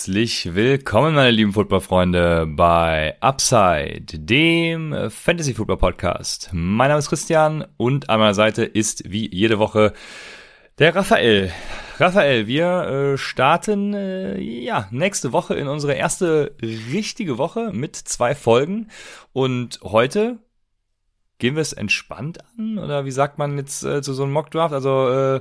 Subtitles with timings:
[0.00, 6.48] Herzlich willkommen, meine lieben Footballfreunde, bei Upside, dem Fantasy Football Podcast.
[6.52, 9.92] Mein Name ist Christian und an meiner Seite ist wie jede Woche
[10.78, 11.52] der Raphael.
[11.98, 18.34] Raphael, wir äh, starten äh, ja nächste Woche in unsere erste richtige Woche mit zwei
[18.34, 18.88] Folgen
[19.34, 20.38] und heute
[21.36, 24.50] gehen wir es entspannt an oder wie sagt man jetzt äh, zu so einem Mock
[24.50, 24.72] Draft?
[24.72, 25.40] Also äh,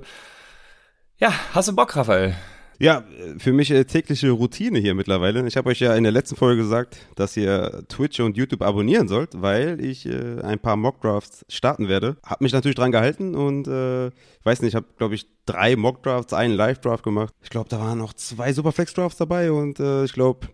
[1.15, 2.35] ja, hast du Bock, Raphael?
[2.81, 3.03] Ja,
[3.37, 5.45] für mich äh, tägliche Routine hier mittlerweile.
[5.45, 9.09] Ich habe euch ja in der letzten Folge gesagt, dass ihr Twitch und YouTube abonnieren
[9.09, 12.15] sollt, weil ich äh, ein paar Mockdrafts starten werde.
[12.23, 14.11] Hab mich natürlich dran gehalten und äh,
[14.43, 17.33] weiß nicht, ich habe glaube ich drei Mockdrafts, einen Live-Draft gemacht.
[17.43, 20.47] Ich glaube, da waren noch zwei Superflex-Drafts dabei und äh, ich glaube,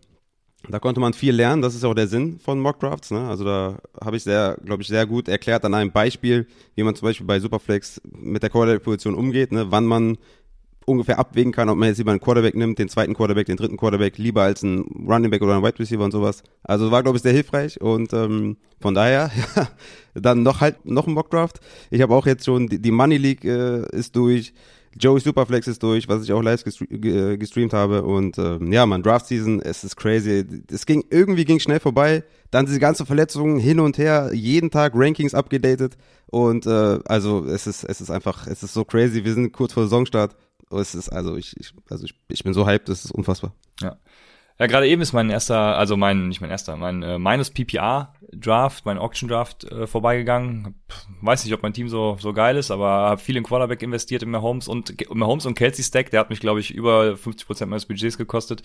[0.68, 1.62] da konnte man viel lernen.
[1.62, 3.12] Das ist auch der Sinn von Mockdrafts.
[3.12, 3.28] Ne?
[3.28, 6.96] Also da habe ich sehr, glaube ich, sehr gut erklärt an einem Beispiel, wie man
[6.96, 9.68] zum Beispiel bei Superflex mit der Quarterback-Position umgeht, ne?
[9.70, 10.18] wann man
[10.86, 13.78] ungefähr abwägen kann, ob man jetzt lieber einen Quarterback nimmt, den zweiten Quarterback, den dritten
[13.78, 16.44] Quarterback, lieber als einen Running Back oder einen Wide Receiver und sowas.
[16.64, 19.68] Also war, glaube ich, sehr hilfreich und ähm, von daher, ja,
[20.14, 21.60] dann noch halt noch ein Mockdraft.
[21.90, 24.54] Ich habe auch jetzt schon, die, die Money League äh, ist durch,
[24.98, 29.04] Joey Superflex ist durch, was ich auch live äh, gestreamt habe und ähm, ja, man,
[29.04, 30.46] Draft Season, es ist crazy.
[30.72, 34.94] Es ging, irgendwie ging schnell vorbei, dann diese ganze Verletzungen hin und her, jeden Tag
[34.96, 35.98] Rankings abgedatet
[36.28, 39.74] und äh, also es ist, es ist einfach, es ist so crazy, wir sind kurz
[39.74, 40.38] vor Saisonstart
[40.72, 43.54] es ist, also ich, ich, also ich, ich bin so hyped, das ist unfassbar.
[43.82, 43.98] Ja.
[44.58, 48.86] Ja, gerade eben ist mein erster, also mein, nicht mein erster, mein äh, meines PPR-Draft,
[48.86, 50.76] mein Auction-Draft äh, vorbeigegangen.
[51.20, 54.24] Weiß nicht, ob mein Team so, so geil ist, aber habe viel in Quarterback investiert,
[54.24, 57.86] in Mahomes und Mahomes und Kelsey Stack, der hat mich, glaube ich, über 50% meines
[57.86, 58.64] Budgets gekostet.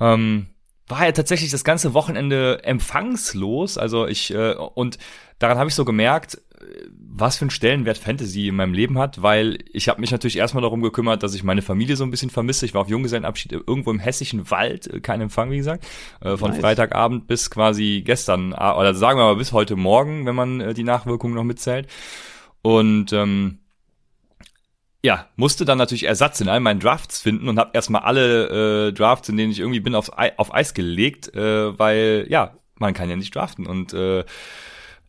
[0.00, 0.48] Ähm,
[0.86, 4.98] war ja tatsächlich das ganze Wochenende empfangslos, also ich, äh, und
[5.38, 6.42] daran habe ich so gemerkt,
[6.90, 10.62] was für einen Stellenwert Fantasy in meinem Leben hat, weil ich habe mich natürlich erstmal
[10.62, 12.66] darum gekümmert, dass ich meine Familie so ein bisschen vermisse.
[12.66, 15.86] Ich war auf Junggesellenabschied irgendwo im hessischen Wald, äh, kein Empfang, wie gesagt,
[16.20, 16.60] äh, von nice.
[16.60, 20.84] Freitagabend bis quasi gestern, oder sagen wir mal bis heute Morgen, wenn man äh, die
[20.84, 21.88] Nachwirkungen noch mitzählt.
[22.62, 23.58] Und ähm,
[25.02, 28.92] ja, musste dann natürlich Ersatz in all meinen Drafts finden und habe erstmal alle äh,
[28.92, 33.08] Drafts, in denen ich irgendwie bin, auf, auf Eis gelegt, äh, weil ja, man kann
[33.08, 34.24] ja nicht draften und äh,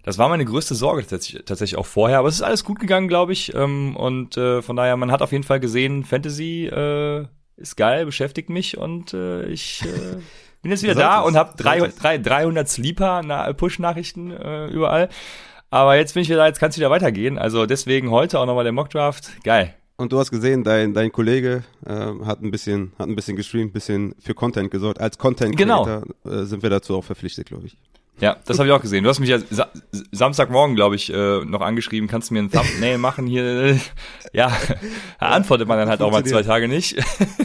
[0.08, 3.10] das war meine größte Sorge tatsächlich, tatsächlich auch vorher, aber es ist alles gut gegangen,
[3.10, 3.54] glaube ich.
[3.54, 7.26] Ähm, und äh, von daher, man hat auf jeden Fall gesehen, Fantasy äh,
[7.58, 10.16] ist geil, beschäftigt mich und äh, ich äh,
[10.62, 15.10] bin jetzt wieder da und habe 300, 300 Sleeper-Push-Nachrichten äh, überall.
[15.72, 17.38] Aber jetzt bin ich wieder da, jetzt kann es wieder weitergehen.
[17.38, 19.44] Also deswegen heute auch nochmal der Mockdraft.
[19.44, 19.74] Geil.
[19.98, 21.92] Und du hast gesehen, dein, dein Kollege äh,
[22.24, 25.02] hat ein bisschen, hat ein bisschen gestreamt, ein bisschen für Content gesorgt.
[25.02, 26.34] Als Content Creator genau.
[26.34, 27.76] äh, sind wir dazu auch verpflichtet, glaube ich.
[28.20, 29.04] Ja, das habe ich auch gesehen.
[29.04, 29.68] Du hast mich ja Sa
[30.12, 32.10] Samstagmorgen, glaube ich, äh, noch angeschrieben.
[32.10, 33.80] Kannst du mir ein Thumbnail machen hier?
[34.34, 34.52] Ja,
[35.20, 36.98] antwortet man dann halt auch mal zwei Tage nicht.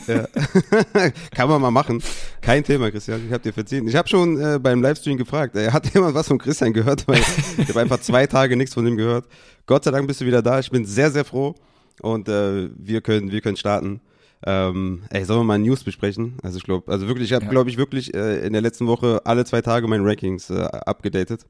[0.06, 0.27] Ja.
[1.34, 2.03] Kann man mal machen.
[2.41, 3.22] Kein Thema, Christian.
[3.27, 3.87] Ich habe dir verziehen.
[3.87, 5.56] Ich habe schon äh, beim Livestream gefragt.
[5.56, 7.06] Äh, hat jemand was von Christian gehört?
[7.06, 7.21] Weil
[7.59, 9.27] ich habe einfach zwei Tage nichts von ihm gehört.
[9.66, 10.59] Gott sei Dank bist du wieder da.
[10.59, 11.54] Ich bin sehr, sehr froh.
[12.00, 14.00] Und äh, wir können, wir können starten.
[14.44, 16.36] Ähm, ey, sollen wir mal News besprechen?
[16.42, 17.50] Also ich glaube, also wirklich, ich habe, ja.
[17.50, 21.47] glaube ich, wirklich äh, in der letzten Woche alle zwei Tage meine Rankings äh, abgedatet.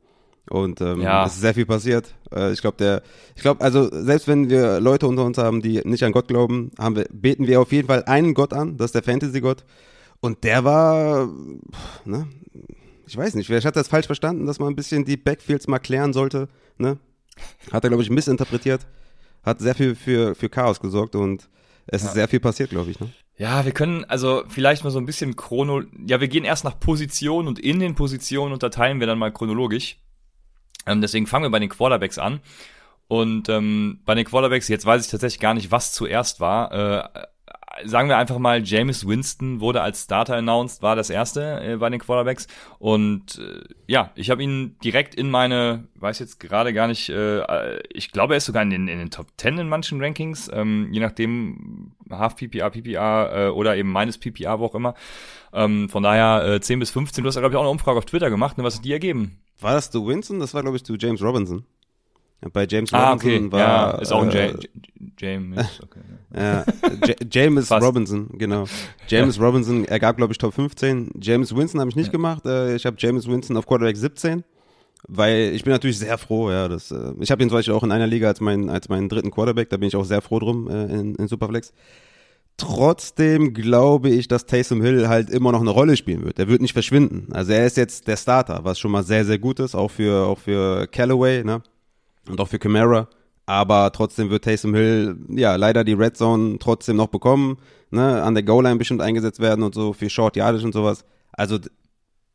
[0.50, 1.25] Und ähm, ja.
[1.25, 2.14] es ist sehr viel passiert.
[2.34, 3.03] Äh, ich glaube, der,
[3.36, 6.72] ich glaube, also selbst wenn wir Leute unter uns haben, die nicht an Gott glauben,
[6.78, 9.64] haben wir, beten wir auf jeden Fall einen Gott an, das ist der Fantasy-Gott.
[10.20, 11.28] Und der war,
[12.04, 12.28] ne,
[13.06, 15.69] ich weiß nicht, vielleicht hat er das falsch verstanden, dass man ein bisschen die Backfields
[15.69, 16.48] mal klären sollte,
[16.78, 16.98] ne?
[17.70, 18.86] Hat er, glaube ich, missinterpretiert,
[19.42, 21.48] hat sehr viel für, für Chaos gesorgt und
[21.87, 22.09] es ja.
[22.09, 23.00] ist sehr viel passiert, glaube ich.
[23.00, 23.10] Ne?
[23.37, 25.82] Ja, wir können also vielleicht mal so ein bisschen chrono.
[26.06, 29.98] Ja, wir gehen erst nach Position und in den Positionen unterteilen wir dann mal chronologisch.
[30.86, 32.41] Ähm, deswegen fangen wir bei den Quarterbacks an.
[33.09, 36.72] Und ähm, bei den Quarterbacks, jetzt weiß ich tatsächlich gar nicht, was zuerst war.
[36.72, 37.27] Äh,
[37.84, 41.91] sagen wir einfach mal, James Winston wurde als Starter announced, war das erste äh, bei
[41.91, 42.47] den Quarterbacks.
[42.78, 47.80] Und äh, ja, ich habe ihn direkt in meine, weiß jetzt gerade gar nicht, äh,
[47.92, 50.89] ich glaube, er ist sogar in den, in den Top 10 in manchen Rankings, ähm,
[50.92, 54.95] je nachdem, Half PPA, PPA äh, oder eben meines PPA, wo auch immer.
[55.53, 57.25] Ähm, von daher äh, 10 bis 15.
[57.25, 58.59] Du hast, glaube ich, auch eine Umfrage auf Twitter gemacht.
[58.59, 58.65] Ne?
[58.65, 59.39] Was hat die ergeben?
[59.60, 60.41] War das du Winston?
[60.41, 61.65] Das war, glaube ich, du James Robinson.
[62.53, 63.53] Bei James Ah, Robinson okay.
[63.53, 64.54] war ja, ist auch ein äh, Ja-
[65.18, 65.80] James.
[65.83, 66.00] Okay.
[66.34, 66.65] Ja,
[67.30, 67.71] James.
[67.71, 68.65] Robinson, genau.
[69.06, 71.10] James Robinson, er gab, glaube ich, Top 15.
[71.21, 72.44] James Winston habe ich nicht gemacht.
[72.47, 74.42] Äh, ich habe James Winston auf Quarterback 17,
[75.09, 76.68] weil ich bin natürlich sehr froh, ja.
[76.68, 79.09] Das, äh, ich habe ihn zum Beispiel auch in einer Liga als, mein, als meinen
[79.09, 81.72] dritten Quarterback, da bin ich auch sehr froh drum äh, in, in Superflex.
[82.56, 86.39] Trotzdem glaube ich, dass Taysom Hill halt immer noch eine Rolle spielen wird.
[86.39, 87.28] Er wird nicht verschwinden.
[87.33, 90.27] Also er ist jetzt der Starter, was schon mal sehr, sehr gut ist, auch für,
[90.27, 91.62] auch für Callaway, ne?
[92.28, 93.09] Und auch für Camara.
[93.47, 97.59] Aber trotzdem wird Taysom Hill, ja, leider die Red Zone trotzdem noch bekommen,
[97.91, 98.22] ne?
[98.22, 101.04] An der Goal-Line bestimmt eingesetzt werden und so, für Short Yardage und sowas.
[101.33, 101.59] Also,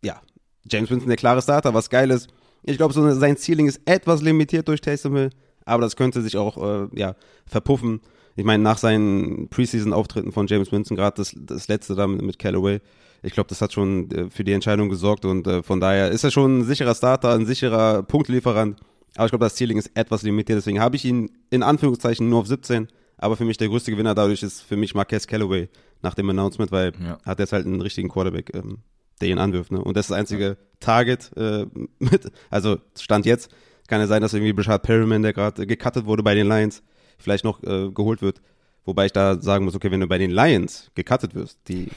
[0.03, 0.21] ja,
[0.69, 2.27] James Winston der klare Starter, was geil ist.
[2.63, 5.29] Ich glaube, so sein Ceiling ist etwas limitiert durch Taysom Hill,
[5.65, 8.01] aber das könnte sich auch, äh, ja, verpuffen.
[8.35, 12.37] Ich meine, nach seinen Preseason-Auftritten von James Winston, gerade das, das letzte da mit, mit
[12.37, 12.81] Callaway,
[13.23, 16.23] ich glaube, das hat schon äh, für die Entscheidung gesorgt und äh, von daher ist
[16.23, 18.77] er schon ein sicherer Starter, ein sicherer Punktlieferant.
[19.17, 22.39] Aber ich glaube, das Ceiling ist etwas limitiert, deswegen habe ich ihn in Anführungszeichen nur
[22.39, 22.87] auf 17.
[23.17, 25.69] Aber für mich der größte Gewinner dadurch ist für mich Marquez Callaway
[26.03, 27.17] nach dem Announcement, weil Ja.
[27.25, 28.77] hat jetzt halt einen richtigen Quarterback, ähm,
[29.21, 29.71] der ihn anwirft.
[29.71, 29.81] Ne?
[29.83, 31.65] Und das ist das einzige Target äh,
[31.99, 33.49] mit, also Stand jetzt,
[33.87, 36.83] kann ja sein, dass irgendwie Brashad Perryman, der gerade gecuttet wurde bei den Lions,
[37.17, 38.41] vielleicht noch äh, geholt wird.
[38.87, 41.89] Wobei ich da sagen muss, okay, wenn du bei den Lions gecuttet wirst, die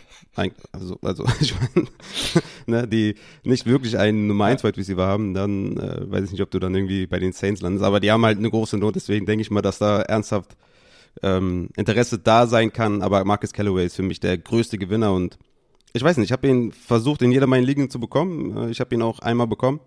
[0.73, 1.87] also, also ich meine,
[2.67, 3.15] ne, die
[3.45, 6.59] nicht wirklich einen Nummer 1 Wide Receiver haben, dann äh, weiß ich nicht, ob du
[6.59, 7.85] dann irgendwie bei den Saints landest.
[7.85, 10.57] Aber die haben halt eine große Not, deswegen denke ich mal, dass da ernsthaft
[11.23, 13.03] ähm, Interesse da sein kann.
[13.03, 15.39] Aber Marcus Callaway ist für mich der größte Gewinner und
[15.93, 18.57] ich weiß nicht, ich habe ihn versucht, in jeder meiner Ligen zu bekommen.
[18.57, 19.79] Äh, Ich habe ihn auch einmal bekommen.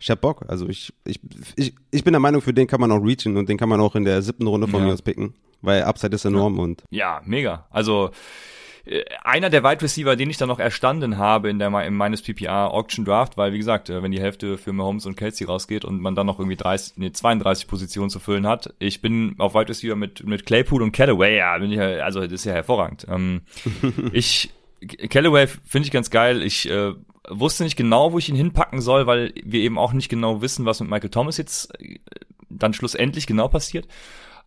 [0.00, 0.44] Ich hab Bock.
[0.48, 1.20] Also ich, ich,
[1.56, 3.80] ich, ich bin der Meinung, für den kann man auch reachen und den kann man
[3.80, 4.86] auch in der siebten Runde von Ja.
[4.86, 5.34] mir aus picken.
[5.60, 7.66] Weil Upside ist enorm und Ja, mega.
[7.70, 8.10] Also
[8.88, 12.22] äh, einer der Wide Receiver, den ich dann noch erstanden habe in der in meines
[12.22, 15.84] PPR Auction Draft, weil wie gesagt, äh, wenn die Hälfte für Mahomes und Kelsey rausgeht
[15.84, 18.74] und man dann noch irgendwie 30, nee, 32 Positionen zu füllen hat.
[18.78, 22.20] Ich bin auf Wide Receiver mit mit Claypool und Callaway, ja, bin ich ja, also
[22.20, 23.06] das ist ja hervorragend.
[23.10, 23.42] Ähm,
[24.12, 24.50] ich
[25.10, 26.42] Callaway finde ich ganz geil.
[26.42, 26.94] Ich äh,
[27.28, 30.64] wusste nicht genau, wo ich ihn hinpacken soll, weil wir eben auch nicht genau wissen,
[30.64, 31.98] was mit Michael Thomas jetzt äh,
[32.48, 33.86] dann schlussendlich genau passiert.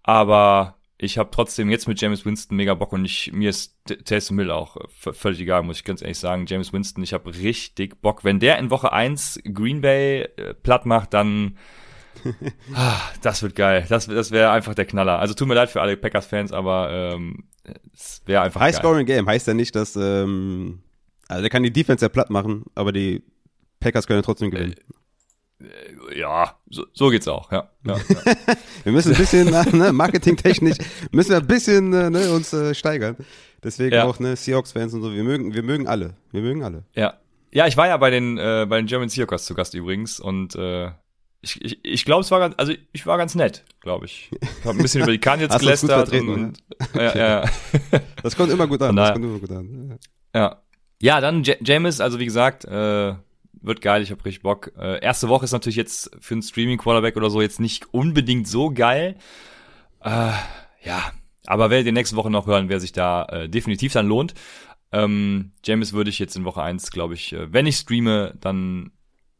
[0.03, 3.75] Aber ich habe trotzdem jetzt mit James Winston mega Bock und ich, mir ist
[4.05, 6.45] Taysom Hill auch äh, völlig egal, muss ich ganz ehrlich sagen.
[6.45, 8.23] James Winston, ich habe richtig Bock.
[8.23, 11.57] Wenn der in Woche 1 Green Bay äh, platt macht, dann
[12.75, 13.87] ah, das wird geil.
[13.89, 15.17] Das, das wäre einfach der Knaller.
[15.17, 17.45] Also tut mir leid für alle Packers-Fans, aber ähm,
[17.91, 18.81] es wäre einfach High geil.
[18.81, 20.83] Scoring Game heißt ja nicht, dass ähm,
[21.27, 23.23] also der kann die Defense ja platt machen, aber die
[23.79, 24.75] Packers können ja trotzdem gewinnen.
[26.15, 27.69] Ja, so, so geht's auch, ja.
[27.85, 28.35] ja, ja.
[28.83, 30.77] Wir müssen ein bisschen ne, marketingtechnisch
[31.11, 33.15] müssen wir ein bisschen äh, ne, uns äh, steigern.
[33.63, 34.05] Deswegen Ja.
[34.05, 35.13] auch ne Seahawks-Fans und so.
[35.13, 36.15] Wir mögen, wir mögen alle.
[36.31, 36.83] Wir mögen alle.
[36.95, 37.13] Ja.
[37.53, 40.55] Ja, ich war ja bei den, äh, bei den German Seahawks zu Gast übrigens und
[40.55, 40.87] äh,
[41.41, 44.29] ich, ich, ich glaube, es war ganz, also ich war ganz nett, glaube ich.
[44.41, 46.57] Ich habe ein bisschen über die Canyons gelästert und, und
[46.95, 47.43] ja, ja,
[48.23, 48.89] Das kommt immer gut an.
[48.89, 49.99] Von Das daher- kommt immer gut an.
[50.35, 50.61] ja.
[51.03, 53.15] Ja, dann J James, also wie gesagt, äh,
[53.61, 54.71] wird geil, ich habe richtig Bock.
[54.77, 58.71] Äh, erste Woche ist natürlich jetzt für einen Streaming-Quarterback oder so jetzt nicht unbedingt so
[58.71, 59.15] geil.
[60.01, 60.31] Äh,
[60.83, 61.11] ja,
[61.45, 64.33] aber werdet ihr nächste Woche noch hören, wer sich da äh, definitiv dann lohnt.
[64.91, 68.91] Ähm, James würde ich jetzt in Woche 1, glaube ich, äh, wenn ich streame, dann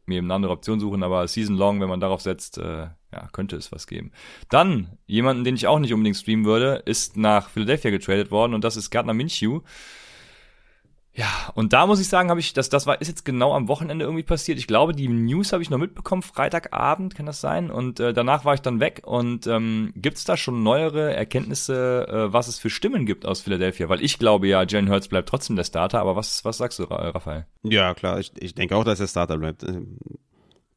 [0.06, 3.56] mir eine andere Option suchen, aber Season Long, wenn man darauf setzt, äh, ja, könnte
[3.56, 4.10] es was geben.
[4.48, 8.64] Dann, jemanden, den ich auch nicht unbedingt streamen würde, ist nach Philadelphia getradet worden und
[8.64, 9.60] das ist Gardner Minshew.
[11.14, 13.68] Ja, und da muss ich sagen, habe ich, das, das war, ist jetzt genau am
[13.68, 14.58] Wochenende irgendwie passiert.
[14.58, 17.70] Ich glaube, die News habe ich noch mitbekommen, Freitagabend, kann das sein?
[17.70, 19.02] Und äh, danach war ich dann weg.
[19.04, 23.42] Und ähm, gibt es da schon neuere Erkenntnisse, äh, was es für Stimmen gibt aus
[23.42, 23.90] Philadelphia?
[23.90, 26.84] Weil ich glaube ja, Jalen Hurts bleibt trotzdem der Starter, aber was, was sagst du,
[26.84, 27.46] Ra- Raphael?
[27.62, 28.18] Ja, klar.
[28.18, 29.64] Ich, ich denke auch, dass er Starter bleibt.
[29.64, 29.98] Ähm,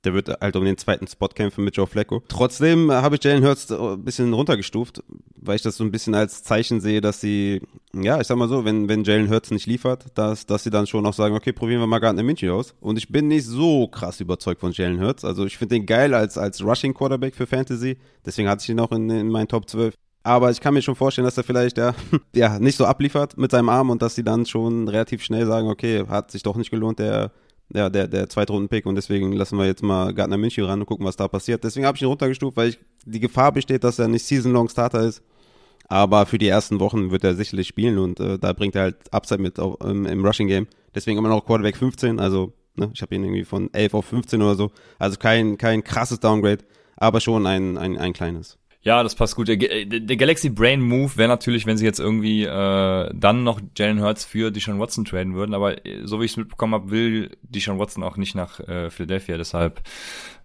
[0.04, 2.22] Der wird halt um den zweiten Spot kämpfen mit Joe Flacco.
[2.28, 5.02] Trotzdem äh, habe ich Jalen Hurts äh, ein bisschen runtergestuft,
[5.46, 7.62] weil ich das so ein bisschen als Zeichen sehe, dass sie,
[7.94, 10.88] ja, ich sag mal so, wenn, wenn Jalen Hurts nicht liefert, dass, dass sie dann
[10.88, 12.74] schon auch sagen, okay, probieren wir mal Gardner Minshew aus.
[12.82, 15.26] Und ich bin nicht so krass überzeugt von Jalen Hurts.
[15.26, 17.98] Also ich finde den geil als, als Rushing Quarterback für Fantasy.
[18.26, 19.94] Deswegen hatte ich ihn auch in, in meinen Top 12.
[20.24, 21.94] Aber ich kann mir schon vorstellen, dass er vielleicht ja,
[22.36, 25.68] ja nicht so abliefert mit seinem Arm und dass sie dann schon relativ schnell sagen,
[25.68, 27.32] okay, hat sich doch nicht gelohnt, der
[27.74, 31.06] ja, der, der Zweitrunden-Pick und deswegen lassen wir jetzt mal Gardner Minshew ran und gucken,
[31.06, 31.64] was da passiert.
[31.64, 35.24] Deswegen habe ich ihn runtergestuft, weil ich, die Gefahr besteht, dass er nicht Season-Long-Starter ist.
[35.88, 39.14] Aber für die ersten Wochen wird er sicherlich spielen und äh, da bringt er halt
[39.14, 40.68] Upside mit auf, ähm, im Rushing-Game.
[40.94, 44.42] Deswegen immer noch Quarterback 15, also ne, ich habe ihn irgendwie von 11 auf 15
[44.42, 44.72] oder so.
[44.98, 46.64] Also kein, kein krasses Downgrade,
[46.96, 48.58] aber schon ein, ein, ein kleines.
[48.82, 49.48] Ja, das passt gut.
[49.48, 53.60] Der, Ga- der Galaxy Brain Move wäre natürlich, wenn sie jetzt irgendwie äh, dann noch
[53.76, 56.92] Jalen Hurts für Deshaun Watson traden würden, aber äh, so wie ich es mitbekommen habe,
[56.92, 59.82] will Deshaun Watson auch nicht nach äh, Philadelphia, deshalb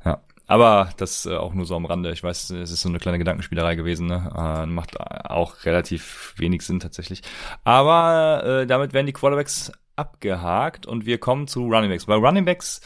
[0.05, 0.23] ja.
[0.51, 2.11] Aber das äh, auch nur so am Rande.
[2.11, 4.09] Ich weiß, es ist so eine kleine Gedankenspielerei gewesen.
[4.09, 4.33] Ne?
[4.37, 7.23] Äh, macht auch relativ wenig Sinn tatsächlich.
[7.63, 12.07] Aber äh, damit werden die Quarterbacks abgehakt und wir kommen zu Runningbacks.
[12.07, 12.81] Bei Runningbacks,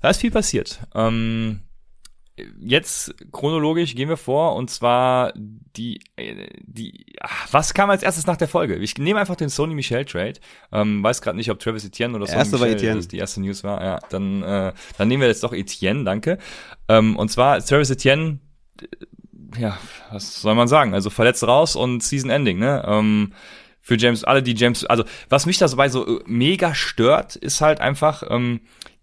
[0.00, 0.78] da ist viel passiert.
[0.94, 1.62] Ähm,
[2.60, 6.00] jetzt chronologisch gehen wir vor und zwar die
[6.62, 7.06] die
[7.50, 8.76] was kam als erstes nach der Folge?
[8.76, 10.34] Ich nehme einfach den Sony Michel Trade.
[10.72, 13.06] Ähm, weiß gerade nicht, ob Travis Etienne oder Sony erste Michel war Etienne.
[13.06, 13.82] die erste News war.
[13.82, 16.38] Ja, dann äh, dann nehmen wir jetzt doch Etienne, danke.
[16.88, 18.40] Ähm, und zwar Travis Etienne
[19.58, 19.78] ja,
[20.10, 20.94] was soll man sagen?
[20.94, 22.84] Also verletzt raus und Season Ending, ne?
[22.86, 23.32] Ähm,
[23.80, 27.80] für James, alle die James, also was mich dabei so äh, mega stört, ist halt
[27.80, 28.60] einfach, ähm,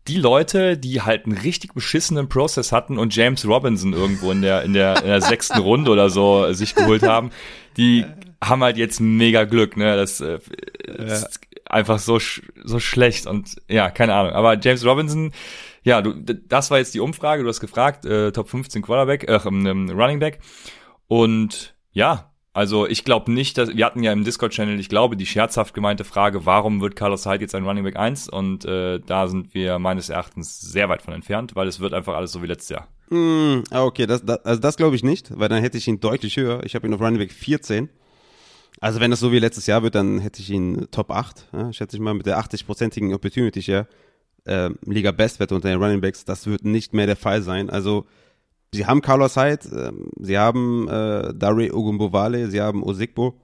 [0.08, 4.64] die Leute, die halt einen richtig beschissenen Prozess hatten und James Robinson irgendwo in der,
[4.64, 7.32] in der, in der sechsten Runde oder so sich geholt haben,
[7.78, 8.06] die
[8.44, 9.96] haben halt jetzt mega Glück, ne?
[9.96, 10.40] Das äh,
[10.88, 14.34] ist einfach so, sch so schlecht und ja, keine Ahnung.
[14.34, 15.32] Aber James Robinson,
[15.84, 19.40] ja, du, das war jetzt die Umfrage, du hast gefragt, äh, Top 15 Quarterback, äh,
[19.46, 20.40] ähm, Running Back.
[21.08, 25.26] Und ja, also ich glaube nicht, dass wir hatten ja im Discord-Channel, ich glaube, die
[25.26, 28.30] scherzhaft gemeinte Frage, warum wird Carlos Hyde jetzt ein Running Back 1?
[28.30, 32.16] Und äh, da sind wir meines Erachtens sehr weit von entfernt, weil es wird einfach
[32.16, 32.88] alles so wie letztes Jahr.
[33.10, 36.38] Mm, okay, das, das, also das glaube ich nicht, weil dann hätte ich ihn deutlich
[36.38, 36.64] höher.
[36.64, 37.90] Ich habe ihn auf Running Back 14.
[38.80, 41.48] Also wenn das so wie letztes Jahr wird, dann hätte ich ihn Top 8.
[41.54, 43.88] Ja, schätze ich mal mit der 80-prozentigen Opportunity Share.
[44.46, 47.72] Äh, Liga Bestwerte unter den Running Backs, das wird nicht mehr der Fall sein.
[47.72, 48.06] Also
[48.74, 53.36] sie haben Carlos Hyde, äh, sie haben äh, Dare Ogumbowale, sie haben Osigbo.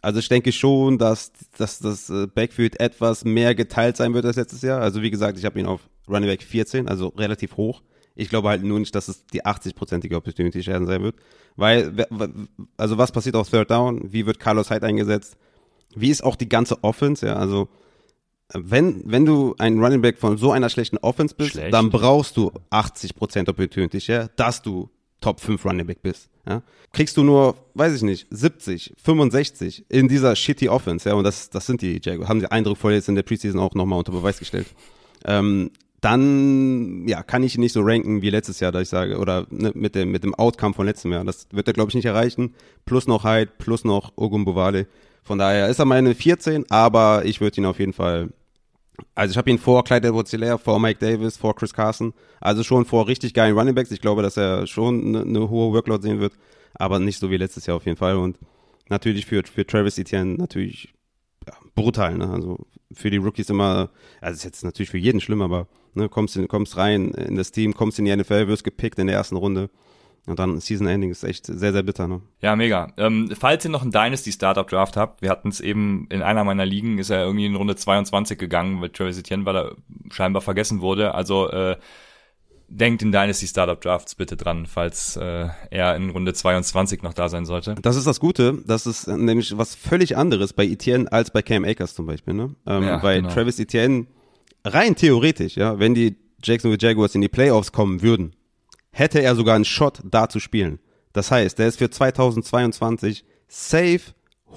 [0.00, 4.36] Also ich denke schon, dass, dass das äh, Backfield etwas mehr geteilt sein wird als
[4.36, 4.80] letztes Jahr.
[4.80, 7.82] Also wie gesagt, ich habe ihn auf Running Back 14, also relativ hoch.
[8.14, 11.16] Ich glaube halt nur nicht, dass es die 80-prozentige Opportunity Share sein wird.
[11.56, 12.06] Weil,
[12.76, 14.12] also was passiert auf Third Down?
[14.12, 15.36] Wie wird Carlos Hyde eingesetzt?
[15.94, 17.26] Wie ist auch die ganze Offense?
[17.26, 17.68] Ja, also
[18.54, 21.72] wenn, wenn du ein Running Back von so einer schlechten Offense bist, Schlecht.
[21.72, 24.90] dann brauchst du 80% Opportunity Share, dass du
[25.20, 26.28] Top 5 Running Back bist.
[26.46, 26.62] Ja?
[26.92, 31.48] Kriegst du nur, weiß ich nicht, 70, 65 in dieser shitty Offense, ja, und das,
[31.48, 34.38] das sind die Jaguars, haben sie eindrucksvoll jetzt in der Preseason auch nochmal unter Beweis
[34.38, 34.66] gestellt.
[35.24, 35.70] Ähm,
[36.02, 39.46] dann ja, kann ich ihn nicht so ranken wie letztes Jahr, da ich sage, oder
[39.50, 41.24] ne, mit, dem, mit dem Outcome von letztem Jahr.
[41.24, 42.54] Das wird er, glaube ich, nicht erreichen.
[42.84, 44.88] Plus noch Hyde, plus noch Ogumbowale.
[45.22, 48.30] Von daher ist er meine 14, aber ich würde ihn auf jeden Fall
[49.14, 52.84] also ich habe ihn vor Clyde edwards vor Mike Davis, vor Chris Carson, also schon
[52.84, 53.90] vor richtig geilen Running Backs.
[53.90, 56.34] Ich glaube, dass er schon eine, eine hohe Workload sehen wird,
[56.74, 58.16] aber nicht so wie letztes Jahr auf jeden Fall.
[58.16, 58.38] Und
[58.88, 60.92] natürlich für, für Travis Etienne natürlich
[61.46, 62.16] ja, brutal.
[62.18, 62.30] Ne?
[62.30, 62.58] Also
[62.92, 66.48] für die Rookies immer, also ist jetzt natürlich für jeden schlimm, aber ne, kommst, in,
[66.48, 69.70] kommst rein in das Team, kommst in die NFL, wirst gepickt in der ersten Runde.
[70.26, 72.20] Und dann Season Ending ist echt sehr, sehr bitter, ne?
[72.40, 72.92] Ja, mega.
[72.96, 76.44] Ähm, falls ihr noch einen Dynasty Startup Draft habt, wir hatten es eben in einer
[76.44, 79.76] meiner Ligen, ist er irgendwie in Runde 22 gegangen, weil Travis Etienne, weil er
[80.12, 81.14] scheinbar vergessen wurde.
[81.14, 81.76] Also äh,
[82.68, 87.28] denkt in Dynasty Startup Drafts bitte dran, falls äh, er in Runde 22 noch da
[87.28, 87.74] sein sollte.
[87.82, 91.64] Das ist das Gute, das ist nämlich was völlig anderes bei Etienne als bei Cam
[91.64, 92.54] Akers zum Beispiel, ne?
[92.66, 93.30] Ähm, Ja, bei genau.
[93.30, 94.06] Travis Etienne,
[94.64, 98.34] rein theoretisch, ja, wenn die Jacksonville Jaguars in die Playoffs kommen würden,
[98.92, 100.78] hätte er sogar einen Shot da zu spielen.
[101.12, 104.00] Das heißt, der ist für 2022 safe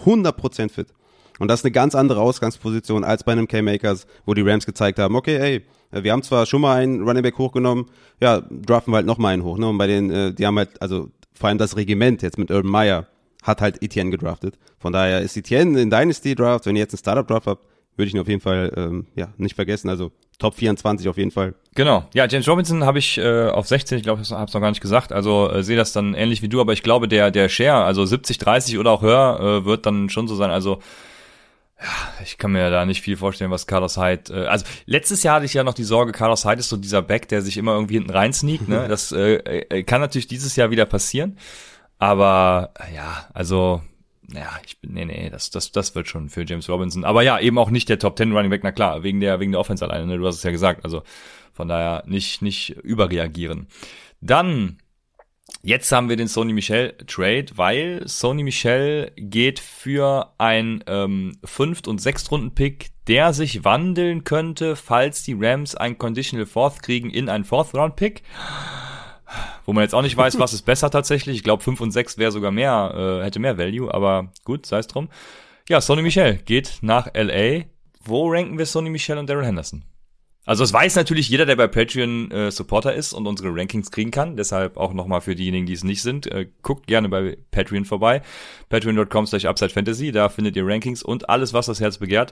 [0.05, 0.87] 100% fit.
[1.39, 4.99] Und das ist eine ganz andere Ausgangsposition als bei einem K-Makers, wo die Rams gezeigt
[4.99, 5.65] haben, okay, ey,
[6.03, 7.87] wir haben zwar schon mal einen Running Back hochgenommen,
[8.21, 9.67] ja, draften wir halt noch mal einen hoch, ne?
[9.67, 12.71] Und bei den, äh, die haben halt, also vor allem das Regiment jetzt mit Urban
[12.71, 13.07] Meyer
[13.43, 14.57] hat halt Etienne gedraftet.
[14.79, 17.65] Von daher ist Etienne in Dynasty Draft, wenn ihr jetzt einen Startup Draft habt,
[17.95, 19.89] würde ich ihn auf jeden Fall ähm, ja nicht vergessen.
[19.89, 21.55] Also Top 24 auf jeden Fall.
[21.75, 22.05] Genau.
[22.13, 24.69] Ja, James Robinson habe ich äh, auf 16, ich glaube, ich habe es noch gar
[24.69, 25.13] nicht gesagt.
[25.13, 28.05] Also äh, sehe das dann ähnlich wie du, aber ich glaube, der der Share, also
[28.05, 30.51] 70, 30 oder auch höher, äh, wird dann schon so sein.
[30.51, 30.81] Also
[31.79, 34.33] ja, ich kann mir da nicht viel vorstellen, was Carlos Hyde.
[34.33, 37.01] Äh, also letztes Jahr hatte ich ja noch die Sorge, Carlos Hyde ist so dieser
[37.01, 38.67] Back, der sich immer irgendwie hinten rein sneakt.
[38.67, 38.85] Ne?
[38.95, 41.37] Das äh, äh, kann natürlich dieses Jahr wieder passieren.
[41.97, 43.81] Aber ja, also
[44.27, 47.03] naja, ich bin, nee, nee, das, das, das wird schon für James Robinson.
[47.03, 49.51] Aber ja, eben auch nicht der Top 10 Running Back, na klar, wegen der, wegen
[49.51, 50.17] der Offense alleine, ne?
[50.17, 50.83] du hast es ja gesagt.
[50.83, 51.03] Also
[51.53, 53.67] von daher nicht, nicht überreagieren.
[54.21, 54.77] Dann,
[55.61, 61.87] jetzt haben wir den Sony Michel Trade, weil Sony Michel geht für ein ähm, Fünft-
[61.87, 67.45] und Sechstrunden-Pick, der sich wandeln könnte, falls die Rams ein Conditional Fourth kriegen in einen
[67.45, 68.23] Fourth-Round-Pick
[69.65, 71.37] wo man jetzt auch nicht weiß, was ist besser tatsächlich.
[71.37, 74.79] Ich glaube, 5 und 6 wäre sogar mehr, äh, hätte mehr Value, aber gut, sei
[74.79, 75.09] es drum.
[75.67, 77.65] Ja, Sonny Michel geht nach LA.
[78.03, 79.83] Wo ranken wir Sonny Michel und Daryl Henderson?
[80.45, 84.11] Also es weiß natürlich jeder, der bei Patreon äh, Supporter ist und unsere Rankings kriegen
[84.11, 84.37] kann.
[84.37, 88.21] Deshalb auch nochmal für diejenigen, die es nicht sind, äh, guckt gerne bei Patreon vorbei.
[88.69, 92.31] Patreon.com slash Upside Fantasy, da findet ihr Rankings und alles, was das Herz begehrt.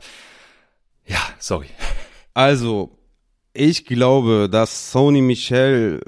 [1.07, 1.67] Ja, sorry.
[2.35, 2.95] Also,
[3.55, 6.01] Ich glaube, dass Sony Michel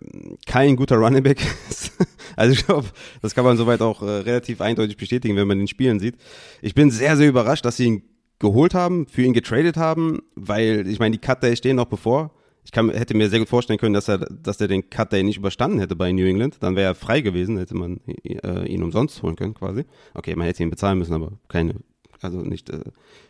[0.47, 1.91] kein guter Running Back ist.
[2.35, 2.87] Also ich glaube,
[3.21, 6.15] das kann man soweit auch äh, relativ eindeutig bestätigen, wenn man den Spielen sieht.
[6.61, 8.03] Ich bin sehr, sehr überrascht, dass sie ihn
[8.39, 12.31] geholt haben, für ihn getradet haben, weil ich meine, die Cut Day stehen noch bevor.
[12.65, 15.23] Ich kann, hätte mir sehr gut vorstellen können, dass er, dass er den Cut Day
[15.23, 16.57] nicht überstanden hätte bei New England.
[16.61, 19.85] Dann wäre er frei gewesen, hätte man äh, ihn umsonst holen können, quasi.
[20.15, 21.75] Okay, man hätte ihn bezahlen müssen, aber keine
[22.22, 22.79] also nicht äh,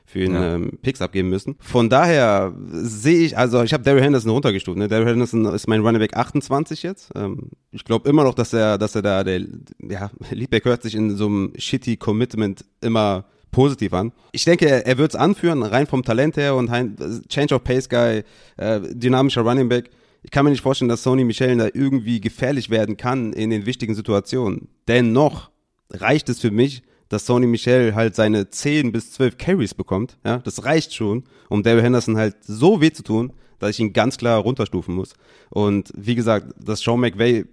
[0.06, 0.56] für ihn ja.
[0.56, 1.56] ähm, Picks abgeben müssen.
[1.60, 4.77] Von daher sehe ich, also ich habe Daryl Henderson runtergestuft.
[4.77, 4.88] Ne?
[4.88, 7.12] Daryl Henderson ist mein Running Back 28 jetzt.
[7.15, 9.42] Ähm, ich glaube immer noch, dass er, dass er da, der,
[9.88, 14.12] ja, Liedback hört sich in so einem shitty Commitment immer positiv an.
[14.32, 16.96] Ich denke, er, er wird es anführen, rein vom Talent her und ein
[17.30, 18.24] Change of Pace Guy,
[18.58, 19.89] äh, dynamischer Running Back.
[20.24, 23.65] Ich kann mir nicht vorstellen, dass Sony Michel da irgendwie gefährlich werden kann in den
[23.65, 24.70] wichtigen Situationen.
[24.88, 25.51] Dennoch
[25.92, 30.17] reicht es für mich, dass Sony Michel halt seine 10 bis 12 Carries bekommt.
[30.25, 33.93] Ja, das reicht schon, um Daryl Henderson halt so weh zu tun, dass ich ihn
[33.93, 35.13] ganz klar runterstufen muss.
[35.50, 37.45] Und wie gesagt, dass Sean McVay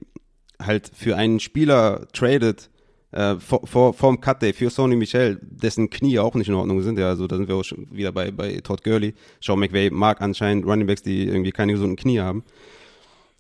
[0.60, 2.70] halt für einen Spieler tradet,
[3.12, 6.80] äh, vor, vor, vorm Cut Day für Sony Michel, dessen Knie auch nicht in Ordnung
[6.82, 6.98] sind.
[6.98, 9.14] Ja, also da sind wir auch schon wieder bei, bei Todd Gurley.
[9.40, 12.42] Sean McVay mag anscheinend Running Backs, die irgendwie keine gesunden Knie haben.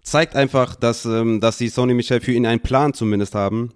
[0.02, 3.72] Zeigt einfach, dass, ähm, dass sie Sony Michel für ihn einen Plan zumindest haben,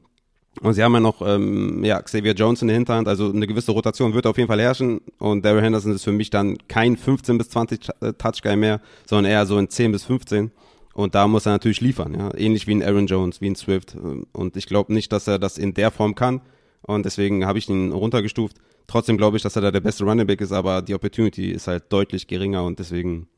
[0.63, 3.73] und sie haben ja noch ähm, ja, Xavier Jones in der Hinterhand, also eine gewisse
[3.73, 5.01] Rotation wird auf jeden Fall herrschen.
[5.19, 9.31] Und Daryl Henderson ist für mich dann kein 15 bis 20 äh, Touch-Guy mehr, sondern
[9.31, 10.51] eher so in 10 bis 15.
[10.95, 12.35] Und da muss er natürlich liefern, ja.
[12.35, 13.95] Ähnlich wie ein Aaron Jones, wie ein Swift.
[14.33, 16.41] Und ich glaube nicht, dass er das in der Form kann.
[16.81, 18.57] Und deswegen habe ich ihn runtergestuft.
[18.87, 21.67] Trotzdem glaube ich, dass er da der beste Running Back ist, aber die Opportunity ist
[21.67, 23.29] halt deutlich geringer und deswegen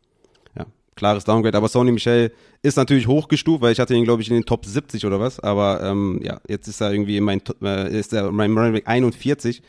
[0.98, 1.56] klares Downgrade.
[1.56, 4.66] Aber Sony Michel ist natürlich hochgestuft, weil ich hatte ihn, glaube ich, in den Top
[4.66, 5.40] 70 oder was.
[5.40, 8.86] Aber ähm, ja, jetzt ist er irgendwie in mein, äh, ist er mein Running Back
[8.86, 9.62] 41.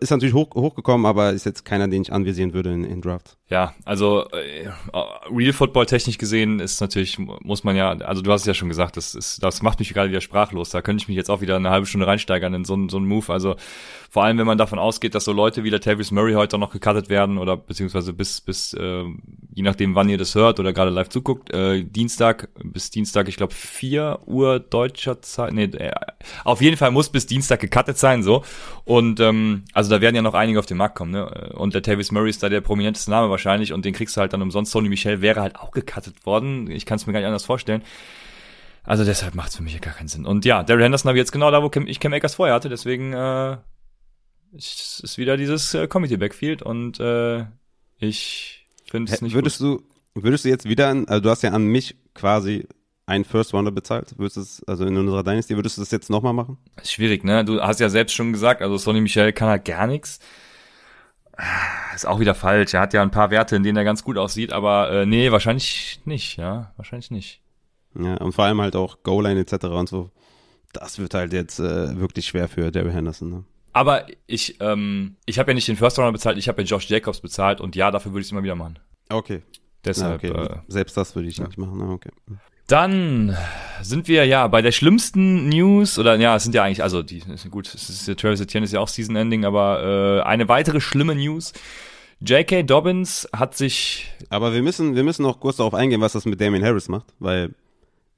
[0.00, 3.38] Ist natürlich hoch, hochgekommen, aber ist jetzt keiner, den ich anvisieren würde in, in Draft.
[3.48, 4.68] Ja, also äh,
[5.34, 8.68] Real Football technisch gesehen ist natürlich, muss man ja, also du hast es ja schon
[8.68, 10.68] gesagt, das, ist, das macht mich gerade wieder sprachlos.
[10.68, 13.06] Da könnte ich mich jetzt auch wieder eine halbe Stunde reinsteigern in so, so einen
[13.06, 13.32] Move.
[13.32, 13.56] Also
[14.10, 16.70] vor allem, wenn man davon ausgeht, dass so Leute wie der Tavis Murray heute noch
[16.70, 19.04] gecuttet werden oder beziehungsweise bis, bis äh,
[19.54, 23.38] je nachdem, wann ihr das hört oder gerade live zuguckt, äh, Dienstag bis Dienstag, ich
[23.38, 25.92] glaube 4 Uhr deutscher Zeit, nee, äh,
[26.44, 28.44] auf jeden Fall muss bis Dienstag gecuttet sein, so.
[28.84, 31.52] Und ähm, also da werden ja noch einige auf den Markt kommen, ne?
[31.54, 34.32] Und der Tavis Murray ist da der prominenteste Name wahrscheinlich und den kriegst du halt
[34.32, 34.72] dann umsonst.
[34.72, 36.68] Sony Michel wäre halt auch gecuttet worden.
[36.68, 37.84] Ich kann es mir gar nicht anders vorstellen.
[38.82, 40.26] Also deshalb macht es für mich gar keinen Sinn.
[40.26, 42.68] Und ja, Daryl Henderson habe ich jetzt genau da, wo ich Cam Akers vorher hatte.
[42.68, 43.58] Deswegen äh,
[44.50, 47.44] ist wieder dieses äh, Committee Backfield und äh,
[48.00, 49.84] ich finde es nicht Würdest gut.
[50.14, 52.66] du würdest du jetzt wieder an, also du hast ja an mich quasi
[53.08, 56.10] einen First Rounder bezahlt, würdest du es, also in unserer Dynasty, würdest du das jetzt
[56.10, 56.58] nochmal machen?
[56.84, 57.42] Schwierig, ne?
[57.44, 60.20] Du hast ja selbst schon gesagt, also Sonny Michel kann halt gar nichts.
[61.94, 62.74] Ist auch wieder falsch.
[62.74, 65.32] Er hat ja ein paar Werte, in denen er ganz gut aussieht, aber äh, nee,
[65.32, 66.72] wahrscheinlich nicht, ja.
[66.76, 67.40] Wahrscheinlich nicht.
[67.98, 69.64] Ja, und vor allem halt auch Goal-Line etc.
[69.66, 70.10] und so.
[70.74, 73.44] Das wird halt jetzt äh, wirklich schwer für Daryl Henderson, ne?
[73.72, 76.90] Aber ich, ähm, ich habe ja nicht den First Rounder bezahlt, ich habe ja Josh
[76.90, 78.78] Jacobs bezahlt und ja, dafür würde ich es immer wieder machen.
[79.08, 79.42] Okay.
[79.84, 80.22] Deshalb.
[80.22, 80.32] Okay.
[80.32, 81.46] Äh, Selbst das würde ich ja.
[81.46, 82.10] nicht machen, okay.
[82.68, 83.36] Dann
[83.80, 87.22] sind wir ja bei der schlimmsten News, oder ja, es sind ja eigentlich, also die
[87.50, 91.14] gut, es ist, Travis Etienne ist ja auch Season Ending, aber äh, eine weitere schlimme
[91.14, 91.54] News.
[92.20, 92.64] J.K.
[92.64, 94.12] Dobbins hat sich.
[94.28, 97.06] Aber wir müssen, wir müssen noch kurz darauf eingehen, was das mit Damien Harris macht,
[97.18, 97.54] weil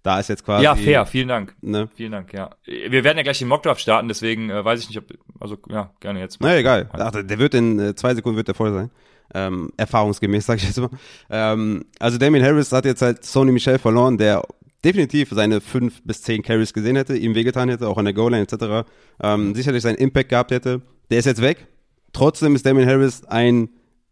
[0.03, 0.65] da ist jetzt quasi.
[0.65, 1.55] Ja, fair, vielen Dank.
[1.61, 1.89] Ne?
[1.95, 2.51] Vielen Dank, ja.
[2.65, 5.05] Wir werden ja gleich den Mockdraft starten, deswegen äh, weiß ich nicht, ob,
[5.39, 6.39] also ja, gerne jetzt.
[6.41, 6.89] Na egal.
[6.93, 8.91] Ach, der wird in äh, zwei Sekunden wird der voll sein.
[9.35, 10.90] Ähm, erfahrungsgemäß, sag ich jetzt mal.
[11.31, 14.43] Ähm, also Damien Harris hat jetzt halt Sony Michel verloren, der
[14.85, 18.43] definitiv seine fünf bis zehn Carries gesehen hätte, ihm wehgetan hätte, auch an der Goal-Line
[18.43, 18.88] etc.
[19.23, 20.81] Ähm, sicherlich seinen Impact gehabt hätte.
[21.11, 21.66] Der ist jetzt weg.
[22.12, 23.69] Trotzdem ist Damien Harris ein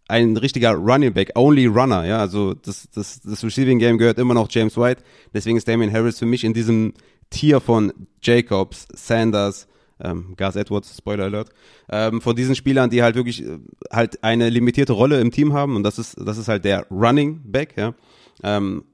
[0.09, 4.35] ein richtiger Running Back, only Runner, ja, also das, das, das Receiving Game gehört immer
[4.35, 5.03] noch James White,
[5.35, 6.95] deswegen ist Damien Harris für mich in diesem
[7.31, 9.68] Tier von Jacobs, Sanders,
[10.03, 11.51] ähm, Gus Edwards, Spoiler Alert,
[11.91, 13.59] ähm, von diesen Spielern, die halt wirklich äh,
[13.91, 17.41] halt eine limitierte Rolle im Team haben und das ist, das ist halt der Running
[17.45, 17.95] Back, ja.
[18.43, 18.85] Ähm,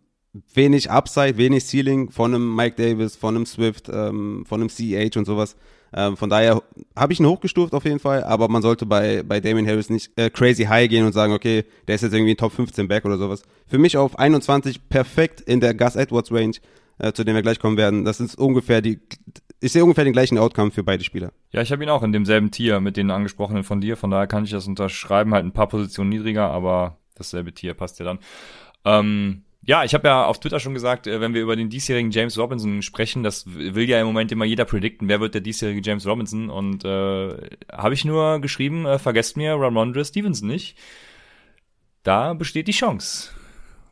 [0.53, 5.17] wenig Upside, wenig Ceiling von einem Mike Davis, von einem Swift, ähm, von einem CH
[5.17, 5.57] und sowas.
[5.97, 6.61] Ähm, von daher
[6.97, 10.11] habe ich ihn hochgestuft auf jeden Fall, aber man sollte bei, bei Damien Harris nicht
[10.19, 13.05] äh, crazy high gehen und sagen, okay, der ist jetzt irgendwie ein Top 15 Back
[13.05, 13.43] oder sowas.
[13.69, 16.57] Für mich auf 21 perfekt in der Gus Edwards Range,
[16.99, 18.05] äh, zu dem wir gleich kommen werden.
[18.05, 18.99] Das ist ungefähr die,
[19.65, 21.33] ich sehe ungefähr den gleichen Outcome für beide Spieler.
[21.51, 24.27] Ja, ich habe ihn auch in demselben Tier mit den angesprochenen von dir, von daher
[24.27, 28.19] kann ich das unterschreiben, halt ein paar Positionen niedriger, aber dasselbe Tier passt ja dann.
[28.85, 32.11] Ähm, ja, ich habe ja auf Twitter schon gesagt, äh, wenn wir über den diesjährigen
[32.11, 35.81] James Robinson sprechen, das will ja im Moment immer jeder predikten, wer wird der diesjährige
[35.83, 37.37] James Robinson und äh,
[37.73, 40.77] habe ich nur geschrieben, äh, vergesst mir Ramondre Stevenson nicht.
[42.03, 43.31] Da besteht die Chance.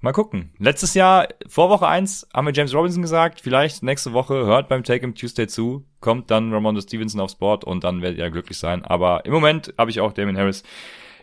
[0.02, 0.52] Mal gucken.
[0.58, 4.84] Letztes Jahr, vor Woche eins haben wir James Robinson gesagt, vielleicht nächste Woche hört beim
[4.84, 8.58] Take Him Tuesday zu, kommt dann Ramondo Stevenson aufs Board und dann werdet ihr glücklich
[8.58, 8.84] sein.
[8.84, 10.62] Aber im Moment habe ich auch Damien Harris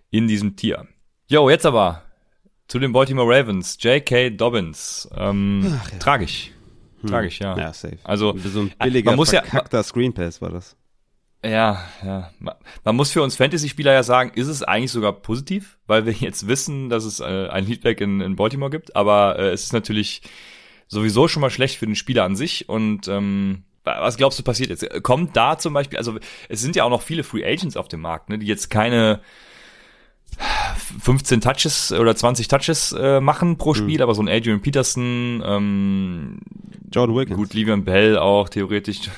[0.09, 0.87] in diesem Tier.
[1.27, 2.03] Jo, jetzt aber
[2.67, 3.77] zu den Baltimore Ravens.
[3.81, 4.31] J.K.
[4.31, 5.09] Dobbins.
[5.15, 5.97] Ähm, Ach, ja.
[5.99, 6.51] Tragisch.
[7.01, 7.09] Hm.
[7.09, 7.57] Tragisch, ja.
[7.57, 7.97] Ja, safe.
[8.03, 10.75] Also, so ein billiger, man muss verkackter ja, Screen Pass war das.
[11.43, 12.31] Ja, ja.
[12.83, 16.47] Man muss für uns Fantasy-Spieler ja sagen, ist es eigentlich sogar positiv, weil wir jetzt
[16.47, 20.21] wissen, dass es äh, ein Leadback in, in Baltimore gibt, aber äh, es ist natürlich
[20.87, 24.69] sowieso schon mal schlecht für den Spieler an sich und ähm, was glaubst du passiert
[24.69, 25.03] jetzt?
[25.03, 28.01] Kommt da zum Beispiel, also es sind ja auch noch viele Free Agents auf dem
[28.01, 29.21] Markt, ne, die jetzt keine
[31.01, 33.75] 15 Touches oder 20 Touches äh, machen pro mhm.
[33.75, 34.03] Spiel, mhm.
[34.03, 36.39] aber so ein Adrian Peterson, ähm,
[36.91, 37.37] John Wiggins.
[37.37, 39.09] Gut, Livian Bell auch theoretisch.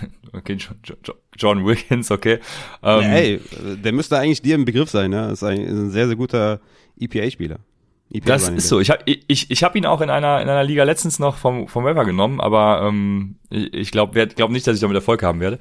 [0.41, 0.97] Okay, John,
[1.38, 2.39] John Wiggins, okay.
[2.84, 3.41] Ähm, ja, ey,
[3.84, 5.32] der müsste eigentlich dir im Begriff sein, ne?
[5.32, 6.60] Ist ein, ist ein sehr, sehr guter
[6.99, 7.60] EPA-Spieler.
[8.12, 8.80] EPA das ist so.
[8.80, 11.67] Ich habe ich, ich hab ihn auch in einer, in einer Liga letztens noch vom,
[11.67, 15.60] vom Weber genommen, aber ähm, ich glaube glaub nicht, dass ich damit Erfolg haben werde.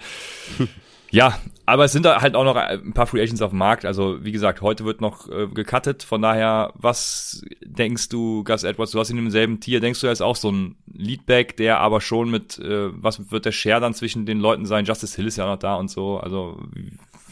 [1.11, 3.85] Ja, aber es sind da halt auch noch ein paar Free Agents auf dem Markt.
[3.85, 6.05] Also wie gesagt, heute wird noch äh, gecuttet.
[6.05, 8.92] Von daher, was denkst du, Gus Edwards?
[8.92, 9.81] Du hast ihn im selben Tier.
[9.81, 13.44] Denkst du, er ist auch so ein Leadback, der aber schon mit, äh, was wird
[13.44, 14.85] der Share dann zwischen den Leuten sein?
[14.85, 16.18] Justice Hill ist ja noch da und so.
[16.18, 16.61] Also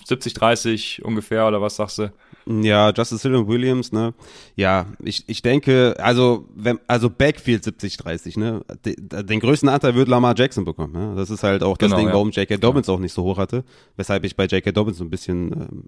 [0.04, 2.12] 70, 30 ungefähr oder was sagst du?
[2.48, 4.14] Ja, Justice Hill und Williams, ne?
[4.56, 8.64] Ja, ich, ich denke, also, wenn, also Backfield 70-30, ne?
[8.86, 11.14] Den, den größten Anteil wird Lamar Jackson bekommen, ne?
[11.14, 12.14] Das ist halt auch das genau, Ding, ja.
[12.14, 12.56] warum J.K.
[12.56, 12.94] Dobbins ja.
[12.94, 13.64] auch nicht so hoch hatte,
[13.96, 14.72] weshalb ich bei J.K.
[14.72, 15.84] Dobbins so ein bisschen ähm,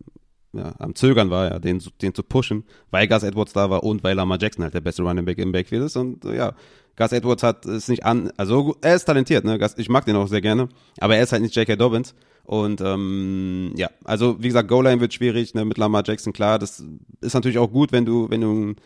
[0.52, 4.04] ja, am Zögern war, ja, den, den zu pushen, weil Gus Edwards da war und
[4.04, 6.52] weil Lamar Jackson halt der beste Running Back im Backfield ist und äh, ja,
[6.96, 9.58] Gus Edwards hat es nicht an, also er ist talentiert, ne?
[9.58, 10.68] Gus, ich mag den auch sehr gerne,
[10.98, 11.76] aber er ist halt nicht J.K.
[11.76, 12.14] Dobbins
[12.50, 16.82] und ähm, ja, also wie gesagt, Goal-Line wird schwierig, ne, mit Lamar Jackson, klar, das
[17.20, 18.76] ist natürlich auch gut, wenn du, wenn du ein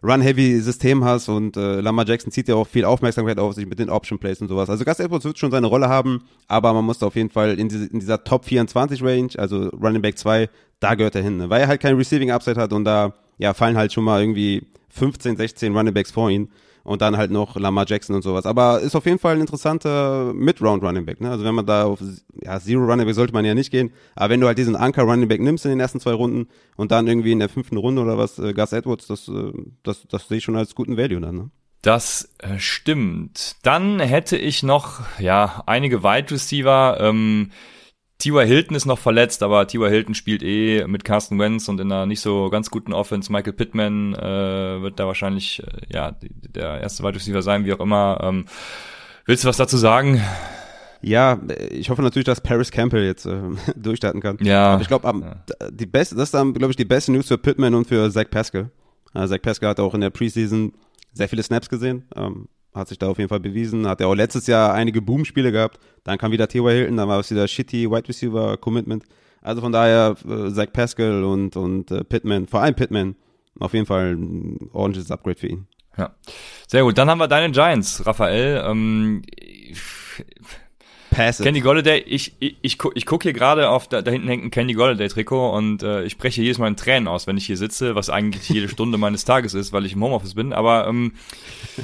[0.00, 3.90] Run-Heavy-System hast und äh, Lamar Jackson zieht ja auch viel Aufmerksamkeit auf sich mit den
[3.90, 4.70] Option-Plays und sowas.
[4.70, 7.68] Also Gus Edwards wird schon seine Rolle haben, aber man muss auf jeden Fall in,
[7.68, 11.50] diese, in dieser Top 24 Range, also Running Back 2, da gehört er hin, ne?
[11.50, 15.36] weil er halt kein Receiving-Upside hat und da ja fallen halt schon mal irgendwie 15,
[15.36, 16.48] 16 Running Backs vor ihn
[16.84, 18.46] und dann halt noch Lamar Jackson und sowas.
[18.46, 21.20] Aber ist auf jeden Fall ein interessanter Mid-Round Running Back.
[21.20, 21.30] Ne?
[21.30, 22.00] Also wenn man da auf
[22.42, 25.02] ja, Zero Running Back sollte man ja nicht gehen, aber wenn du halt diesen Anker
[25.02, 28.02] Running Back nimmst in den ersten zwei Runden und dann irgendwie in der fünften Runde
[28.02, 31.20] oder was äh, Gus Edwards, das, äh, das, das sehe ich schon als guten Value
[31.20, 31.36] dann.
[31.36, 31.50] Ne?
[31.82, 33.56] Das äh, stimmt.
[33.62, 36.98] Dann hätte ich noch ja einige Wide Receiver.
[37.00, 37.50] Ähm,
[38.20, 38.46] T.Y.
[38.46, 39.90] Hilton ist noch verletzt, aber T.Y.
[39.90, 43.32] Hilton spielt eh mit Carsten Wentz und in einer nicht so ganz guten Offense.
[43.32, 47.80] Michael Pittman äh, wird da wahrscheinlich äh, ja der erste Wide Receiver sein, wie auch
[47.80, 48.20] immer.
[48.22, 48.44] Ähm,
[49.26, 50.22] willst du was dazu sagen?
[51.02, 53.40] Ja, ich hoffe natürlich, dass Paris Campbell jetzt äh,
[53.76, 54.38] durchstarten kann.
[54.42, 54.74] Ja.
[54.74, 55.70] Aber ich glaube, ja.
[55.70, 58.28] die beste, das ist dann, glaube ich, die beste News für Pittman und für Zach
[58.30, 58.70] Pascal.
[59.14, 60.72] Äh, Zach Pascal hat auch in der Preseason
[61.12, 62.04] sehr viele Snaps gesehen.
[62.14, 63.86] Ähm, hat sich da auf jeden Fall bewiesen.
[63.86, 65.78] Hat er auch letztes Jahr einige Boom-Spiele gehabt.
[66.04, 66.70] Dann kam wieder T.Y.
[66.70, 69.04] Hilton, dann war es wieder shitty Wide Receiver Commitment.
[69.42, 73.16] Also von daher äh, Zach Pascal und, und äh, Pittman, vor allem Pittman,
[73.58, 75.66] auf jeden Fall ein ordentliches Upgrade für ihn.
[75.96, 76.14] Ja,
[76.68, 76.96] sehr gut.
[76.98, 78.62] Dann haben wir deine Giants, Raphael.
[78.66, 79.22] Ähm,
[81.10, 84.28] Pass Candy Golladay, ich, ich, ich, guck, ich guck hier gerade auf, da, da hinten
[84.28, 87.36] hängt ein Candy Golladay Trikot und äh, ich breche jedes Mal in Tränen aus, wenn
[87.36, 90.52] ich hier sitze, was eigentlich jede Stunde meines Tages ist, weil ich im Homeoffice bin.
[90.52, 91.12] Aber ähm,
[91.76, 91.82] äh,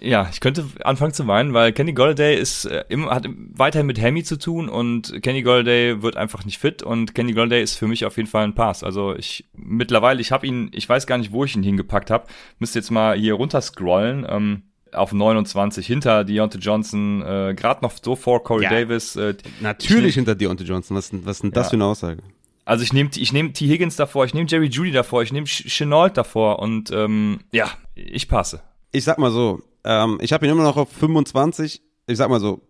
[0.00, 4.00] ja, ich könnte anfangen zu weinen, weil Kenny Golladay ist äh, immer, hat weiterhin mit
[4.00, 7.88] Hammy zu tun und Kenny Golladay wird einfach nicht fit und Kenny Golladay ist für
[7.88, 8.84] mich auf jeden Fall ein Pass.
[8.84, 12.26] Also ich mittlerweile, ich habe ihn, ich weiß gar nicht, wo ich ihn hingepackt habe.
[12.60, 14.24] Müsste jetzt mal hier runter scrollen.
[14.28, 19.16] Ähm, auf 29 hinter Deontay Johnson, äh, gerade noch so vor Corey ja, Davis.
[19.16, 20.96] Äh, natürlich hinter Deontay Johnson.
[20.96, 21.70] Was, was ist denn das ja.
[21.70, 22.22] für eine Aussage?
[22.66, 23.66] Also ich nehme ich nehm T.
[23.66, 28.28] Higgins davor, ich nehme Jerry Judy davor, ich nehme Chenault davor und ähm, ja, ich
[28.28, 28.60] passe
[28.92, 31.82] ich sag mal so, ähm, ich habe ihn immer noch auf 25.
[32.06, 32.62] Ich sag mal so,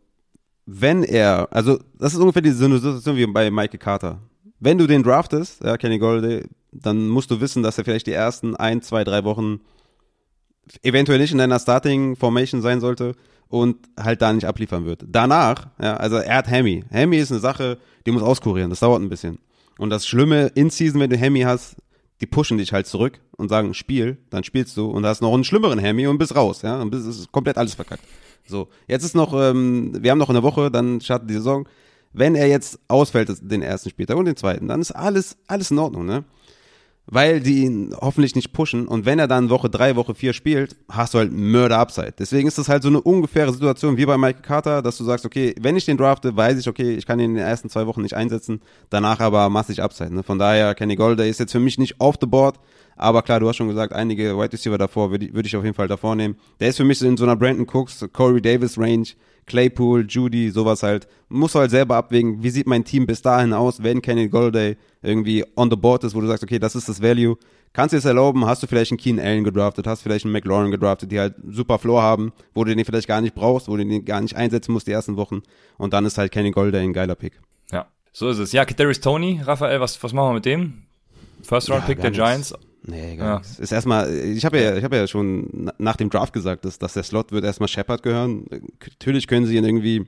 [0.67, 4.21] wenn er, also das ist ungefähr die, Situation wie bei Michael Carter.
[4.61, 8.13] Wenn du den draftest, ja, Kenny Golladay, dann musst du wissen, dass er vielleicht die
[8.13, 9.61] ersten ein, zwei, drei Wochen
[10.83, 13.15] eventuell nicht in deiner Starting Formation sein sollte
[13.49, 15.05] und halt da nicht abliefern wird.
[15.09, 16.85] Danach, ja, also er hat Hemi.
[16.91, 18.71] Hemi ist eine Sache, die muss auskurieren.
[18.71, 19.39] Das dauert ein bisschen.
[19.79, 21.77] Und das Schlimme in Season, wenn du Hemi hast,
[22.23, 25.43] die pushen dich halt zurück und sagen, spiel, dann spielst du und hast noch einen
[25.43, 28.05] schlimmeren Hemi und bist raus, ja, und bist ist komplett alles verkackt.
[28.47, 31.69] So, jetzt ist noch, ähm, wir haben noch eine Woche, dann startet die Saison.
[32.13, 35.79] Wenn er jetzt ausfällt, den ersten Spieltag und den zweiten, dann ist alles, alles in
[35.79, 36.25] Ordnung, ne?
[37.07, 38.87] Weil die ihn hoffentlich nicht pushen.
[38.87, 42.15] Und wenn er dann Woche drei, Woche vier spielt, hast du halt Mörder-Upside.
[42.19, 45.27] Deswegen ist das halt so eine ungefähre Situation wie bei Michael Carter, dass du sagst,
[45.27, 47.87] okay, wenn ich den drafte, weiß ich, okay, ich kann ihn in den ersten zwei
[47.87, 48.61] Wochen nicht einsetzen,
[48.91, 50.15] danach aber massig Upside.
[50.15, 50.23] Ne?
[50.23, 52.59] Von daher, Kenny Golder ist jetzt für mich nicht off the board,
[52.97, 55.65] Aber klar, du hast schon gesagt, einige Wide Receiver davor würde ich, würd ich auf
[55.65, 56.37] jeden Fall davor nehmen.
[56.61, 59.07] Der ist für mich in so einer Brandon Cooks, Corey Davis Range,
[59.47, 61.09] Claypool, Judy, sowas halt.
[61.29, 65.45] Muss halt selber abwägen, wie sieht mein Team bis dahin aus, wenn Kenny Golladay irgendwie
[65.57, 67.37] on the board ist, wo du sagst, okay, das ist das Value.
[67.73, 70.71] Kannst du es erlauben, hast du vielleicht einen Keen Allen gedraftet, hast vielleicht einen McLaurin
[70.71, 73.85] gedraftet, die halt super Floor haben, wo du den vielleicht gar nicht brauchst, wo du
[73.85, 75.43] den gar nicht einsetzen musst die ersten Wochen.
[75.79, 77.41] Und dann ist halt Kenny Golladay ein geiler Pick.
[77.73, 78.53] Ja, so ist es.
[78.53, 80.83] Ja, Kadarius Tony, Raphael, was, was machen wir mit dem?
[81.43, 82.55] First Round Pick Ja, der gar nichts.
[82.85, 83.39] Nee, gar Ja.
[83.39, 83.59] nichts.
[83.59, 86.79] Ist erstmal, ich habe ja, ich habe ja schon na- nach dem Draft gesagt, dass,
[86.79, 88.47] dass der Slot wird erstmal Shepard gehören.
[88.81, 90.07] Natürlich können sie ihn irgendwie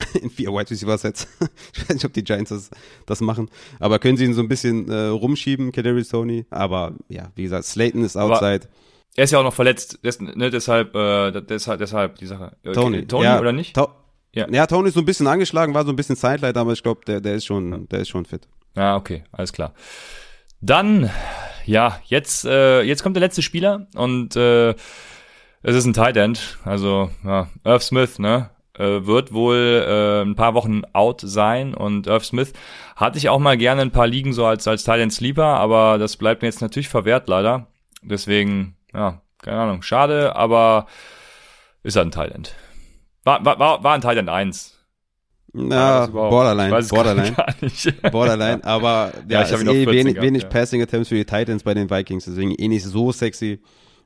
[0.22, 1.28] in vier Wide Receiver Sets.
[1.74, 2.70] ich weiß nicht, ob die Giants das,
[3.06, 6.46] das machen, aber können sie ihn so ein bisschen äh, rumschieben, Kadarius Tony.
[6.50, 8.68] Aber ja, wie gesagt, Slayton ist Aber- outside.
[9.16, 12.56] Er ist ja auch noch verletzt, des, ne, deshalb, äh, deshalb, deshalb die Sache.
[12.62, 13.76] Äh, Tony, Tony ja, oder nicht?
[13.76, 13.88] Ja.
[14.48, 14.66] ja.
[14.68, 17.20] Tony ist so ein bisschen angeschlagen, war so ein bisschen Sidelight, aber ich glaube, der,
[17.20, 18.46] der ist schon, der ist schon fit.
[18.76, 19.74] Ja, okay, alles klar.
[20.60, 21.10] Dann,
[21.70, 24.70] ja, jetzt, äh, jetzt kommt der letzte Spieler und äh,
[25.62, 28.50] es ist ein Tight End, also ja, Irv Smith, ne?
[28.76, 32.52] Äh, wird wohl äh, ein paar Wochen out sein und Irv Smith
[32.96, 36.16] hatte ich auch mal gerne ein paar Ligen so als als Tight Sleeper, aber das
[36.16, 37.68] bleibt mir jetzt natürlich verwehrt leider.
[38.02, 40.86] Deswegen, ja, keine Ahnung, schade, aber
[41.84, 42.54] ist halt ein Tight End.
[43.22, 44.79] War, war, war, ein Tight End 1.
[45.52, 46.30] Na, überhaupt?
[46.30, 47.32] Borderline, Borderline.
[47.32, 48.02] Gar nicht.
[48.12, 50.48] Borderline, aber ja, Ja, ich hab ist eh 14 wenig, gehabt, wenig ja.
[50.48, 53.60] Passing Attempts für die Titans bei den Vikings, deswegen eh nicht so sexy.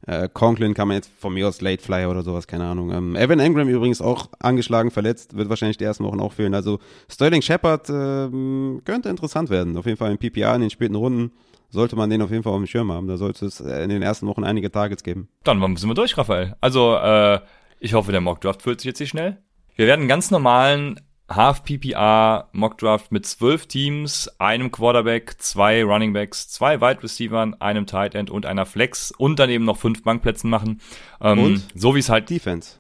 [0.07, 2.91] Äh, Conklin kann man jetzt von mir aus Late Flyer oder sowas, keine Ahnung.
[2.91, 6.55] Ähm, Evan Engram übrigens auch angeschlagen, verletzt, wird wahrscheinlich die ersten Wochen auch fehlen.
[6.55, 6.79] Also
[7.11, 9.77] Sterling Shepard ähm, könnte interessant werden.
[9.77, 11.33] Auf jeden Fall im PPA in den späten Runden
[11.71, 13.09] sollte man den auf jeden Fall auf dem Schirm haben.
[13.09, 15.29] Da sollte es in den ersten Wochen einige Targets geben.
[15.43, 16.55] Dann sind wir durch, Raphael.
[16.61, 17.41] Also, äh,
[17.81, 19.39] ich hoffe, der Mockdraft fühlt sich jetzt hier schnell.
[19.75, 26.81] Wir werden einen ganz normalen Half-PPA Mockdraft mit zwölf Teams, einem Quarterback, zwei Runningbacks, zwei
[26.81, 30.81] Wide Receivern, einem Tight End und einer Flex und dann eben noch fünf Bankplätzen machen.
[31.21, 31.65] Ähm, Und?
[31.75, 32.79] So wie es halt Defense.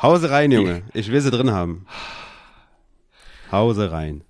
[0.00, 0.82] Hause rein, Junge.
[0.92, 1.86] Ich will sie drin haben.
[3.52, 4.24] Hause rein.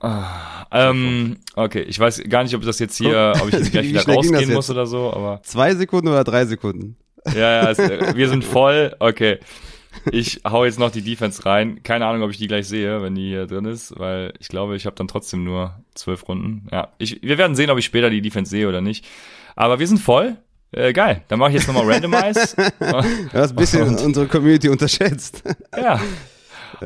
[0.71, 3.91] Ähm, okay, ich weiß gar nicht, ob das jetzt hier, ob ich jetzt gleich Wie
[3.91, 4.71] wieder rausgehen muss jetzt?
[4.71, 6.97] oder so, aber Zwei Sekunden oder drei Sekunden?
[7.35, 8.95] ja, ja, es, wir sind voll.
[8.99, 9.39] Okay,
[10.11, 11.83] ich hau jetzt noch die Defense rein.
[11.83, 14.77] Keine Ahnung, ob ich die gleich sehe, wenn die hier drin ist, weil ich glaube,
[14.77, 16.67] ich habe dann trotzdem nur zwölf Runden.
[16.73, 19.05] Ja, ich, wir werden sehen, ob ich später die Defense sehe oder nicht.
[19.57, 20.37] Aber wir sind voll.
[20.73, 22.57] Äh, geil, dann mache ich jetzt nochmal Randomize.
[22.81, 25.43] Du hast ein bisschen Und- unsere Community unterschätzt.
[25.77, 26.01] ja.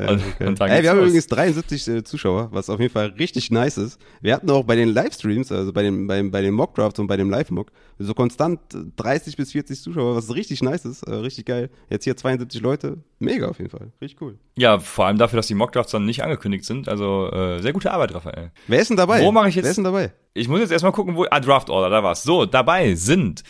[0.03, 0.47] Ja, Und- okay.
[0.47, 1.07] und Ey, wir haben los.
[1.07, 3.99] übrigens 73 äh, Zuschauer, was auf jeden Fall richtig nice ist.
[4.21, 7.17] Wir hatten auch bei den Livestreams, also bei den, bei, bei den Mockdrafts und bei
[7.17, 11.45] dem Live-Mock, so konstant äh, 30 bis 40 Zuschauer, was richtig nice ist, äh, richtig
[11.45, 11.69] geil.
[11.89, 14.37] Jetzt hier 72 Leute, mega auf jeden Fall, richtig cool.
[14.55, 16.87] Ja, vor allem dafür, dass die Mockdrafts dann nicht angekündigt sind.
[16.89, 18.51] Also äh, sehr gute Arbeit, Raphael.
[18.67, 19.21] Wer ist denn dabei?
[19.21, 20.11] Wo mache ich jetzt- Wer ist denn dabei?
[20.33, 21.25] Ich muss jetzt erstmal gucken, wo.
[21.31, 22.23] Ah, Draft Order, da war's.
[22.23, 23.43] So, dabei sind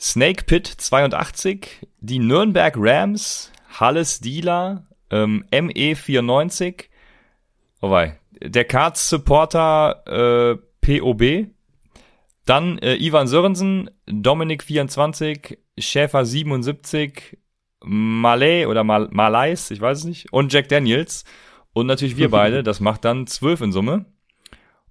[0.00, 1.68] Snake Pit 82,
[2.00, 6.86] die Nürnberg Rams, Halles Dealer, ähm, ME94,
[7.80, 11.46] oh wei, der Cards Supporter äh, POB,
[12.44, 17.38] dann äh, Ivan Sörensen, Dominik 24, Schäfer 77,
[17.84, 21.24] Malay oder Mal Malais, ich weiß es nicht, und Jack Daniels.
[21.72, 24.06] Und natürlich wir beide, das macht dann 12 in Summe.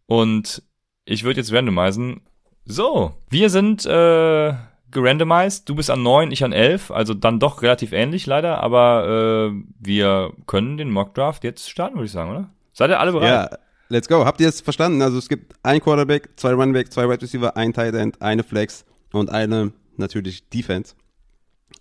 [0.06, 0.64] Und
[1.06, 2.22] ich würde jetzt randomisen.
[2.66, 4.54] So, wir sind äh,
[4.94, 5.68] gerandomized.
[5.68, 6.92] Du bist an 9, ich an 11.
[6.92, 8.62] Also dann doch relativ ähnlich leider.
[8.64, 12.50] Aber äh, wir können den Mockdraft jetzt starten, würde ich sagen, oder?
[12.74, 13.52] Seid ihr alle bereit?
[13.52, 13.58] Ja,
[13.90, 14.26] let's go.
[14.26, 15.02] Habt ihr es verstanden?
[15.02, 18.86] Also es gibt ein Quarterback, zwei Runback, zwei Wide Receiver, ein Tight End, eine Flex
[19.12, 20.96] und eine natürlich Defense.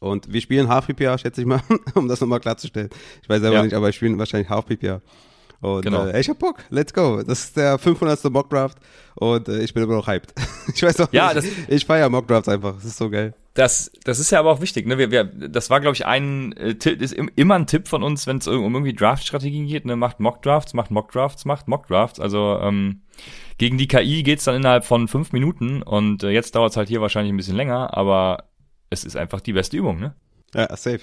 [0.01, 1.61] Und wir spielen Half PPA, schätze ich mal,
[1.95, 2.91] um das nochmal klarzustellen.
[3.23, 3.63] Ich weiß selber Ja.
[3.63, 5.01] nicht, aber wir spielen wahrscheinlich Half PPA.
[5.63, 6.07] Und Genau.
[6.07, 7.23] äh, ich hab Bock, let's go.
[7.23, 8.23] Das ist der 500.
[8.31, 8.77] Mockdraft
[9.15, 10.35] und äh, ich bin immer noch hyped.
[10.75, 13.33] ich weiß auch Ja, nicht, das- ich feiere Mockdrafts einfach, das ist so geil.
[13.55, 14.97] Das, das ist ja aber auch wichtig, ne?
[14.99, 18.27] Wir, wir, das war, glaube ich, ein äh, ist im- immer ein Tipp von uns,
[18.27, 19.95] wenn es um irgendwie Draft-Strategien geht, ne?
[19.95, 22.19] Macht Mock-Drafts, macht Mock-Drafts, macht Mock-Drafts.
[22.19, 23.03] Also ähm,
[23.59, 27.01] gegen die KI geht's dann innerhalb von fünf Minuten und äh, jetzt dauert's halt hier
[27.03, 28.45] wahrscheinlich ein bisschen länger, aber
[28.91, 30.15] es ist einfach die beste Übung, ne?
[30.55, 31.01] Ja, safe.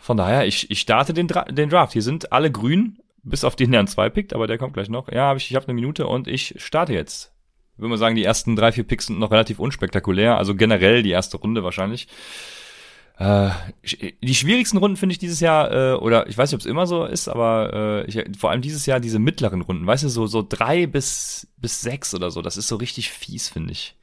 [0.00, 1.92] Von daher, ich, ich starte den, Dra den Draft.
[1.92, 4.88] Hier sind alle grün, bis auf den, der an zwei pickt, aber der kommt gleich
[4.88, 5.10] noch.
[5.10, 7.32] Ja, hab ich, ich habe eine Minute und ich starte jetzt.
[7.76, 10.36] Würde mal sagen, die ersten drei, vier Picks sind noch relativ unspektakulär.
[10.36, 12.08] Also generell die erste Runde wahrscheinlich.
[13.18, 13.50] Äh,
[14.22, 16.86] die schwierigsten Runden finde ich dieses Jahr, äh, oder ich weiß nicht, ob es immer
[16.86, 20.26] so ist, aber äh, ich, vor allem dieses Jahr diese mittleren Runden, weißt du, so,
[20.26, 23.96] so drei bis, bis sechs oder so, das ist so richtig fies, finde ich.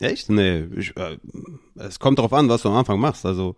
[0.00, 0.28] Echt?
[0.28, 1.16] Nee, ich, äh,
[1.76, 3.24] es kommt darauf an, was du am Anfang machst.
[3.24, 3.56] Also,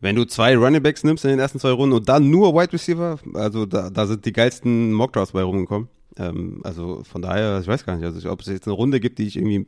[0.00, 2.72] wenn du zwei Running Backs nimmst in den ersten zwei Runden und dann nur Wide
[2.72, 5.88] Receiver, also da, da sind die geilsten Mockdrafts bei rumgekommen.
[6.18, 9.18] Ähm, also von daher, ich weiß gar nicht, also ob es jetzt eine Runde gibt,
[9.18, 9.66] die ich irgendwie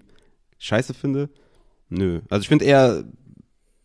[0.58, 1.30] scheiße finde.
[1.88, 2.20] Nö.
[2.28, 3.04] Also ich finde eher,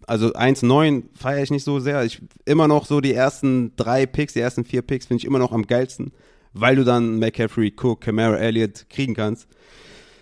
[0.06, 2.03] also 1,9 feiere ich nicht so sehr.
[2.03, 5.39] Ich immer noch so die ersten drei Picks, die ersten vier Picks finde ich immer
[5.39, 6.12] noch am geilsten,
[6.51, 9.47] weil du dann McCaffrey, Cook, Camara, Elliott kriegen kannst.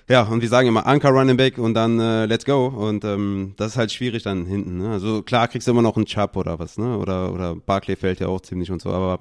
[0.09, 2.67] Ja, und wir sagen immer Anker Running Back und dann äh, Let's Go.
[2.67, 4.77] Und ähm, das ist halt schwierig dann hinten.
[4.77, 4.89] Ne?
[4.91, 6.97] Also klar kriegst du immer noch einen Chubb oder was, ne?
[6.97, 9.19] Oder, oder Barclay fällt ja auch ziemlich und so, aber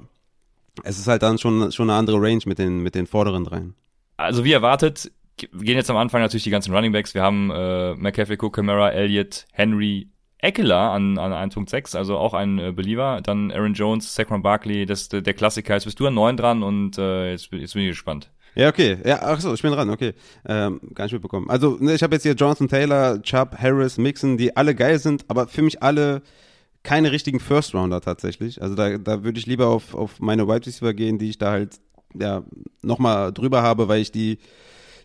[0.83, 3.75] es ist halt dann schon, schon eine andere Range mit den, mit den vorderen dreien.
[4.17, 7.15] Also wie erwartet, gehen jetzt am Anfang natürlich die ganzen Running Backs.
[7.15, 12.59] Wir haben äh, McCaffrey, Cook, Camara, Elliott, Henry, Eckler an, an 1.6, also auch ein
[12.59, 13.21] äh, Believer.
[13.23, 15.75] Dann Aaron Jones, Saquon Barkley, das der, der Klassiker.
[15.75, 18.31] Jetzt bist du an 9 dran und äh, jetzt, jetzt bin ich gespannt.
[18.55, 18.99] Ja, okay.
[19.05, 20.15] Ja, ach so, ich bin dran, okay.
[20.47, 21.49] Ähm, gar nicht mitbekommen.
[21.49, 25.25] Also, ne, ich habe jetzt hier Johnson, Taylor, Chubb, Harris, Mixon, die alle geil sind,
[25.29, 26.23] aber für mich alle
[26.83, 28.63] keine richtigen First Rounder tatsächlich.
[28.63, 31.51] Also da, da würde ich lieber auf, auf meine Wide Receiver gehen, die ich da
[31.51, 31.79] halt
[32.19, 32.43] ja
[32.83, 34.39] nochmal drüber habe, weil ich die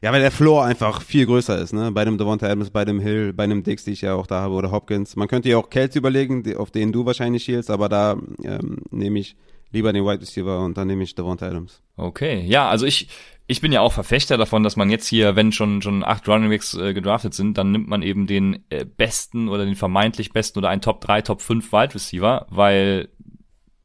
[0.01, 1.91] ja, weil der Floor einfach viel größer ist, ne?
[1.91, 4.41] Bei dem Devonta Adams, bei dem Hill, bei dem Dix, die ich ja auch da
[4.41, 5.15] habe, oder Hopkins.
[5.15, 8.83] Man könnte ja auch Kels überlegen, die, auf den du wahrscheinlich schielst, aber da ähm,
[8.91, 9.35] nehme ich
[9.75, 11.81] lieber den Wide Receiver und dann nehme ich Devonta Adams.
[11.97, 13.09] Okay, ja, also ich,
[13.45, 16.49] ich bin ja auch Verfechter davon, dass man jetzt hier, wenn schon schon acht Running
[16.49, 20.59] Backs äh, gedraftet sind, dann nimmt man eben den äh, besten oder den vermeintlich besten
[20.59, 23.09] oder einen Top 3, Top 5 Wide Receiver, weil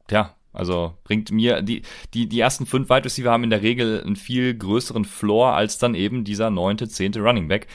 [0.09, 4.01] ja, also bringt mir die die die ersten fünf Wide Receiver haben in der Regel
[4.03, 7.67] einen viel größeren Floor als dann eben dieser neunte, zehnte Running Back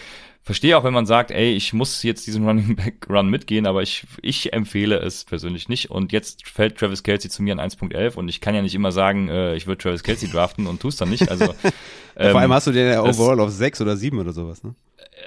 [0.47, 3.83] verstehe auch, wenn man sagt, ey, ich muss jetzt diesen Running Back Run mitgehen, aber
[3.83, 5.91] ich, ich empfehle es persönlich nicht.
[5.91, 8.93] Und jetzt fällt Travis Kelsey zu mir an 1.11 und ich kann ja nicht immer
[8.93, 11.29] sagen, äh, ich würde Travis Kelsey draften und tust dann nicht.
[11.29, 11.47] Also
[12.17, 14.77] ähm, Vor allem hast du den ja overall auf 6 oder 7 oder sowas, ne?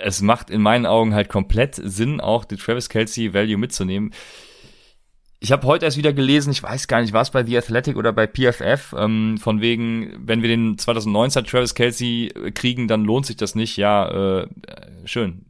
[0.01, 4.13] Es macht in meinen Augen halt komplett Sinn, auch die Travis Kelsey Value mitzunehmen
[5.39, 7.95] ich habe heute erst wieder gelesen, ich weiß gar nicht, war es bei The Athletic
[7.95, 13.25] oder bei PFF, ähm, von wegen, wenn wir den 2019 Travis Kelsey kriegen, dann lohnt
[13.25, 13.77] sich das nicht.
[13.77, 14.47] Ja, äh,
[15.05, 15.45] schön,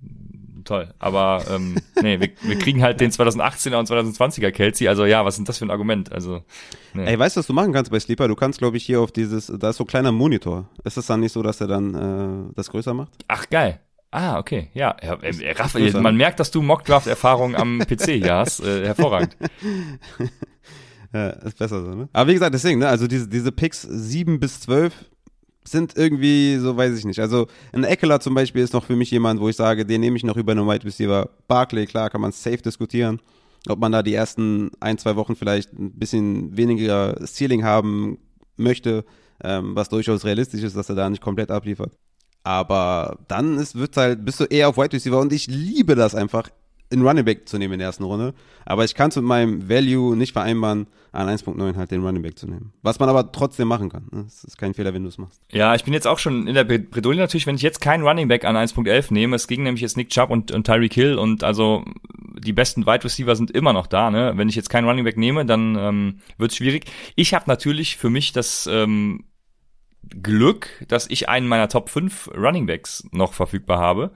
[0.64, 0.94] toll.
[1.00, 4.88] Aber ähm, nee, wir, wir kriegen halt den 2018er und 2020er Kelsey.
[4.88, 6.12] Also ja, was ist das für ein Argument?
[6.12, 6.44] Also
[6.94, 7.06] nee.
[7.06, 8.28] Ey, weißt du, was du machen kannst bei Sleeper?
[8.28, 10.70] Du kannst, glaube ich, hier auf dieses, da ist so ein kleiner Monitor.
[10.84, 11.96] Ist es dann nicht so, dass er dann
[12.50, 13.12] äh, das größer macht?
[13.28, 13.80] Ach geil.
[14.12, 14.70] Ah, okay.
[14.74, 18.60] Ja, ja äh, Raphael, man merkt, dass du Mockdraft-Erfahrung am PC hier hast.
[18.62, 19.38] Äh, hervorragend.
[21.14, 22.10] ja, ist besser so, ne?
[22.12, 22.88] Aber wie gesagt, deswegen, ne?
[22.88, 24.94] Also diese, diese Picks 7 bis 12
[25.64, 27.20] sind irgendwie, so weiß ich nicht.
[27.20, 30.18] Also ein Eckler zum Beispiel ist noch für mich jemand, wo ich sage, den nehme
[30.18, 31.30] ich noch über einen Wide Receiver.
[31.48, 33.22] Barclay, klar, kann man safe diskutieren.
[33.68, 38.18] Ob man da die ersten ein, zwei Wochen vielleicht ein bisschen weniger Ceiling haben
[38.58, 39.06] möchte,
[39.44, 41.94] ähm, was durchaus realistisch ist, dass er da nicht komplett abliefert.
[42.44, 46.16] Aber dann ist, wird's halt, bist du eher auf Wide Receiver und ich liebe das
[46.16, 46.50] einfach,
[46.90, 48.34] in Running Back zu nehmen in der ersten Runde.
[48.66, 52.38] Aber ich kann es mit meinem Value nicht vereinbaren, an 1.9 halt den Running Back
[52.38, 52.74] zu nehmen.
[52.82, 54.08] Was man aber trotzdem machen kann.
[54.12, 55.42] Das ist kein Fehler, wenn du es machst.
[55.52, 58.28] Ja, ich bin jetzt auch schon in der Bredouille natürlich, wenn ich jetzt keinen Running
[58.28, 59.36] Back an 1.11 nehme.
[59.36, 61.84] Es ging nämlich jetzt Nick Chubb und, und Tyreek Hill und also
[62.40, 64.10] die besten Wide Receiver sind immer noch da.
[64.10, 64.34] Ne?
[64.36, 66.86] Wenn ich jetzt keinen Running Back nehme, dann ähm, wird es schwierig.
[67.16, 69.26] Ich habe natürlich für mich das ähm,
[70.22, 74.12] Glück, dass ich einen meiner Top 5 Running Backs noch verfügbar habe.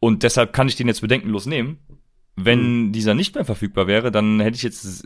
[0.00, 1.78] Und deshalb kann ich den jetzt bedenkenlos nehmen.
[2.36, 2.92] Wenn mhm.
[2.92, 5.04] dieser nicht mehr verfügbar wäre, dann hätte ich jetzt,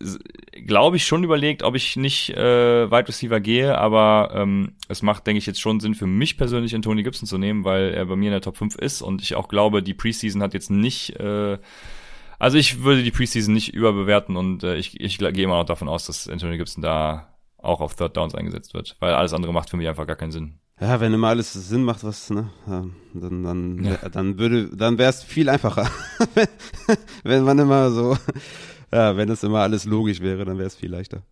[0.67, 5.27] glaube ich, schon überlegt, ob ich nicht äh, Wide Receiver gehe, aber ähm, es macht,
[5.27, 8.15] denke ich, jetzt schon Sinn für mich persönlich, Tony Gibson zu nehmen, weil er bei
[8.15, 11.19] mir in der Top 5 ist und ich auch glaube, die Preseason hat jetzt nicht,
[11.19, 11.59] äh,
[12.39, 15.89] also ich würde die Preseason nicht überbewerten und äh, ich, ich gehe immer noch davon
[15.89, 17.34] aus, dass Anthony Gibson da
[17.65, 20.33] auch auf Third Downs eingesetzt wird, weil alles andere macht für mich einfach gar keinen
[20.33, 20.59] Sinn.
[20.81, 24.09] Ja, wenn immer alles Sinn macht, was, ne, dann, dann, ja.
[24.09, 25.89] dann würde, dann wäre es viel einfacher.
[27.23, 28.17] wenn man immer so,
[28.93, 31.23] ja, wenn es immer alles logisch wäre, dann wäre es viel leichter.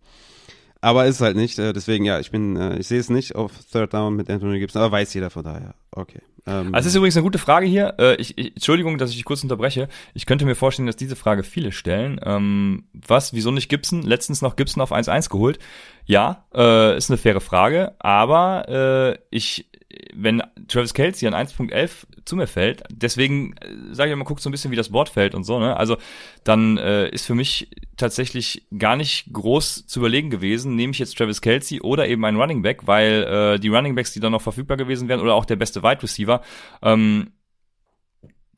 [0.79, 3.51] Aber ist halt nicht, äh, deswegen ja, ich bin, äh, ich sehe es nicht auf
[3.71, 5.75] Third Down mit Anthony Gibson, aber weiß jeder von daher.
[5.91, 6.21] Okay.
[6.45, 7.95] Ähm, also das ist übrigens eine gute Frage hier.
[7.97, 9.87] Äh, ich, ich, Entschuldigung, dass ich dich kurz unterbreche.
[10.13, 12.19] Ich könnte mir vorstellen, dass diese Frage viele stellen.
[12.23, 14.01] Ähm, was, wieso nicht Gibson?
[14.01, 15.59] Letztens noch Gibson auf 1-1 geholt.
[16.05, 19.69] Ja, äh, ist eine faire Frage, aber äh, ich
[20.13, 24.49] wenn Travis Kelsey an 1.11 zu mir fällt, deswegen äh, sage ich mal, guckt so
[24.49, 25.77] ein bisschen, wie das Board fällt und so, ne?
[25.77, 25.97] Also
[26.43, 31.17] dann äh, ist für mich tatsächlich gar nicht groß zu überlegen gewesen, nehme ich jetzt
[31.17, 33.23] Travis Kelsey oder eben einen Running Back, weil
[33.55, 36.03] äh, die Running Backs, die dann noch verfügbar gewesen wären, oder auch der beste Wide
[36.03, 36.41] Receiver,
[36.81, 37.31] ähm,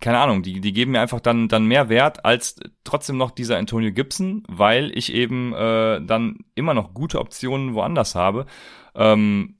[0.01, 3.57] keine Ahnung, die, die geben mir einfach dann, dann mehr Wert als trotzdem noch dieser
[3.57, 8.45] Antonio Gibson, weil ich eben äh, dann immer noch gute Optionen woanders habe.
[8.93, 9.55] Ähm,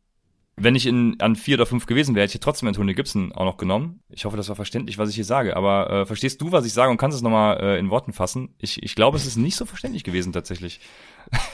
[0.58, 3.44] wenn ich in, an vier oder fünf gewesen wäre, hätte ich trotzdem Antonio Gibson auch
[3.44, 4.00] noch genommen.
[4.10, 5.58] Ich hoffe, das war verständlich, was ich hier sage.
[5.58, 8.56] Aber äh, verstehst du, was ich sage und kannst es nochmal äh, in Worten fassen?
[8.58, 10.80] Ich, ich glaube, es ist nicht so verständlich gewesen tatsächlich.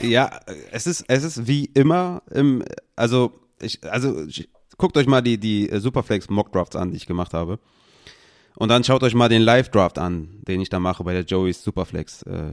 [0.02, 0.40] Ja,
[0.72, 2.64] es ist, es ist wie immer im,
[2.96, 3.32] also
[3.62, 7.34] ich, also ich, guckt euch mal die, die Superflex Mock Drafts an, die ich gemacht
[7.34, 7.60] habe.
[8.56, 11.64] Und dann schaut euch mal den Live-Draft an, den ich da mache bei der Joey's
[11.64, 12.52] Superflex äh,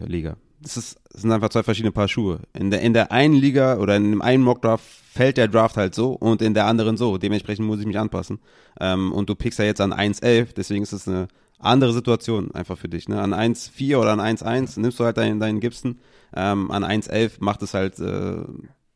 [0.61, 2.41] Das, ist, das sind einfach zwei verschiedene Paar Schuhe.
[2.53, 5.95] In der, in der einen Liga oder in dem einen Mock-Draft fällt der Draft halt
[5.95, 7.19] so und in der anderen so.
[7.19, 8.41] Dementsprechend muss ich mich anpassen.
[8.81, 11.29] Ähm, und du pickst ja jetzt an 1.11, deswegen ist es eine
[11.59, 13.09] andere Situation einfach für dich.
[13.09, 13.21] Ne?
[13.21, 15.99] An 1.4 oder an 1.1 nimmst du halt deinen, deinen Gibson.
[16.35, 18.45] Ähm, an 1.11 macht es halt äh,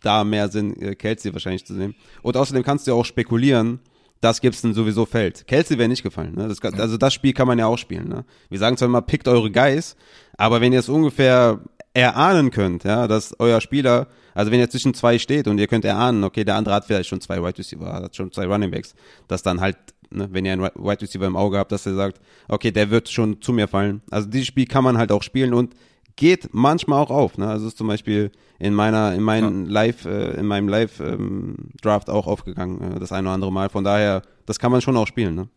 [0.02, 1.94] da mehr Sinn, äh, Kelsey wahrscheinlich zu nehmen.
[2.22, 3.80] Und außerdem kannst du ja auch spekulieren,
[4.22, 5.46] dass Gibson sowieso fällt.
[5.48, 6.34] Kelsey wäre nicht gefallen.
[6.36, 6.46] Ne?
[6.48, 8.08] Das, also das Spiel kann man ja auch spielen.
[8.08, 8.24] Ne?
[8.48, 9.96] Wir sagen zwar immer, pickt eure Guys,
[10.38, 11.60] aber wenn ihr es ungefähr
[11.92, 15.84] erahnen könnt, ja, dass euer Spieler, also wenn ihr zwischen zwei steht und ihr könnt
[15.84, 18.94] erahnen, okay, der andere hat vielleicht schon zwei Wide Receiver, hat schon zwei Running Backs,
[19.26, 19.76] dass dann halt,
[20.10, 23.08] ne, wenn ihr einen Wide Receiver im Auge habt, dass ihr sagt, okay, der wird
[23.08, 24.02] schon zu mir fallen.
[24.10, 25.74] Also dieses Spiel kann man halt auch spielen und
[26.22, 27.36] geht manchmal auch auf.
[27.36, 27.48] Ne?
[27.48, 29.72] Also ist zum Beispiel in meiner, in meinem ja.
[29.72, 33.70] Live, äh, in meinem Live ähm, Draft auch aufgegangen, äh, das eine oder andere Mal.
[33.70, 35.34] Von daher, das kann man schon auch spielen.
[35.34, 35.48] Ne?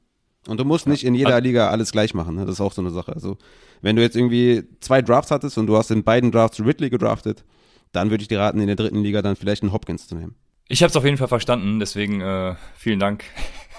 [0.47, 2.37] Und du musst nicht in jeder Liga alles gleich machen.
[2.37, 2.45] Ne?
[2.47, 3.13] Das ist auch so eine Sache.
[3.13, 3.37] Also
[3.83, 7.43] wenn du jetzt irgendwie zwei Drafts hattest und du hast in beiden Drafts Ridley gedraftet,
[7.91, 10.33] dann würde ich dir raten, in der dritten Liga dann vielleicht einen Hopkins zu nehmen.
[10.67, 13.23] Ich habe es auf jeden Fall verstanden, deswegen äh, vielen Dank.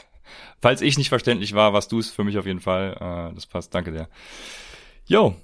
[0.62, 2.92] Falls ich nicht verständlich war, was du es für mich auf jeden Fall.
[2.92, 4.08] Äh, das passt, danke dir.
[5.06, 5.34] Jo,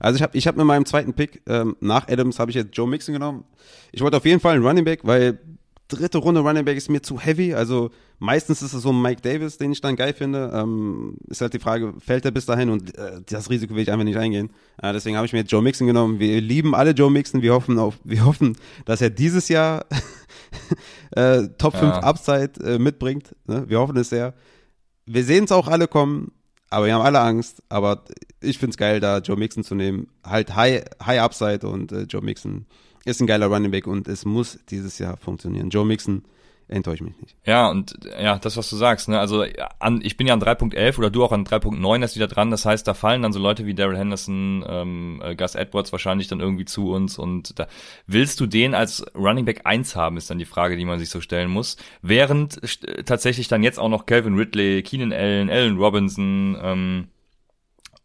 [0.00, 2.76] also ich habe ich hab mit meinem zweiten Pick ähm, nach Adams habe ich jetzt
[2.76, 3.44] Joe Mixon genommen.
[3.92, 5.38] Ich wollte auf jeden Fall einen Running Back, weil
[5.90, 7.54] dritte Runde Running Back ist mir zu heavy.
[7.54, 10.50] Also meistens ist es so ein Mike Davis, den ich dann geil finde.
[10.54, 12.70] Ähm, ist halt die Frage, fällt er bis dahin?
[12.70, 14.50] Und äh, das Risiko will ich einfach nicht eingehen.
[14.82, 16.18] Äh, deswegen habe ich mir jetzt Joe Mixon genommen.
[16.18, 17.42] Wir lieben alle Joe Mixon.
[17.42, 19.84] Wir hoffen auf, wir hoffen, dass er dieses Jahr
[21.10, 22.00] äh, Top 5 ja.
[22.00, 23.34] Upside äh, mitbringt.
[23.46, 23.64] Ne?
[23.68, 24.34] Wir hoffen es sehr.
[25.06, 26.32] Wir sehen es auch alle kommen.
[26.70, 27.62] Aber wir haben alle Angst.
[27.68, 28.04] Aber
[28.40, 30.08] ich finde es geil, da Joe Mixon zu nehmen.
[30.24, 32.64] Halt High, High Upside und äh, Joe Mixon
[33.04, 35.70] ist ein geiler Running Back und es muss dieses Jahr funktionieren.
[35.70, 36.22] Joe Mixon
[36.70, 37.36] enttäuscht mich nicht.
[37.44, 39.18] Ja, und ja, das, was du sagst, ne?
[39.18, 39.44] Also
[39.78, 42.50] an, ich bin ja an 3.11 oder du auch an 3.9 ist wieder dran.
[42.50, 46.28] Das heißt, da fallen dann so Leute wie Daryl Henderson, ähm, äh, Gus Edwards wahrscheinlich
[46.28, 47.18] dann irgendwie zu uns.
[47.18, 47.66] Und da
[48.06, 51.10] willst du den als Running Back 1 haben, ist dann die Frage, die man sich
[51.10, 51.76] so stellen muss.
[52.02, 52.60] Während
[53.04, 57.08] tatsächlich dann jetzt auch noch Calvin Ridley, Keenan Allen, Allen Robinson, ähm,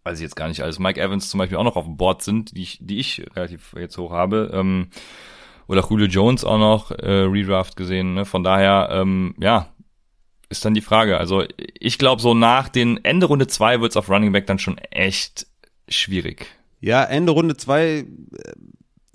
[0.03, 2.21] weiß ich jetzt gar nicht, als Mike Evans zum Beispiel auch noch auf dem Board
[2.21, 4.51] sind, die ich, die ich relativ jetzt hoch habe.
[4.53, 4.89] Ähm,
[5.67, 8.13] oder Julio Jones auch noch äh, Redraft gesehen.
[8.13, 8.25] Ne?
[8.25, 9.69] Von daher, ähm, ja,
[10.49, 11.17] ist dann die Frage.
[11.17, 11.43] Also
[11.79, 15.47] ich glaube, so nach den Ende Runde zwei wird's auf Running Back dann schon echt
[15.89, 16.47] schwierig.
[16.81, 18.05] Ja, Ende Runde zwei äh,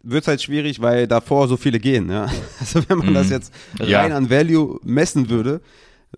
[0.02, 2.10] wird's halt schwierig, weil davor so viele gehen.
[2.10, 2.28] Ja?
[2.60, 3.32] Also wenn man mm, das mhm.
[3.32, 4.16] jetzt rein ja.
[4.16, 5.60] an Value messen würde,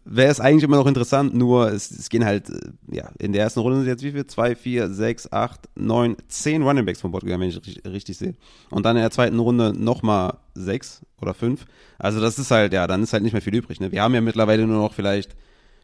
[0.05, 3.43] wäre es eigentlich immer noch interessant, nur es, es gehen halt, äh, ja, in der
[3.43, 4.27] ersten Runde sind jetzt wie viel?
[4.27, 8.35] Zwei, vier, sechs, acht, neun, zehn Runningbacks vom Bord gegangen, wenn ich richtig, richtig sehe.
[8.71, 11.67] Und dann in der zweiten Runde nochmal sechs oder fünf.
[11.99, 13.81] Also das ist halt, ja, dann ist halt nicht mehr viel übrig.
[13.81, 13.93] Ne?
[13.93, 15.37] Wir haben ja mittlerweile nur noch vielleicht,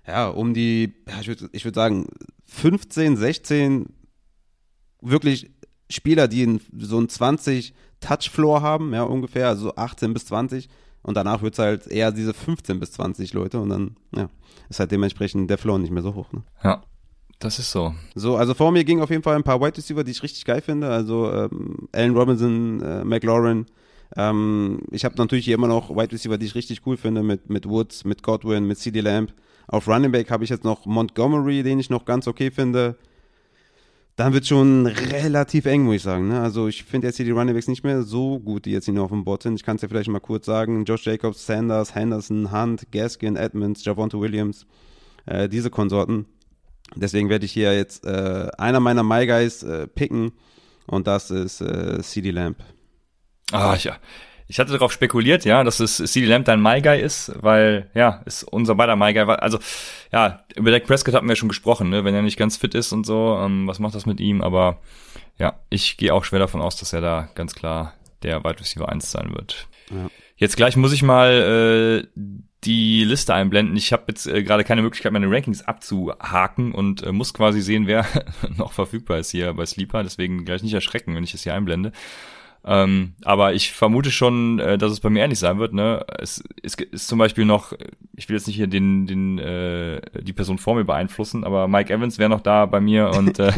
[0.06, 2.06] ja, um die, ja, ich würde ich würd sagen,
[2.46, 3.86] 15, 16
[5.02, 5.50] wirklich
[5.90, 10.68] Spieler, die so ein 20 Touch-Floor haben, ja, ungefähr, also 18 bis 20
[11.03, 14.28] und danach wird es halt eher diese 15 bis 20 Leute und dann, ja,
[14.68, 16.32] ist halt dementsprechend der Floor nicht mehr so hoch.
[16.32, 16.42] Ne?
[16.62, 16.82] Ja,
[17.38, 17.94] das ist so.
[18.14, 20.44] So, also vor mir ging auf jeden Fall ein paar White Receiver, die ich richtig
[20.44, 20.88] geil finde.
[20.88, 23.66] Also ähm, Allen Robinson, äh, McLaurin.
[24.16, 27.49] Ähm, ich habe natürlich hier immer noch White Receiver, die ich richtig cool finde, mit,
[27.49, 29.32] mit Woods, mit Godwin, mit CD Lamb.
[29.68, 32.96] Auf Running Back habe ich jetzt noch Montgomery, den ich noch ganz okay finde
[34.18, 36.26] dann wird schon relativ eng, muss ich sagen.
[36.26, 36.40] Ne?
[36.40, 39.04] Also ich finde jetzt hier die Runningbacks nicht mehr so gut, die jetzt hier noch
[39.04, 39.54] auf dem Board sind.
[39.54, 40.84] Ich kann es ja vielleicht mal kurz sagen.
[40.84, 44.66] Josh Jacobs, Sanders, Henderson, Hunt, Gaskin, Edmonds, Javonte Williams,
[45.26, 46.26] äh, diese Konsorten.
[46.96, 50.32] Deswegen werde ich hier jetzt äh, einer meiner My Guys äh, picken
[50.88, 52.58] und das ist äh, CD Lamp.
[53.52, 53.98] Ah, ja.
[54.51, 58.22] Ich hatte darauf spekuliert, ja, dass es CD Lamp dein My Guy ist, weil, ja,
[58.24, 59.24] ist unser beider My Guy.
[59.24, 59.59] Also,
[60.11, 62.74] ja, über Dak Prescott hatten wir ja schon gesprochen, ne, wenn er nicht ganz fit
[62.74, 64.40] ist und so, ähm, was macht das mit ihm?
[64.40, 64.78] Aber,
[65.36, 67.92] ja, ich gehe auch schwer davon aus, dass er da ganz klar
[68.22, 69.68] der Wide Receiver 1 sein wird.
[69.90, 70.11] Ja.
[70.36, 72.22] Jetzt gleich muss ich mal äh,
[72.64, 73.76] die Liste einblenden.
[73.76, 77.86] Ich habe jetzt äh, gerade keine Möglichkeit, meine Rankings abzuhaken und äh, muss quasi sehen,
[77.86, 78.07] wer
[78.57, 80.03] noch verfügbar ist hier bei Sleeper.
[80.03, 81.92] Deswegen gleich nicht erschrecken, wenn ich es hier einblende.
[82.70, 85.72] Ähm, aber ich vermute schon, äh, dass es bei mir ähnlich sein wird.
[85.72, 86.04] Ne?
[86.18, 87.72] Es, es ist zum Beispiel noch,
[88.14, 91.90] ich will jetzt nicht hier den, den, äh, die Person vor mir beeinflussen, aber Mike
[91.92, 93.52] Evans wäre noch da bei mir und äh,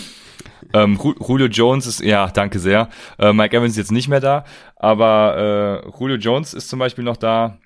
[0.74, 2.90] ähm, Julio Jones ist, ja, danke sehr.
[3.18, 4.44] Äh, Mike Evans ist jetzt nicht mehr da,
[4.76, 7.56] aber äh, Julio Jones ist zum Beispiel noch da.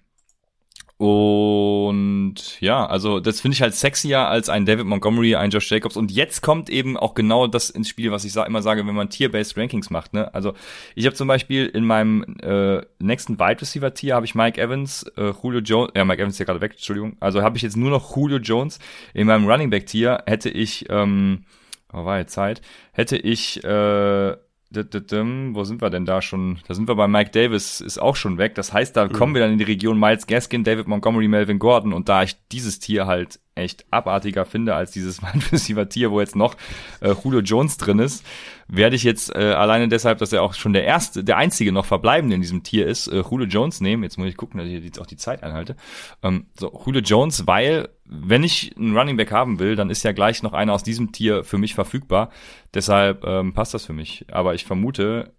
[0.98, 5.96] Und ja, also das finde ich halt sexier als ein David Montgomery, ein Josh Jacobs.
[5.96, 9.08] Und jetzt kommt eben auch genau das ins Spiel, was ich immer sage, wenn man
[9.08, 10.12] Tier-Based Rankings macht.
[10.12, 10.34] Ne?
[10.34, 10.54] Also
[10.96, 15.04] ich habe zum Beispiel in meinem äh, nächsten Wide Receiver Tier habe ich Mike Evans,
[15.16, 17.16] äh, Julio Jones, ja Mike Evans ist ja gerade weg, Entschuldigung.
[17.20, 18.80] Also habe ich jetzt nur noch Julio Jones.
[19.14, 21.44] In meinem Running Back Tier hätte ich, ähm,
[21.92, 24.36] oh, war ja Zeit, hätte ich äh,
[24.70, 26.58] wo sind wir denn da schon?
[26.68, 28.54] Da sind wir bei Mike Davis, ist auch schon weg.
[28.54, 29.12] Das heißt, da mhm.
[29.12, 31.92] kommen wir dann in die Region Miles Gaskin, David Montgomery, Melvin Gordon.
[31.92, 36.20] Und da ich dieses Tier halt echt abartiger finde als dieses Wide Receiver Tier, wo
[36.20, 36.56] jetzt noch
[37.00, 38.24] äh, Julio Jones drin ist,
[38.68, 41.86] werde ich jetzt äh, alleine deshalb, dass er auch schon der erste, der einzige noch
[41.86, 44.02] verbleibende in diesem Tier ist, äh, Julio Jones nehmen.
[44.02, 45.76] Jetzt muss ich gucken, dass ich jetzt auch die Zeit einhalte.
[46.22, 50.12] Ähm, so, Julio Jones, weil wenn ich einen Running Back haben will, dann ist ja
[50.12, 52.30] gleich noch einer aus diesem Tier für mich verfügbar.
[52.74, 54.26] Deshalb ähm, passt das für mich.
[54.30, 55.32] Aber ich vermute,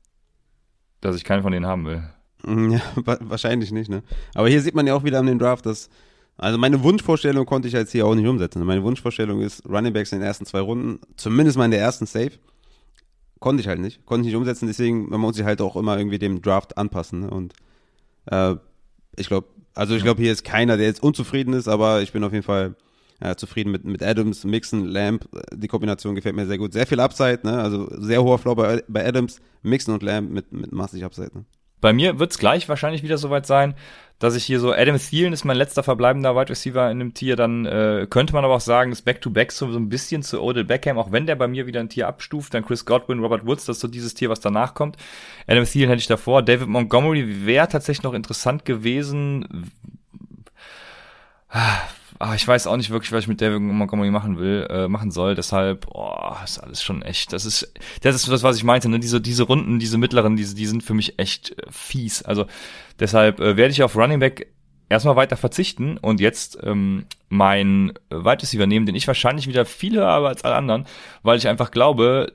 [1.02, 2.04] dass ich keinen von denen haben will.
[2.46, 2.80] Ja,
[3.20, 4.02] wahrscheinlich nicht, ne?
[4.34, 5.90] Aber hier sieht man ja auch wieder an den Draft, dass
[6.40, 8.64] also meine Wunschvorstellung konnte ich jetzt hier auch nicht umsetzen.
[8.64, 12.06] Meine Wunschvorstellung ist Running Backs in den ersten zwei Runden, zumindest mal in der ersten
[12.06, 12.32] Safe.
[13.40, 14.06] Konnte ich halt nicht.
[14.06, 17.22] Konnte ich nicht umsetzen, deswegen man muss sich halt auch immer irgendwie dem Draft anpassen.
[17.22, 17.30] Ne?
[17.30, 17.54] Und
[18.26, 18.56] äh,
[19.16, 22.24] ich glaube, also ich glaube, hier ist keiner, der jetzt unzufrieden ist, aber ich bin
[22.24, 22.76] auf jeden Fall
[23.22, 25.28] ja, zufrieden mit, mit Adams, Mixon, Lamb.
[25.54, 26.74] Die Kombination gefällt mir sehr gut.
[26.74, 27.60] Sehr viel Upside, ne?
[27.60, 31.46] Also sehr hoher Floor bei, bei Adams, Mixon und Lamb mit, mit massig Upside, ne?
[31.82, 33.74] Bei mir wird's gleich wahrscheinlich wieder soweit sein,
[34.20, 37.38] dass ich hier so, Adam Thielen ist mein letzter verbleibender Wide Receiver in dem Tier,
[37.38, 40.66] dann äh, könnte man aber auch sagen, das Back-to-Back so, so ein bisschen zu Odell
[40.66, 43.66] Beckham, auch wenn der bei mir wieder ein Tier abstuft, dann Chris Godwin, Robert Woods,
[43.66, 44.98] das ist so dieses Tier, was danach kommt.
[45.48, 49.72] Adam Thielen hätte ich davor, David Montgomery wäre tatsächlich noch interessant gewesen,
[52.20, 55.10] ah, ich weiß auch nicht wirklich, was ich mit David Montgomery machen will, äh, machen
[55.10, 55.36] soll.
[55.36, 57.32] Deshalb, oh, ist alles schon echt.
[57.32, 58.90] Das ist, das ist das, was ich meinte.
[58.90, 59.00] Ne?
[59.00, 62.22] Diese, diese Runden, diese mittleren, diese, die sind für mich echt äh, fies.
[62.22, 62.46] Also
[63.00, 64.54] deshalb äh, werde ich auf Running Back
[64.90, 69.96] erstmal weiter verzichten und jetzt ähm, mein Wide Receiver nehmen, den ich wahrscheinlich wieder viel
[69.96, 70.88] höher habe als alle anderen,
[71.22, 72.34] weil ich einfach glaube,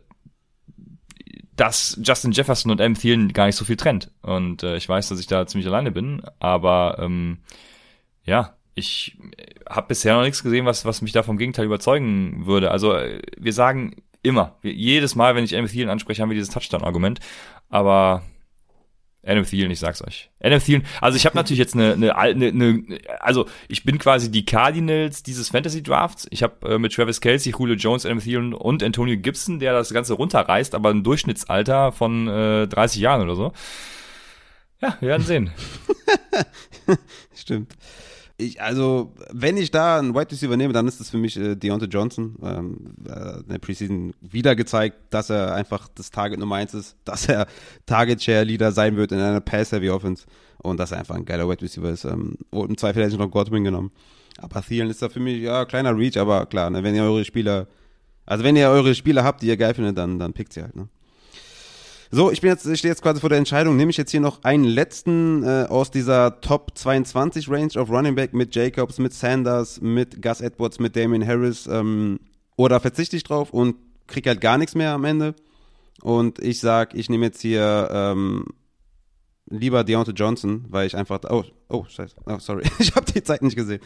[1.57, 2.95] dass Justin Jefferson und M.
[2.95, 4.11] Thielen gar nicht so viel trennt.
[4.22, 7.39] Und äh, ich weiß, dass ich da ziemlich alleine bin, aber ähm,
[8.24, 9.16] ja, ich
[9.68, 12.70] habe bisher noch nichts gesehen, was, was mich da vom Gegenteil überzeugen würde.
[12.70, 12.97] Also
[13.37, 17.20] wir sagen immer, jedes Mal, wenn ich Adam Thielen anspreche, haben wir dieses Touchdown-Argument.
[17.68, 18.22] Aber
[19.27, 20.31] Adam Thielen, ich sag's euch.
[20.41, 24.31] Adam Thielen, also ich habe natürlich jetzt eine, eine, eine, eine, also ich bin quasi
[24.31, 26.27] die Cardinals dieses Fantasy Drafts.
[26.31, 29.93] Ich habe äh, mit Travis Kelsey, Julio Jones, Adam Thielen und Antonio Gibson, der das
[29.93, 33.53] Ganze runterreißt, aber ein Durchschnittsalter von äh, 30 Jahren oder so.
[34.81, 35.51] Ja, wir werden sehen.
[37.35, 37.75] Stimmt.
[38.37, 41.55] Ich, also, wenn ich da einen White Receiver nehme, dann ist es für mich äh,
[41.55, 42.35] Deontay Johnson.
[42.43, 46.97] Ähm, äh, in der Preseason wieder gezeigt, dass er einfach das Target Nummer eins ist,
[47.05, 47.47] dass er
[47.87, 50.26] Target Share Leader sein wird in einer Pass-Heavy Offense
[50.59, 52.05] und dass er einfach ein geiler White Receiver ist.
[52.05, 53.93] Ähm, und im Zweifel hätte ich noch Godwin genommen.
[54.39, 57.24] Aber Thielen ist da für mich, ja, kleiner Reach, aber klar, ne, wenn ihr eure
[57.24, 57.68] Spieler,
[58.26, 60.74] also wenn ihr eure Spieler habt, die ihr geil findet, dann, dann pickt sie halt,
[60.74, 60.89] ne.
[62.14, 64.20] So, ich bin jetzt, ich stehe jetzt quasi vor der Entscheidung, nehme ich jetzt hier
[64.20, 69.12] noch einen letzten äh, aus dieser Top 22 Range of Running Back mit Jacobs, mit
[69.12, 72.20] Sanders, mit Gus Edwards, mit Damien Harris, ähm,
[72.54, 73.74] oder verzichte ich drauf und
[74.06, 75.34] kriege halt gar nichts mehr am Ende.
[76.02, 78.44] Und ich sag, ich nehme jetzt hier ähm,
[79.50, 83.42] lieber Deontay Johnson, weil ich einfach, oh, oh, scheiße, oh, sorry, ich habe die Zeit
[83.42, 83.80] nicht gesehen.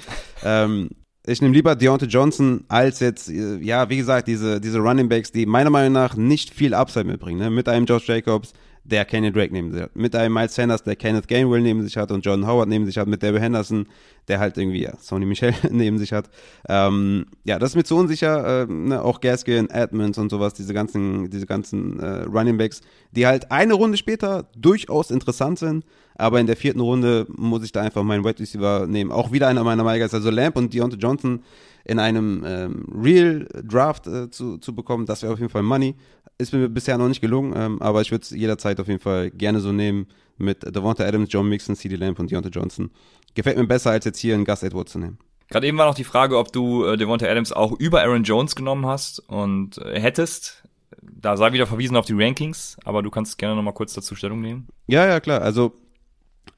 [0.44, 0.90] ähm,
[1.28, 5.30] ich nehme lieber Deontay Johnson als jetzt, äh, ja, wie gesagt, diese, diese Running Backs,
[5.30, 7.38] die meiner Meinung nach nicht viel Upside mitbringen.
[7.38, 7.50] Ne?
[7.50, 8.52] Mit einem Josh Jacobs,
[8.84, 9.94] der Kenny Drake neben sich hat.
[9.94, 12.96] Mit einem Miles Sanders, der Kenneth Gainwell neben sich hat und John Howard neben sich
[12.96, 13.06] hat.
[13.06, 13.86] Mit David Henderson,
[14.28, 16.30] der halt irgendwie ja, Sony Michel neben sich hat.
[16.68, 18.62] Ähm, ja, das ist mir zu unsicher.
[18.62, 19.02] Äh, ne?
[19.02, 22.80] Auch Gaskin, Edmonds und sowas, diese ganzen, diese ganzen äh, Running Backs,
[23.12, 25.84] die halt eine Runde später durchaus interessant sind.
[26.18, 29.12] Aber in der vierten Runde muss ich da einfach meinen Wide Receiver nehmen.
[29.12, 31.42] Auch wieder einer meiner Meigas, also Lamp und Deontay Johnson
[31.84, 35.94] in einem ähm, Real Draft äh, zu, zu bekommen, das wäre auf jeden Fall Money.
[36.36, 39.30] Ist mir bisher noch nicht gelungen, ähm, aber ich würde es jederzeit auf jeden Fall
[39.30, 40.06] gerne so nehmen
[40.36, 42.90] mit Devonta Adams, John Mixon, CD Lamp und Deontay Johnson.
[43.34, 45.18] Gefällt mir besser, als jetzt hier einen Gus Edwards zu nehmen.
[45.50, 48.54] Gerade eben war noch die Frage, ob du äh, Devonta Adams auch über Aaron Jones
[48.54, 50.62] genommen hast und äh, hättest.
[51.00, 54.40] Da sei wieder verwiesen auf die Rankings, aber du kannst gerne nochmal kurz dazu Stellung
[54.40, 54.68] nehmen.
[54.88, 55.40] Ja, ja, klar.
[55.42, 55.72] Also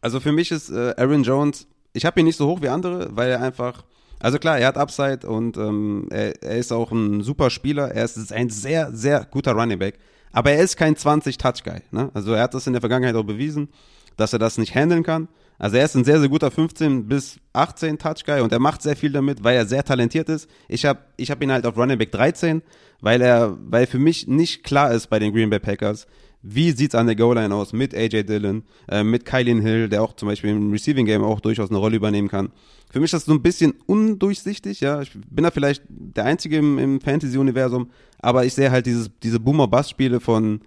[0.00, 3.08] also für mich ist äh, Aaron Jones, ich habe ihn nicht so hoch wie andere,
[3.12, 3.84] weil er einfach,
[4.18, 7.90] also klar, er hat Upside und ähm, er, er, ist auch ein super Spieler.
[7.92, 9.98] Er ist ein sehr, sehr guter Running Back.
[10.32, 11.80] Aber er ist kein 20-Touch-Guy.
[11.90, 12.10] Ne?
[12.14, 13.68] Also er hat das in der Vergangenheit auch bewiesen,
[14.16, 15.28] dass er das nicht handeln kann.
[15.58, 18.80] Also er ist ein sehr, sehr guter 15 bis 18 Touch Guy und er macht
[18.80, 20.48] sehr viel damit, weil er sehr talentiert ist.
[20.68, 22.62] Ich habe ich hab ihn halt auf Running Back 13,
[23.02, 26.06] weil er, weil für mich nicht klar ist bei den Green Bay Packers,
[26.42, 30.14] wie sieht's an der Goal-Line aus mit AJ Dillon, äh, mit Kylin Hill, der auch
[30.14, 32.50] zum Beispiel im Receiving Game auch durchaus eine Rolle übernehmen kann.
[32.90, 35.02] Für mich ist das so ein bisschen undurchsichtig, ja.
[35.02, 39.38] Ich bin da vielleicht der Einzige im, im Fantasy-Universum, aber ich sehe halt dieses, diese
[39.38, 40.60] Boomer-Bust-Spiele von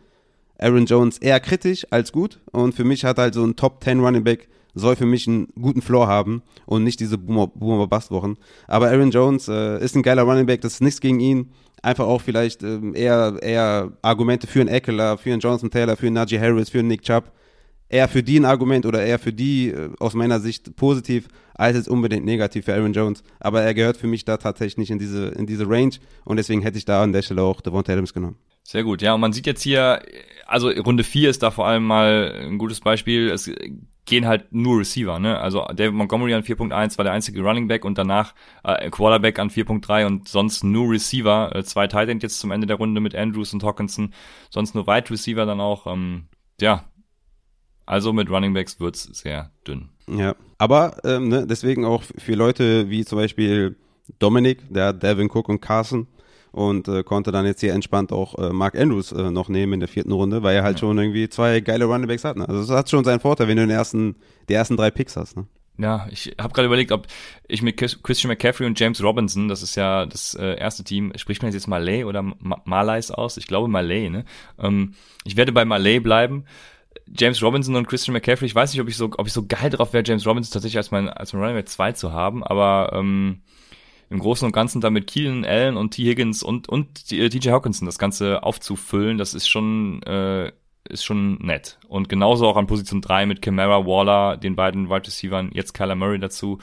[0.59, 2.39] Aaron Jones eher kritisch als gut.
[2.51, 5.47] Und für mich hat halt so ein Top 10 Running Back soll für mich einen
[5.59, 8.37] guten Floor haben und nicht diese Boomer-Bust-Wochen.
[8.67, 11.51] Aber Aaron Jones äh, ist ein geiler Running Back, das ist nichts gegen ihn.
[11.81, 16.07] Einfach auch vielleicht ähm, eher, eher Argumente für einen Eckler, für einen Jonathan Taylor, für
[16.07, 17.31] einen Najee Harris, für einen Nick Chubb.
[17.89, 21.75] Eher für die ein Argument oder eher für die äh, aus meiner Sicht positiv, als
[21.75, 23.21] jetzt unbedingt negativ für Aaron Jones.
[23.39, 25.93] Aber er gehört für mich da tatsächlich nicht in diese, in diese Range
[26.25, 28.37] und deswegen hätte ich da an der Stelle auch Devonta Adams genommen.
[28.63, 30.01] Sehr gut, ja, und man sieht jetzt hier,
[30.47, 33.29] also Runde 4 ist da vor allem mal ein gutes Beispiel.
[33.29, 33.51] Es
[34.05, 35.39] gehen halt nur Receiver, ne?
[35.39, 38.33] Also David Montgomery an 4.1 war der einzige Running Back und danach
[38.63, 41.55] äh, Quarterback an 4.3 und sonst nur Receiver.
[41.55, 44.13] Äh, zwei Tight End jetzt zum Ende der Runde mit Andrews und Hawkinson,
[44.49, 45.87] sonst nur Wide Receiver dann auch.
[45.87, 46.25] Ähm,
[46.59, 46.83] ja,
[47.85, 49.89] also mit Running Backs wird's sehr dünn.
[50.07, 53.77] Ja, aber ähm, ne, deswegen auch für Leute wie zum Beispiel
[54.19, 56.07] Dominic, der hat Devin Cook und Carson
[56.53, 59.79] und äh, konnte dann jetzt hier entspannt auch äh, Mark Andrews äh, noch nehmen in
[59.79, 60.81] der vierten Runde, weil er halt ja.
[60.81, 62.37] schon irgendwie zwei geile Runningbacks hat.
[62.37, 62.47] Ne?
[62.47, 64.15] Also das hat schon seinen Vorteil, wenn du den ersten,
[64.47, 65.35] die ersten drei Picks hast.
[65.35, 65.47] Ne?
[65.79, 67.07] Ja, ich habe gerade überlegt, ob
[67.47, 71.41] ich mit Christian McCaffrey und James Robinson, das ist ja das äh, erste Team, spricht
[71.41, 73.37] man jetzt Malay oder Ma Malais aus?
[73.37, 74.23] Ich glaube Malay, ne?
[74.59, 74.93] Ähm,
[75.25, 76.45] ich werde bei Malay bleiben.
[77.07, 79.71] James Robinson und Christian McCaffrey, ich weiß nicht, ob ich so, ob ich so geil
[79.71, 82.91] drauf wäre, James Robinson tatsächlich als mein, als mein Running Back 2 zu haben, aber
[82.93, 83.41] ähm,
[84.13, 86.03] im Großen und Ganzen damit Keelan Allen und T.
[86.03, 90.51] Higgins und, und DJ Hawkinson das Ganze aufzufüllen, das ist schon, äh,
[90.87, 91.79] ist schon nett.
[91.87, 95.95] Und genauso auch an Position 3 mit Camara, Waller, den beiden Wide Receivers, jetzt Kyler
[95.95, 96.59] Murray dazu.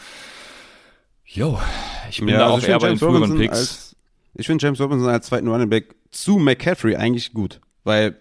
[1.25, 1.61] Jo,
[2.09, 3.59] ich bin ja, da also auch eher bei den früheren Picks.
[3.59, 3.97] Als,
[4.35, 8.17] ich finde James Robinson als zweiten Running Back zu McCaffrey eigentlich gut, weil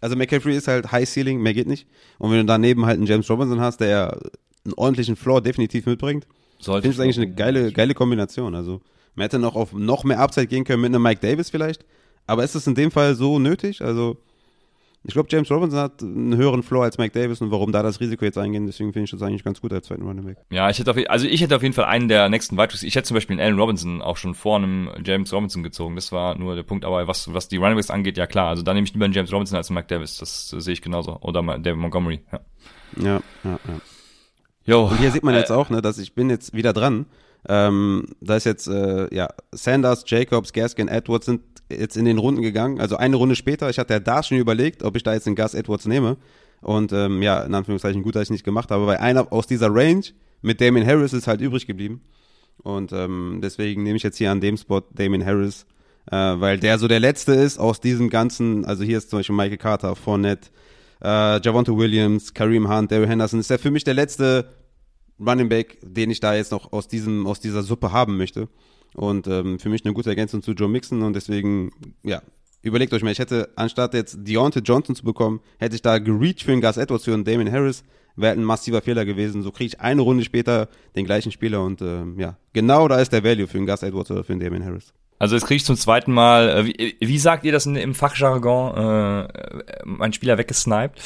[0.00, 1.86] also McCaffrey ist halt High Ceiling, mehr geht nicht.
[2.18, 4.18] Und wenn du daneben halt einen James Robinson hast, der
[4.64, 6.26] einen ordentlichen Floor definitiv mitbringt,
[6.62, 8.54] sollte Finde ich eigentlich eine geile, geile Kombination.
[8.54, 8.80] Also
[9.14, 11.84] man hätte noch auf noch mehr Upside gehen können mit einem Mike Davis vielleicht.
[12.26, 13.82] Aber ist es in dem Fall so nötig?
[13.82, 14.16] Also
[15.04, 17.98] ich glaube, James Robinson hat einen höheren Floor als Mike Davis und warum da das
[17.98, 20.36] Risiko jetzt eingehen, deswegen finde ich das eigentlich ganz gut als zweiten Running Back.
[20.50, 22.94] Ja, ich hätte auf, also ich hätte auf jeden Fall einen der nächsten Wide Ich
[22.94, 25.96] hätte zum Beispiel einen Allen Robinson auch schon vor einem James Robinson gezogen.
[25.96, 26.84] Das war nur der Punkt.
[26.84, 28.48] Aber was, was die Running Backs angeht, ja klar.
[28.48, 30.18] Also da nehme ich lieber einen James Robinson als einen Mike Davis.
[30.18, 31.18] Das sehe ich genauso.
[31.20, 32.20] Oder David Montgomery.
[32.30, 32.40] Ja,
[33.02, 33.58] ja, ja.
[33.66, 33.80] ja.
[34.64, 37.06] Jo, und hier sieht man jetzt äh, auch, ne, dass ich bin jetzt wieder dran.
[37.48, 42.42] Ähm, da ist jetzt, äh, ja, Sanders, Jacobs, Gaskin, Edwards sind jetzt in den Runden
[42.42, 42.80] gegangen.
[42.80, 45.34] Also eine Runde später, ich hatte ja da schon überlegt, ob ich da jetzt den
[45.34, 46.16] Gus Edwards nehme.
[46.60, 49.74] Und ähm, ja, in Anführungszeichen gut, dass ich nicht gemacht habe, weil einer aus dieser
[49.74, 50.04] Range
[50.42, 52.02] mit Damien Harris ist halt übrig geblieben.
[52.62, 55.66] Und ähm, deswegen nehme ich jetzt hier an dem Spot Damien Harris,
[56.10, 59.34] äh, weil der so der letzte ist aus diesem ganzen, also hier ist zum Beispiel
[59.34, 60.50] Michael Carter, Fournette,
[61.02, 64.46] äh, Javonte Williams, Kareem Hunt, Daryl Henderson, ist der für mich der letzte
[65.18, 68.48] Running Back, den ich da jetzt noch aus diesem, aus dieser Suppe haben möchte.
[68.94, 71.72] Und ähm, für mich eine gute Ergänzung zu Joe Mixon und deswegen,
[72.02, 72.22] ja,
[72.60, 76.42] überlegt euch mal, ich hätte, anstatt jetzt Deontay Johnson zu bekommen, hätte ich da gereached
[76.42, 77.84] für einen Gus Edwards, für einen Damien Harris,
[78.16, 79.42] wäre ein massiver Fehler gewesen.
[79.42, 83.12] So kriege ich eine Runde später den gleichen Spieler und ähm, ja, genau da ist
[83.12, 84.92] der Value für einen Gus Edwards oder für einen Damien Harris.
[85.22, 88.76] Also jetzt kriege ich zum zweiten Mal, äh, wie, wie sagt ihr das im Fachjargon,
[88.76, 89.28] äh,
[89.84, 91.00] mein Spieler weggesniped?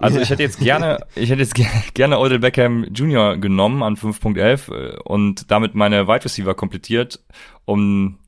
[0.00, 1.54] Also ich hätte jetzt gerne, ich hätte jetzt
[1.94, 3.36] gerne Odell Beckham Jr.
[3.36, 7.20] genommen an 5.11 äh, und damit meine Wide Receiver komplettiert,
[7.64, 8.18] um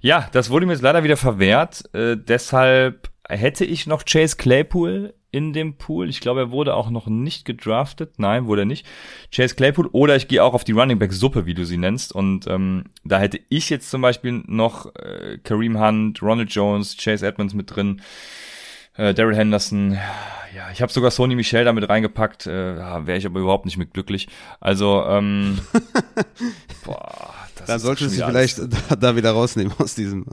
[0.00, 1.84] ja, das wurde mir jetzt leider wieder verwehrt.
[1.94, 6.08] Äh, deshalb hätte ich noch Chase Claypool in dem Pool.
[6.08, 8.14] Ich glaube, er wurde auch noch nicht gedraftet.
[8.18, 8.86] Nein, wurde er nicht.
[9.34, 9.88] Chase Claypool.
[9.92, 12.12] Oder ich gehe auch auf die Running Back Suppe, wie du sie nennst.
[12.12, 17.26] Und ähm, da hätte ich jetzt zum Beispiel noch äh, Kareem Hunt, Ronald Jones, Chase
[17.26, 18.00] Edmonds mit drin
[18.98, 19.96] äh, Daryl Henderson,
[20.54, 22.76] ja, ich habe sogar Sony Michel damit reingepackt, äh,
[23.06, 24.28] wäre ich aber überhaupt nicht mit glücklich.
[24.60, 25.60] Also, ähm,
[26.84, 30.26] boah, das Dann solltest du sie vielleicht da, da, wieder rausnehmen aus diesem.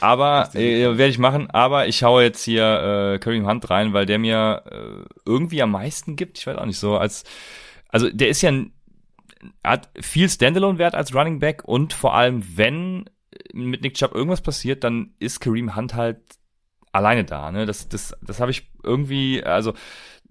[0.00, 1.50] Aber äh, werde ich machen.
[1.50, 5.72] Aber ich haue jetzt hier äh, Kareem Hunt rein, weil der mir äh, irgendwie am
[5.72, 6.38] meisten gibt.
[6.38, 7.24] Ich weiß auch nicht so als,
[7.88, 8.52] also der ist ja
[9.62, 13.04] hat viel Standalone-Wert als Running Back und vor allem wenn
[13.52, 16.20] mit Nick Chubb irgendwas passiert, dann ist Kareem Hunt halt
[16.92, 17.50] alleine da.
[17.52, 17.66] Ne?
[17.66, 19.74] Das, das, das habe ich irgendwie, also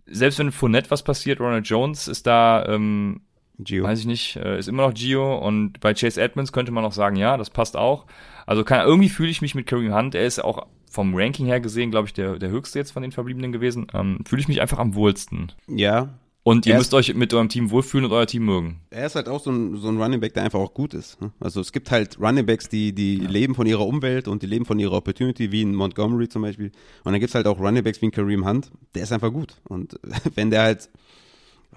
[0.06, 3.22] selbst wenn Fournette was passiert, Ronald Jones ist da, ähm,
[3.60, 3.84] Gio.
[3.84, 6.92] weiß ich nicht, äh, ist immer noch Gio und bei Chase Edmonds könnte man auch
[6.92, 8.06] sagen, ja, das passt auch.
[8.46, 11.60] Also kann, irgendwie fühle ich mich mit Kareem Hunt, er ist auch vom Ranking her
[11.60, 13.88] gesehen, glaube ich, der, der höchste jetzt von den Verbliebenen gewesen.
[13.94, 15.52] Ähm, fühle ich mich einfach am wohlsten.
[15.68, 16.18] Ja.
[16.44, 18.80] Und ihr müsst euch mit eurem Team wohlfühlen und euer Team mögen.
[18.90, 21.20] Er ist halt auch so ein, so ein Running Back, der einfach auch gut ist.
[21.20, 21.34] ne?
[21.42, 24.64] Also es gibt halt Running Backs, die, die leben von ihrer Umwelt und die leben
[24.64, 26.72] von ihrer Opportunity, wie in Montgomery zum Beispiel.
[27.04, 29.56] Und dann gibt's halt auch Running Backs wie ein Kareem Hunt, der ist einfach gut.
[29.66, 30.00] Und
[30.36, 30.90] wenn der halt,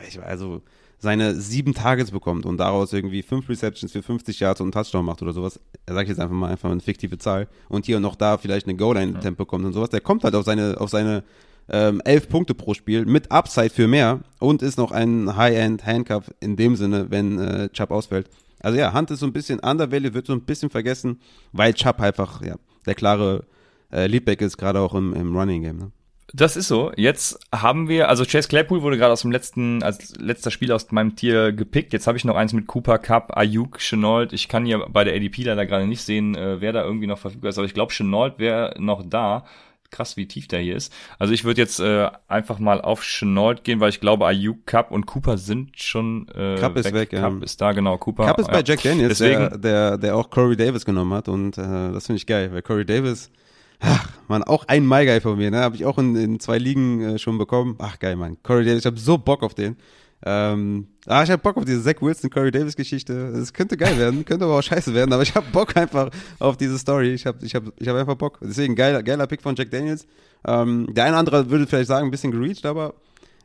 [0.06, 0.62] ich weiß, also
[1.00, 5.04] seine sieben Targets bekommt und daraus irgendwie fünf Receptions für 50 Yards und einen Touchdown
[5.04, 7.96] macht oder sowas, er sag ich jetzt einfach mal einfach eine fiktive Zahl und hier
[7.96, 10.90] und noch da vielleicht eine Goal-Line-Tempo bekommt und sowas, der kommt halt auf seine, auf
[10.90, 11.24] seine
[11.70, 16.56] ähm, elf Punkte pro Spiel mit Upside für mehr und ist noch ein High-End-Handcuff in
[16.56, 18.28] dem Sinne, wenn äh, Chubb ausfällt.
[18.60, 21.18] Also ja, Hunt ist so ein bisschen undervalued, wird so ein bisschen vergessen,
[21.52, 23.44] weil Chubb einfach ja, der klare
[23.90, 25.78] äh, Leadback ist, gerade auch im, im Running-Game.
[25.78, 25.92] Ne?
[26.32, 26.92] Das ist so.
[26.96, 30.90] Jetzt haben wir, also Chase Claypool wurde gerade aus dem letzten, als letzter Spiel aus
[30.92, 31.92] meinem Tier gepickt.
[31.92, 34.32] Jetzt habe ich noch eins mit Cooper Cup, Ayuk, Chenault.
[34.32, 37.18] Ich kann hier bei der ADP leider gerade nicht sehen, äh, wer da irgendwie noch
[37.18, 39.44] verfügbar ist, aber ich glaube, Chenault wäre noch da.
[39.90, 40.92] Krass, wie tief der hier ist.
[41.18, 44.92] Also ich würde jetzt äh, einfach mal auf Chenault gehen, weil ich glaube, Ayuk, Cup
[44.92, 47.22] und Cooper sind schon äh, Cup ist weg, ja.
[47.22, 47.98] Cup ist da, genau.
[47.98, 48.26] Cooper.
[48.26, 48.64] Cup ist bei ja.
[48.64, 52.18] Jack Daniels, Deswegen, der, der, der auch Corey Davis genommen hat und äh, das finde
[52.18, 53.32] ich geil, weil Corey Davis,
[53.80, 56.58] ach man, auch ein My Guy von mir, ne, habe ich auch in, in zwei
[56.58, 57.76] Ligen äh, schon bekommen.
[57.78, 59.76] Ach geil, Mann, Corey Davis, ich habe so Bock auf den.
[60.22, 63.12] Ähm, ah, ich habe Bock auf diese Zach Wilson Corey Davis Geschichte.
[63.12, 66.56] Es könnte geil werden, könnte aber auch scheiße werden, aber ich habe Bock einfach auf
[66.56, 67.14] diese Story.
[67.14, 68.38] Ich habe ich hab, ich hab einfach Bock.
[68.42, 70.06] Deswegen geiler geiler Pick von Jack Daniels.
[70.46, 72.94] Ähm, der eine oder andere würde vielleicht sagen, ein bisschen gereached, aber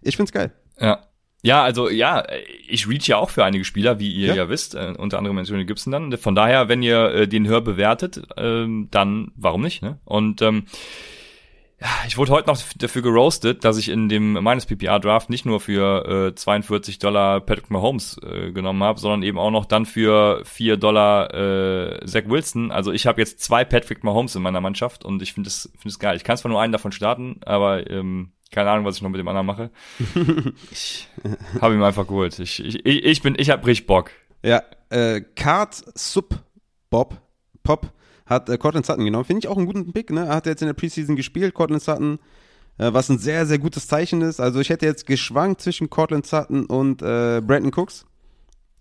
[0.02, 0.52] ich find's geil.
[0.80, 1.02] Ja.
[1.46, 2.26] Ja, also ja,
[2.68, 4.36] ich reach ja auch für einige Spieler, wie ihr Ja.
[4.36, 6.18] ja, wisst, äh, unter anderem Anthony Gibson dann.
[6.18, 10.00] Von daher, wenn ihr äh, den höher bewertet, ähm, dann warum nicht, ne?
[10.06, 10.66] Und ähm,
[12.08, 15.60] ich wurde heute noch dafür geroastet, dass ich in dem meines PPR Draft nicht nur
[15.60, 20.42] für äh, 42 Dollar Patrick Mahomes äh, genommen habe, sondern eben auch noch dann für
[20.46, 22.72] 4 Dollar äh, Zach Wilson.
[22.72, 25.90] Also ich habe jetzt zwei Patrick Mahomes in meiner Mannschaft und ich finde es finde
[25.90, 26.16] es geil.
[26.16, 29.20] Ich kann zwar nur einen davon starten, aber ähm, keine Ahnung, was ich noch mit
[29.20, 29.70] dem anderen mache.
[30.72, 31.10] ich
[31.60, 32.40] habe ihn einfach geholt.
[32.40, 34.12] Ich, ich, ich bin, ich habe richtig Bock.
[34.44, 36.42] Ja, äh, Card Sub
[36.90, 37.22] Bob
[37.64, 37.92] Pop
[38.26, 39.26] hat äh, Cortland Sutton genommen.
[39.26, 40.28] Finde ich auch einen guten Pick, ne?
[40.28, 42.18] Er hat jetzt in der Preseason gespielt, Cortland Sutton,
[42.78, 44.40] äh, was ein sehr, sehr gutes Zeichen ist.
[44.40, 48.06] Also ich hätte jetzt geschwankt zwischen Cortland Sutton und äh, Brandon Cooks.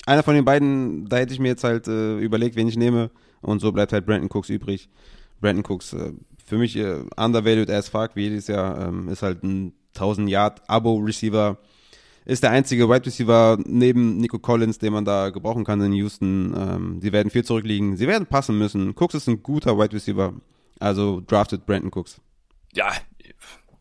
[0.07, 3.11] Einer von den beiden, da hätte ich mir jetzt halt äh, überlegt, wen ich nehme.
[3.41, 4.89] Und so bleibt halt Brandon Cooks übrig.
[5.41, 6.13] Brandon Cooks, äh,
[6.45, 10.63] für mich äh, undervalued as fuck, wie jedes Jahr, ähm, ist halt ein 1000 Yard
[10.69, 11.59] Abo-Receiver
[12.25, 16.55] ist der einzige Wide Receiver neben Nico Collins, den man da gebrauchen kann in Houston.
[16.57, 17.97] Ähm, sie werden viel zurückliegen.
[17.97, 18.95] Sie werden passen müssen.
[18.95, 20.33] Cooks ist ein guter Wide Receiver.
[20.81, 22.21] Also drafted Brandon Cooks.
[22.73, 22.93] Ja,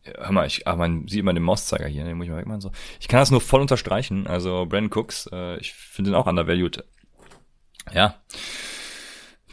[0.03, 2.61] hör mal, ich, ah, man sieht immer den Mauszeiger hier, den muss ich mal wegmachen.
[2.61, 2.71] So.
[2.99, 4.27] Ich kann das nur voll unterstreichen.
[4.27, 6.83] Also Brandon Cooks, äh, ich finde den auch undervalued.
[7.93, 8.15] Ja.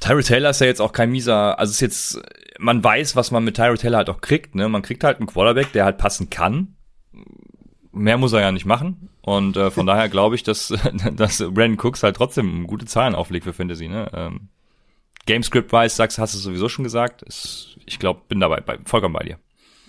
[0.01, 2.21] Tyrell Taylor ist ja jetzt auch kein mieser, also ist jetzt,
[2.59, 4.69] man weiß, was man mit Tyrell Taylor halt auch kriegt, ne?
[4.69, 6.75] Man kriegt halt einen Quarterback, der halt passen kann.
[7.93, 9.11] Mehr muss er ja nicht machen.
[9.21, 10.69] Und äh, von daher glaube ich, dass,
[11.13, 14.11] dass Brandon Cooks halt trotzdem gute Zahlen auflegt für Fantasy, ne?
[14.15, 14.49] Ähm,
[15.27, 17.23] Gamescript-wise, sagst, hast du sowieso schon gesagt.
[17.23, 19.39] Ist, ich glaube, bin dabei, bei, vollkommen bei dir.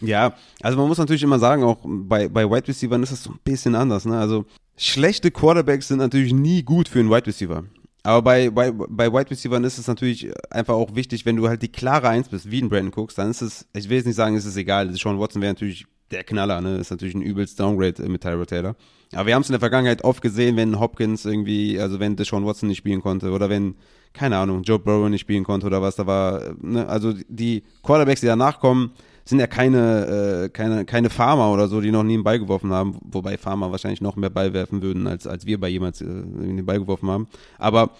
[0.01, 3.31] Ja, also man muss natürlich immer sagen, auch bei, bei Wide Receivern ist das so
[3.31, 4.05] ein bisschen anders.
[4.05, 4.17] Ne?
[4.17, 4.45] Also
[4.75, 7.63] schlechte Quarterbacks sind natürlich nie gut für einen Wide Receiver.
[8.03, 11.61] Aber bei, bei, bei Wide Receivern ist es natürlich einfach auch wichtig, wenn du halt
[11.61, 14.15] die klare Eins bist, wie ein Brandon Cooks, dann ist es, ich will jetzt nicht
[14.15, 14.91] sagen, es ist egal.
[14.95, 16.77] Sean Watson wäre natürlich der Knaller, ne?
[16.77, 18.75] Ist natürlich ein übelst Downgrade mit Tyrod Taylor.
[19.13, 22.45] Aber wir haben es in der Vergangenheit oft gesehen, wenn Hopkins irgendwie, also wenn Deshaun
[22.45, 23.75] Watson nicht spielen konnte oder wenn,
[24.13, 26.55] keine Ahnung, Joe Burrow nicht spielen konnte oder was da war.
[26.61, 26.87] Ne?
[26.87, 28.91] Also die Quarterbacks, die danach kommen,
[29.25, 32.71] sind ja keine, äh, keine, keine Farmer oder so, die noch nie einen Ball geworfen
[32.71, 36.05] haben, wobei Farmer wahrscheinlich noch mehr Ball werfen würden, als, als wir bei jemals äh,
[36.05, 37.27] den Ball geworfen haben.
[37.57, 37.91] Aber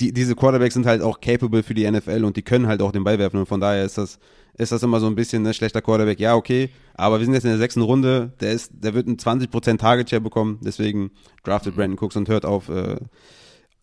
[0.00, 2.92] die, diese Quarterbacks sind halt auch capable für die NFL und die können halt auch
[2.92, 4.18] den Ball werfen und von daher ist das,
[4.56, 6.18] ist das immer so ein bisschen ein schlechter Quarterback.
[6.18, 9.16] Ja, okay, aber wir sind jetzt in der sechsten Runde, der ist, der wird einen
[9.16, 11.10] 20% Target Share bekommen, deswegen
[11.44, 12.96] drafted Brandon Cooks und hört auf, äh,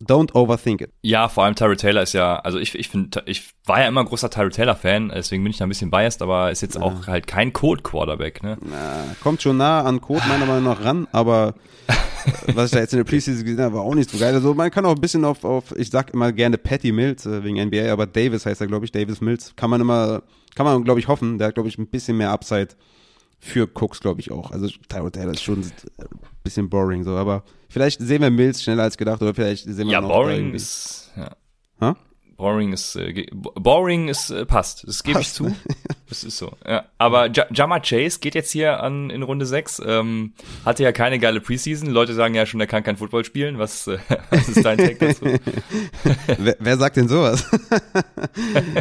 [0.06, 0.92] don't overthink it.
[1.02, 4.04] Ja, vor allem Tyrell Taylor ist ja, also ich, ich finde, ich war ja immer
[4.04, 7.06] großer Tyrell Taylor Fan, deswegen bin ich da ein bisschen biased, aber ist jetzt auch
[7.06, 8.58] halt kein Code Quarterback, ne?
[8.60, 11.54] Na, kommt schon nah an Code meiner Meinung nach ran, aber
[11.86, 14.34] äh, was ich da jetzt in der Preseason gesehen habe, war auch nicht so geil.
[14.34, 17.44] Also man kann auch ein bisschen auf, auf ich sag immer gerne Patty Mills äh,
[17.44, 19.54] wegen NBA, aber Davis heißt er, glaube ich, Davis Mills.
[19.56, 20.22] Kann man immer,
[20.54, 21.38] kann man, glaube ich, hoffen.
[21.38, 22.68] Der hat, glaube ich, ein bisschen mehr Upside
[23.44, 24.52] für Cooks, glaube ich, auch.
[24.52, 25.72] Also Tyrod Taylor ist schon ein
[26.44, 29.94] bisschen boring so, aber vielleicht sehen wir Mills schneller als gedacht oder vielleicht sehen wir
[29.94, 31.28] Ja, noch boring ist, ja.
[31.80, 31.96] Ha?
[32.36, 34.84] Boring ist äh, boring ist äh, passt.
[34.86, 35.54] Das gebe ich zu.
[36.12, 36.52] Das ist so.
[36.66, 36.84] Ja.
[36.98, 39.80] Aber J Jama Chase geht jetzt hier an in Runde 6.
[39.86, 41.88] Ähm, hatte ja keine geile Preseason.
[41.88, 43.58] Leute sagen ja schon, er kann kein Football spielen.
[43.58, 43.96] Was, äh,
[44.30, 45.24] was ist dein Take dazu?
[46.38, 47.48] wer, wer sagt denn sowas?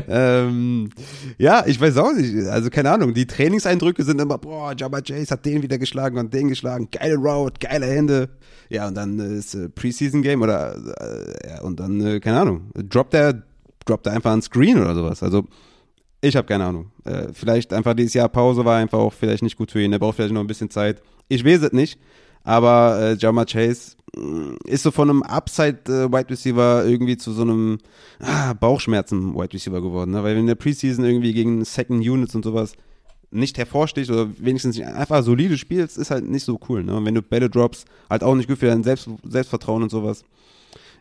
[0.09, 0.89] ähm,
[1.37, 2.35] ja, ich weiß auch nicht.
[2.47, 3.13] Also keine Ahnung.
[3.13, 6.89] Die Trainingseindrücke sind immer, boah, Jama Chase hat den wieder geschlagen und den geschlagen.
[6.91, 8.27] Geile Route, geile Hände.
[8.71, 12.39] Ja, und dann äh, ist äh, Preseason Game oder äh, ja, und dann, äh, keine
[12.39, 13.43] Ahnung, droppt er,
[13.85, 15.23] droppt er einfach ein Screen oder sowas.
[15.23, 15.45] Also
[16.21, 16.91] ich habe keine Ahnung.
[17.03, 19.91] Äh, vielleicht einfach dieses Jahr Pause war einfach auch vielleicht nicht gut für ihn.
[19.91, 21.01] Er braucht vielleicht noch ein bisschen Zeit.
[21.27, 21.99] Ich weiß es nicht.
[22.43, 27.41] Aber äh, Jama Chase mh, ist so von einem Upside äh, Receiver irgendwie zu so
[27.43, 27.79] einem
[28.19, 30.11] ah, Bauchschmerzen Wide Receiver geworden.
[30.11, 30.23] Ne?
[30.23, 32.73] Weil wenn der Preseason irgendwie gegen Second Units und sowas
[33.31, 36.83] nicht hervorsticht oder wenigstens nicht einfach solide spielst, ist halt nicht so cool.
[36.83, 36.95] Ne?
[36.95, 40.23] Und wenn du Bälle drops, halt auch nicht gut für dein Selbst Selbstvertrauen und sowas.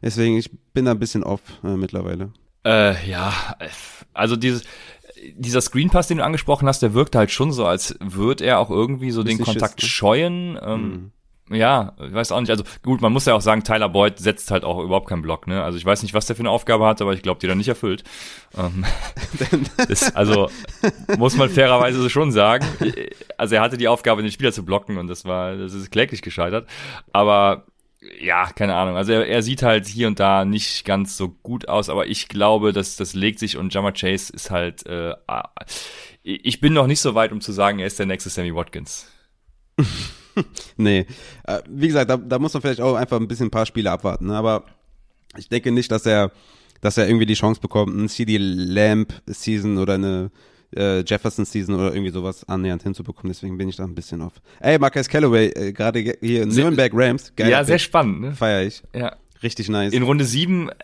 [0.03, 2.33] Deswegen, ich bin da ein bisschen off äh, mittlerweile.
[2.65, 3.33] Äh, ja,
[4.13, 4.65] also dieses,
[5.35, 8.71] dieser Screenpass, den du angesprochen hast, der wirkt halt schon so, als würde er auch
[8.71, 9.89] irgendwie so den Kontakt Schiss, ne?
[9.89, 10.59] scheuen.
[10.63, 11.13] Ähm, mhm.
[11.53, 12.51] Ja, ich weiß auch nicht.
[12.51, 15.49] Also gut, man muss ja auch sagen, Tyler Boyd setzt halt auch überhaupt keinen Block.
[15.49, 15.65] Ne?
[15.65, 17.59] Also ich weiß nicht, was der für eine Aufgabe hat, aber ich glaube, die dann
[17.59, 18.05] nicht erfüllt.
[18.57, 18.85] Ähm,
[19.89, 20.49] ist, also
[21.19, 22.65] muss man fairerweise schon sagen.
[23.37, 26.23] Also er hatte die Aufgabe, den Spieler zu blocken und das war, das ist kläglich
[26.23, 26.69] gescheitert.
[27.13, 27.65] Aber
[28.19, 28.97] ja, keine Ahnung.
[28.97, 32.29] Also er, er sieht halt hier und da nicht ganz so gut aus, aber ich
[32.29, 34.87] glaube, dass das legt sich und Jammer Chase ist halt.
[34.87, 35.15] Äh,
[36.23, 39.09] ich bin noch nicht so weit, um zu sagen, er ist der nächste Sammy Watkins.
[40.77, 41.07] nee.
[41.45, 43.91] Äh, wie gesagt, da, da muss man vielleicht auch einfach ein bisschen ein paar Spiele
[43.91, 44.27] abwarten.
[44.27, 44.37] Ne?
[44.37, 44.65] Aber
[45.37, 46.33] ich denke nicht, dass er,
[46.81, 50.31] dass er irgendwie die Chance bekommt, ein CD Lamp Season oder eine
[50.77, 53.33] äh, Jefferson Season oder irgendwie sowas annähernd hinzubekommen.
[53.33, 54.35] Deswegen bin ich da ein bisschen auf.
[54.61, 57.33] Ey, Marcus Callaway, äh, gerade hier in Nürnberg Rams.
[57.37, 57.51] Geil.
[57.51, 58.21] Ja, sehr spannend.
[58.21, 58.33] Ne?
[58.33, 58.83] Feier ich.
[58.95, 59.17] Ja.
[59.43, 59.93] Richtig nice.
[59.93, 60.75] In Runde 7, äh,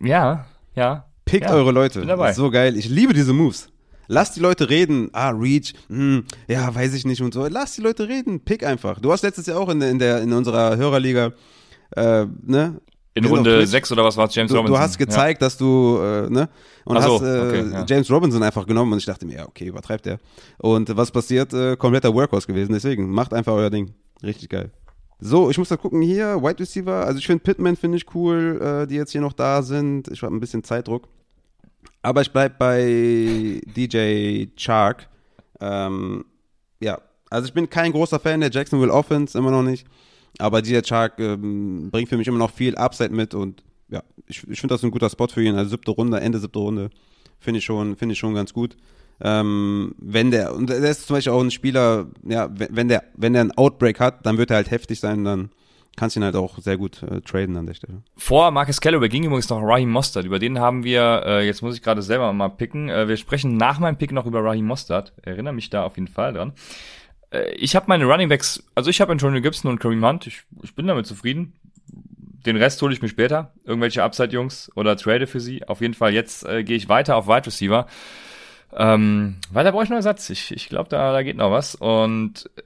[0.00, 1.06] ja, ja.
[1.24, 2.00] Pickt ja, eure Leute.
[2.00, 2.32] Bin dabei.
[2.32, 2.76] So geil.
[2.76, 3.68] Ich liebe diese Moves.
[4.06, 5.10] Lass die Leute reden.
[5.12, 7.46] Ah, Reach, hm, ja, weiß ich nicht und so.
[7.46, 8.40] Lass die Leute reden.
[8.40, 8.98] Pick einfach.
[8.98, 11.32] Du hast letztes Jahr auch in, in, der, in unserer Hörerliga,
[11.94, 12.80] äh, ne?
[13.24, 14.74] In Runde 6 oder was war es, James du, Robinson?
[14.74, 15.46] Du hast gezeigt, ja.
[15.46, 16.48] dass du, äh, ne?
[16.84, 17.84] Und so, hast äh, okay, ja.
[17.86, 20.18] James Robinson einfach genommen und ich dachte mir, ja, okay, übertreibt er.
[20.58, 21.52] Und was passiert?
[21.52, 22.72] Äh, kompletter Workhorse gewesen.
[22.72, 23.94] Deswegen, macht einfach euer Ding.
[24.22, 24.70] Richtig geil.
[25.18, 27.04] So, ich muss da gucken hier, Wide Receiver.
[27.04, 30.08] Also ich finde Pittman finde ich cool, äh, die jetzt hier noch da sind.
[30.08, 31.08] Ich habe ein bisschen Zeitdruck.
[32.02, 35.08] Aber ich bleib bei DJ Chark.
[35.60, 36.24] Ähm,
[36.80, 36.98] ja,
[37.28, 39.86] also ich bin kein großer Fan der Jacksonville Offense, immer noch nicht.
[40.38, 44.46] Aber DJ Chark ähm, bringt für mich immer noch viel Upside mit und ja, ich,
[44.48, 45.56] ich finde das ein guter Spot für ihn.
[45.56, 46.90] Also siebte Runde, Ende siebte Runde,
[47.38, 48.76] finde ich schon, finde ich schon ganz gut.
[49.22, 53.34] Ähm, wenn der, und der ist zum Beispiel auch ein Spieler, ja, wenn der, wenn
[53.34, 55.50] der einen Outbreak hat, dann wird er halt heftig sein, dann
[55.96, 58.02] kannst ihn halt auch sehr gut äh, traden an der Stelle.
[58.16, 60.24] Vor Marcus Callaway ging übrigens noch Raheem Mostert.
[60.24, 62.88] Über den haben wir, äh, jetzt muss ich gerade selber mal picken.
[62.88, 65.12] Äh, wir sprechen nach meinem Pick noch über Raheem Mostert.
[65.22, 66.52] Erinnere mich da auf jeden Fall dran.
[67.30, 70.26] Äh, ich habe meine Running Backs, also ich habe Antonio Gibson und Kareem Hunt.
[70.26, 71.52] Ich, ich bin damit zufrieden.
[72.46, 73.52] Den Rest hole ich mir später.
[73.64, 75.66] Irgendwelche Upside-Jungs oder trade für sie.
[75.68, 77.86] Auf jeden Fall, jetzt äh, gehe ich weiter auf Wide Receiver.
[78.72, 80.30] Ähm, weiter brauche ich noch Ersatz.
[80.30, 81.74] Ich, ich glaube, da, da geht noch was.
[81.74, 82.62] Und äh,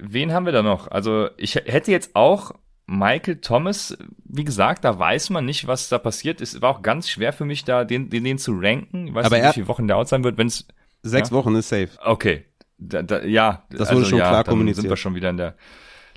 [0.00, 0.88] wen haben wir da noch?
[0.88, 2.52] Also ich hätte jetzt auch
[2.86, 6.40] Michael Thomas, wie gesagt, da weiß man nicht, was da passiert.
[6.40, 9.08] Es war auch ganz schwer für mich, da den, den, den zu ranken.
[9.08, 10.66] Ich weiß Aber nicht, wie viele Wochen der out sein wird, wenn es.
[11.02, 11.36] Sechs ja?
[11.36, 11.90] Wochen ist safe.
[12.02, 12.44] Okay.
[12.78, 14.82] Da, da, ja, das wurde also, schon ja, klar dann kommuniziert.
[14.82, 15.54] sind wir schon wieder in der.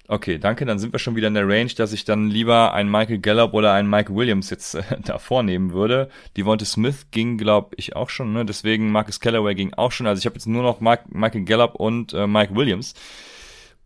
[0.09, 0.65] Okay, danke.
[0.65, 3.53] Dann sind wir schon wieder in der Range, dass ich dann lieber einen Michael Gallup
[3.53, 6.09] oder einen Mike Williams jetzt äh, da vornehmen würde.
[6.35, 8.31] Die Devonta Smith ging, glaube ich, auch schon.
[8.31, 8.45] Ne?
[8.45, 10.07] Deswegen Marcus Callaway ging auch schon.
[10.07, 12.93] Also ich habe jetzt nur noch Mike, Michael Gallup und äh, Mike Williams.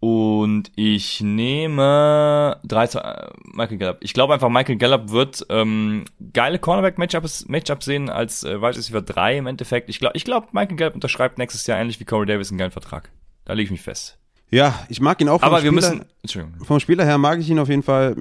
[0.01, 3.97] Und ich nehme 3 zu, äh, Michael Gallup.
[4.01, 9.03] Ich glaube einfach, Michael Gallup wird ähm, geile Cornerback-Matchups Matchups sehen als äh, Wide Receiver
[9.03, 9.89] 3 im Endeffekt.
[9.91, 12.71] Ich glaube, ich glaub, Michael Gallup unterschreibt nächstes Jahr ähnlich wie Corey Davis einen geilen
[12.71, 13.11] Vertrag.
[13.45, 14.17] Da lege ich mich fest.
[14.49, 15.43] Ja, ich mag ihn auch.
[15.43, 16.65] Aber wir Spieler, müssen.
[16.65, 18.15] Vom Spieler her mag ich ihn auf jeden Fall.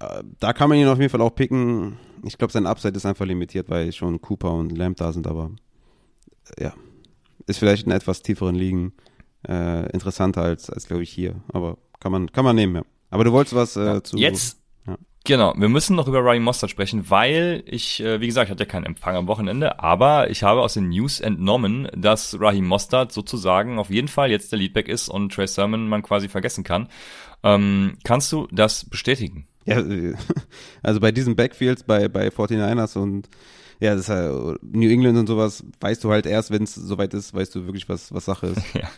[0.00, 1.96] Äh, da kann man ihn auf jeden Fall auch picken.
[2.24, 5.26] Ich glaube, sein Upside ist einfach limitiert, weil schon Cooper und Lamb da sind.
[5.26, 5.50] Aber
[6.58, 6.74] ja,
[7.46, 8.92] ist vielleicht in etwas tieferen Ligen
[9.48, 11.34] äh, interessanter als, als glaube ich, hier.
[11.52, 12.82] Aber kann man, kann man nehmen, ja.
[13.10, 14.16] Aber du wolltest was äh, ja, zu.
[14.16, 14.58] Jetzt.
[14.86, 14.96] Ja.
[15.24, 18.64] Genau, wir müssen noch über Ryan Mostert sprechen, weil ich, äh, wie gesagt, ich hatte
[18.64, 23.12] ja keinen Empfang am Wochenende, aber ich habe aus den News entnommen, dass Raheem Mostert
[23.12, 26.88] sozusagen auf jeden Fall jetzt der Leadback ist und Trey Sermon man quasi vergessen kann.
[27.44, 29.46] Ähm, kannst du das bestätigen?
[29.64, 29.82] Ja,
[30.82, 33.28] also bei diesen Backfields bei, bei 49ers und
[33.78, 37.14] Ja, das ist halt New England und sowas, weißt du halt erst, wenn es soweit
[37.14, 38.62] ist, weißt du wirklich, was, was Sache ist.
[38.74, 38.88] Ja.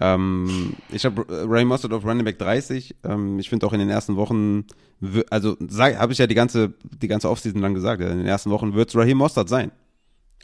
[0.00, 2.96] Ähm, ich habe Ray Mustard auf Running Back 30.
[3.04, 4.64] Ähm, ich finde auch in den ersten Wochen,
[5.30, 8.74] also habe ich ja die ganze, die ganze Offseason lang gesagt, in den ersten Wochen
[8.74, 9.72] wird es Raheem Mustard sein.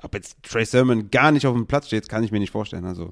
[0.03, 2.84] Ob jetzt Trey Sermon gar nicht auf dem Platz steht, kann ich mir nicht vorstellen.
[2.84, 3.11] Also,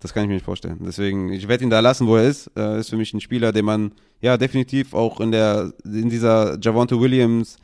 [0.00, 0.80] das kann ich mir nicht vorstellen.
[0.80, 2.50] Deswegen, ich werde ihn da lassen, wo er ist.
[2.56, 6.58] Äh, ist für mich ein Spieler, den man ja definitiv auch in der, in dieser
[6.60, 7.56] Javonte Williams,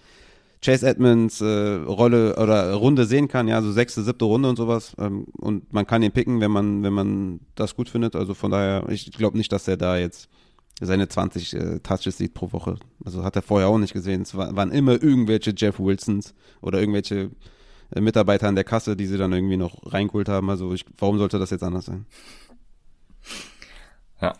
[0.62, 4.94] Chase Edmonds äh, Rolle oder Runde sehen kann, ja, so sechste, siebte Runde und sowas.
[4.98, 8.14] Ähm, und man kann ihn picken, wenn man, wenn man das gut findet.
[8.14, 10.28] Also von daher, ich glaube nicht, dass er da jetzt
[10.80, 12.76] seine 20 äh, Touches sieht pro Woche.
[13.04, 14.22] Also hat er vorher auch nicht gesehen.
[14.22, 17.30] Es war, waren immer irgendwelche Jeff Wilsons oder irgendwelche
[17.94, 20.50] äh, Mitarbeiter an der Kasse, die sie dann irgendwie noch reingeholt haben.
[20.50, 22.04] Also ich, warum sollte das jetzt anders sein?
[24.20, 24.34] Ja.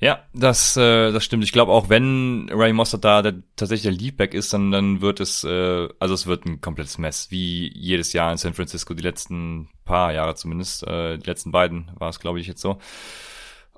[0.00, 1.44] Ja, das, äh, das stimmt.
[1.44, 5.20] Ich glaube auch, wenn Ray Mossad da der, tatsächlich der Leadback ist, dann, dann wird
[5.20, 9.02] es, äh, also es wird ein komplettes Mess, wie jedes Jahr in San Francisco, die
[9.02, 12.78] letzten paar Jahre zumindest, äh, die letzten beiden war es, glaube ich, jetzt so.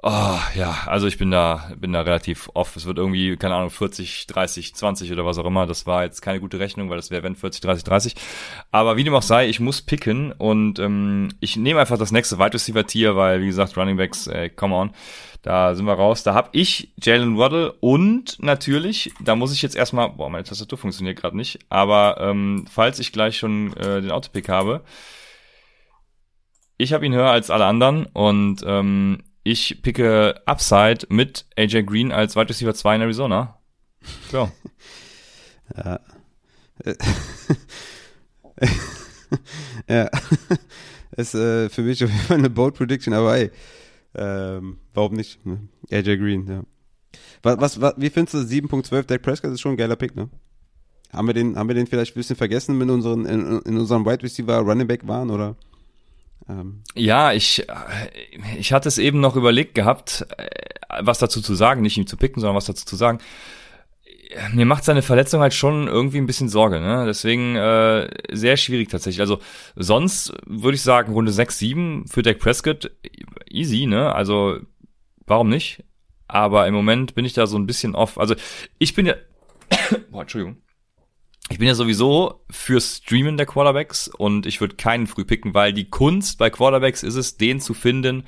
[0.04, 2.74] Oh, ja, also ich bin da, bin da relativ off.
[2.74, 5.64] Es wird irgendwie, keine Ahnung, 40, 30, 20 oder was auch immer.
[5.64, 8.14] Das war jetzt keine gute Rechnung, weil das wäre wenn 40, 30, 30.
[8.72, 12.40] Aber wie dem auch sei, ich muss picken und ähm, ich nehme einfach das nächste
[12.40, 14.90] Wide Receiver Tier, weil wie gesagt, Running Backs, äh, come on,
[15.42, 16.24] da sind wir raus.
[16.24, 20.78] Da habe ich Jalen Waddle und natürlich, da muss ich jetzt erstmal, boah, meine Tastatur
[20.78, 24.82] funktioniert gerade nicht, aber ähm, falls ich gleich schon äh, den Autopick habe,
[26.76, 32.12] ich habe ihn höher als alle anderen und ähm, ich picke Upside mit AJ Green
[32.12, 33.58] als Wide Receiver 2 in Arizona.
[34.30, 34.50] So.
[35.74, 36.00] Ja.
[39.88, 40.10] ja.
[41.16, 43.50] ist äh, für mich auf jeden Fall eine Bold Prediction, aber ey,
[44.14, 45.46] ähm, warum nicht?
[45.46, 45.68] Ne?
[45.90, 46.62] AJ Green, ja.
[47.42, 49.52] Was, was, was, wie findest du 7.12 Dak Prescott?
[49.52, 50.28] ist schon ein geiler Pick, ne?
[51.12, 54.04] Haben wir den, haben wir den vielleicht ein bisschen vergessen in unseren, in, in unserem
[54.04, 55.56] Wide Receiver Running Back waren, oder?
[56.48, 56.82] Ähm.
[56.94, 57.66] Ja, ich,
[58.58, 60.26] ich hatte es eben noch überlegt gehabt,
[61.00, 63.18] was dazu zu sagen, nicht ihm zu picken, sondern was dazu zu sagen.
[64.54, 67.04] Mir macht seine Verletzung halt schon irgendwie ein bisschen Sorge, ne?
[67.06, 69.20] Deswegen äh, sehr schwierig tatsächlich.
[69.20, 69.40] Also
[69.76, 72.90] sonst würde ich sagen, Runde 6, 7 für Dak Prescott
[73.50, 74.14] easy, ne?
[74.14, 74.58] Also
[75.26, 75.84] warum nicht?
[76.28, 78.18] Aber im Moment bin ich da so ein bisschen off.
[78.18, 78.34] Also
[78.78, 79.14] ich bin ja.
[80.10, 80.62] Boah, Entschuldigung.
[81.52, 85.74] Ich bin ja sowieso für Streamen der Quarterbacks und ich würde keinen früh picken, weil
[85.74, 88.24] die Kunst bei Quarterbacks ist es, den zu finden,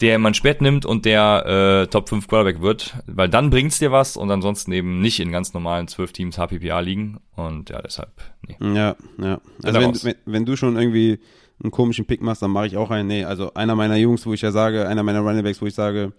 [0.00, 3.90] der man spät nimmt und der äh, Top 5 Quarterback wird, weil dann bringt's dir
[3.90, 8.12] was und ansonsten eben nicht in ganz normalen 12 Teams HPPA liegen und ja, deshalb,
[8.46, 8.56] nee.
[8.60, 9.40] Ja, ja.
[9.64, 11.18] Also wenn, wenn, wenn, du schon irgendwie
[11.60, 13.08] einen komischen Pick machst, dann mache ich auch einen.
[13.08, 16.12] Nee, also einer meiner Jungs, wo ich ja sage, einer meiner Runningbacks, wo ich sage,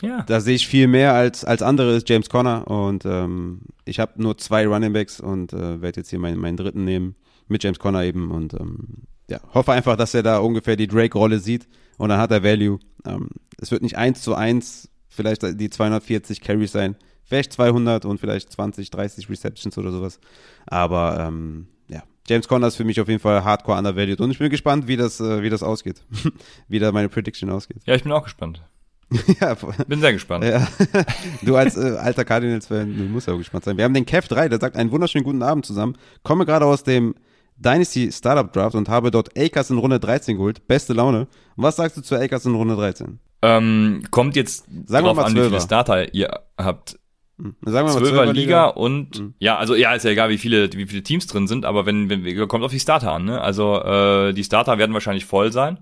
[0.00, 0.22] ja.
[0.22, 4.20] Da sehe ich viel mehr als, als andere ist James Conner und ähm, ich habe
[4.22, 7.14] nur zwei Runningbacks und äh, werde jetzt hier meinen, meinen dritten nehmen
[7.48, 11.38] mit James Conner eben und ähm, ja, hoffe einfach, dass er da ungefähr die Drake-Rolle
[11.38, 11.66] sieht
[11.98, 12.78] und dann hat er Value.
[13.04, 13.28] Ähm,
[13.60, 18.52] es wird nicht eins zu eins vielleicht die 240 Carries sein, vielleicht 200 und vielleicht
[18.52, 20.20] 20, 30 Receptions oder sowas,
[20.66, 24.38] aber ähm, ja, James Conner ist für mich auf jeden Fall hardcore undervalued und ich
[24.38, 26.02] bin gespannt, wie das, äh, wie das ausgeht,
[26.68, 27.78] wie da meine Prediction ausgeht.
[27.86, 28.62] Ja, ich bin auch gespannt.
[29.40, 30.44] ja, bin sehr gespannt.
[30.44, 30.66] Ja.
[31.42, 33.76] Du als äh, alter Cardinals-Fan, du musst ja auch gespannt sein.
[33.76, 35.96] Wir haben den Kev 3, der sagt einen wunderschönen guten Abend zusammen.
[36.22, 37.14] Komme gerade aus dem
[37.56, 40.66] Dynasty Startup Draft und habe dort Akers in Runde 13 geholt.
[40.66, 41.28] Beste Laune.
[41.56, 43.18] Was sagst du zu Akers in Runde 13?
[43.42, 46.98] Ähm, kommt jetzt Sagen drauf wir mal an, wie viele Starter ihr habt.
[47.38, 47.54] Hm.
[47.62, 49.34] Sagen wir mal 12er Liga und hm.
[49.38, 52.08] ja, also ja, ist ja egal, wie viele wie viele Teams drin sind, aber wenn
[52.08, 53.40] wenn kommt auf die Starter an, ne?
[53.40, 55.78] Also äh, die Starter werden wahrscheinlich voll sein.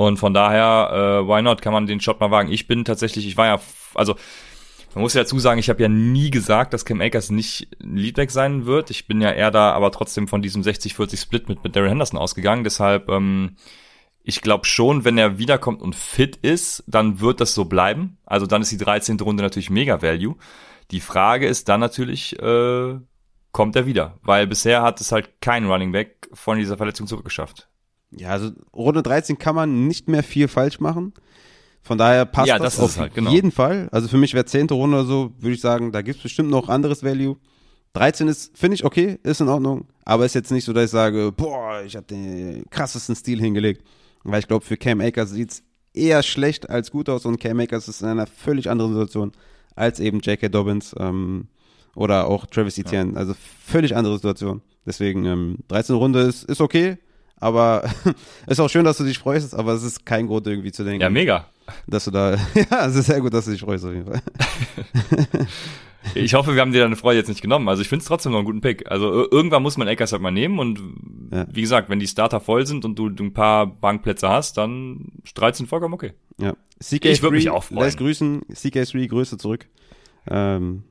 [0.00, 2.50] Und von daher, äh, why not, kann man den Shot mal wagen.
[2.50, 3.60] Ich bin tatsächlich, ich war ja,
[3.92, 4.14] also
[4.94, 8.30] man muss ja dazu sagen, ich habe ja nie gesagt, dass Cam Akers nicht Leadback
[8.30, 8.88] sein wird.
[8.88, 12.64] Ich bin ja eher da, aber trotzdem von diesem 60-40-Split mit, mit Darren Henderson ausgegangen.
[12.64, 13.56] Deshalb, ähm,
[14.22, 18.16] ich glaube schon, wenn er wiederkommt und fit ist, dann wird das so bleiben.
[18.24, 19.20] Also dann ist die 13.
[19.20, 20.36] Runde natürlich mega Value.
[20.92, 22.98] Die Frage ist dann natürlich, äh,
[23.52, 24.18] kommt er wieder?
[24.22, 27.69] Weil bisher hat es halt kein Running Back von dieser Verletzung zurückgeschafft.
[28.16, 31.12] Ja, also Runde 13 kann man nicht mehr viel falsch machen.
[31.82, 33.30] Von daher passt ja, das, das auf halt, genau.
[33.30, 33.88] jeden Fall.
[33.92, 34.68] Also für mich wäre 10.
[34.68, 37.36] Runde oder so, würde ich sagen, da gibt's bestimmt noch anderes Value.
[37.94, 40.90] 13 ist, finde ich, okay, ist in Ordnung, aber ist jetzt nicht so, dass ich
[40.90, 43.82] sage, boah, ich habe den krassesten Stil hingelegt.
[44.22, 45.62] Weil ich glaube, für Cam Akers sieht's
[45.94, 49.32] eher schlecht als gut aus und Cam Akers ist in einer völlig anderen Situation
[49.74, 50.48] als eben J.K.
[50.48, 51.48] Dobbins ähm,
[51.96, 53.12] oder auch Travis Etienne.
[53.12, 53.18] Ja.
[53.18, 53.34] Also
[53.64, 54.62] völlig andere Situation.
[54.86, 55.96] Deswegen ähm, 13.
[55.96, 56.98] Runde ist, ist okay,
[57.40, 57.90] aber
[58.46, 61.00] ist auch schön, dass du dich freust, aber es ist kein Grund irgendwie zu denken.
[61.00, 61.46] Ja, mega.
[61.86, 62.32] Dass du da,
[62.70, 64.22] ja, es ist sehr gut, dass du dich freust auf jeden Fall.
[66.14, 67.68] ich hoffe, wir haben dir deine Freude jetzt nicht genommen.
[67.68, 68.90] Also ich finde es trotzdem noch einen guten Pick.
[68.90, 70.80] Also irgendwann muss man Eckers halt mal nehmen und
[71.32, 71.46] ja.
[71.50, 75.12] wie gesagt, wenn die Starter voll sind und du, du ein paar Bankplätze hast, dann
[75.34, 76.12] 13 vollkommen okay.
[76.38, 76.54] Ja.
[76.82, 77.84] CK3, ich würde mich auch freuen.
[77.84, 79.66] Lässt grüßen, CK3 Grüße zurück.
[80.28, 80.82] Ähm,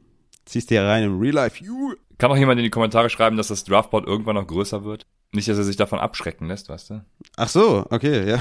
[0.45, 1.63] ziehst dir rein im Real Life.
[1.63, 1.93] You.
[2.17, 5.05] Kann auch jemand in die Kommentare schreiben, dass das Draftboard irgendwann noch größer wird?
[5.31, 7.05] Nicht, dass er sich davon abschrecken lässt, weißt du?
[7.37, 8.39] Ach so, okay, ja.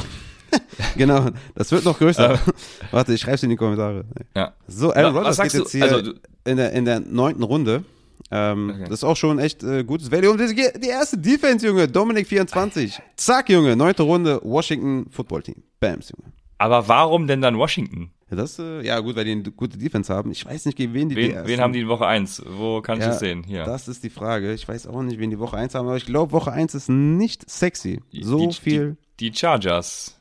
[0.96, 2.38] genau, das wird noch größer.
[2.90, 4.04] Warte, ich schreib's in die Kommentare.
[4.34, 4.54] Ja.
[4.66, 6.14] So, Aaron Rodgers geht jetzt hier also,
[6.44, 7.84] in der, in der neunten Runde.
[8.30, 8.84] Ähm, okay.
[8.84, 10.30] Das ist auch schon echt äh, gutes Value.
[10.30, 12.98] Und die, die erste Defense, Junge, Dominik 24.
[13.16, 15.62] Zack, Junge, neunte Runde, Washington Football Team.
[15.80, 16.32] Bams, Junge.
[16.58, 18.10] Aber warum denn dann Washington?
[18.30, 20.30] Ja, das, äh, ja gut, weil die eine gute Defense haben.
[20.30, 22.42] Ich weiß nicht, gegen wen die Wen, die wen haben die in Woche 1?
[22.46, 23.42] Wo kann ich ja, das sehen?
[23.44, 23.64] Hier.
[23.64, 24.52] Das ist die Frage.
[24.52, 26.90] Ich weiß auch nicht, wen die Woche 1 haben, aber ich glaube, Woche 1 ist
[26.90, 28.00] nicht sexy.
[28.12, 28.96] So die, viel.
[29.18, 30.14] Die, die, Chargers.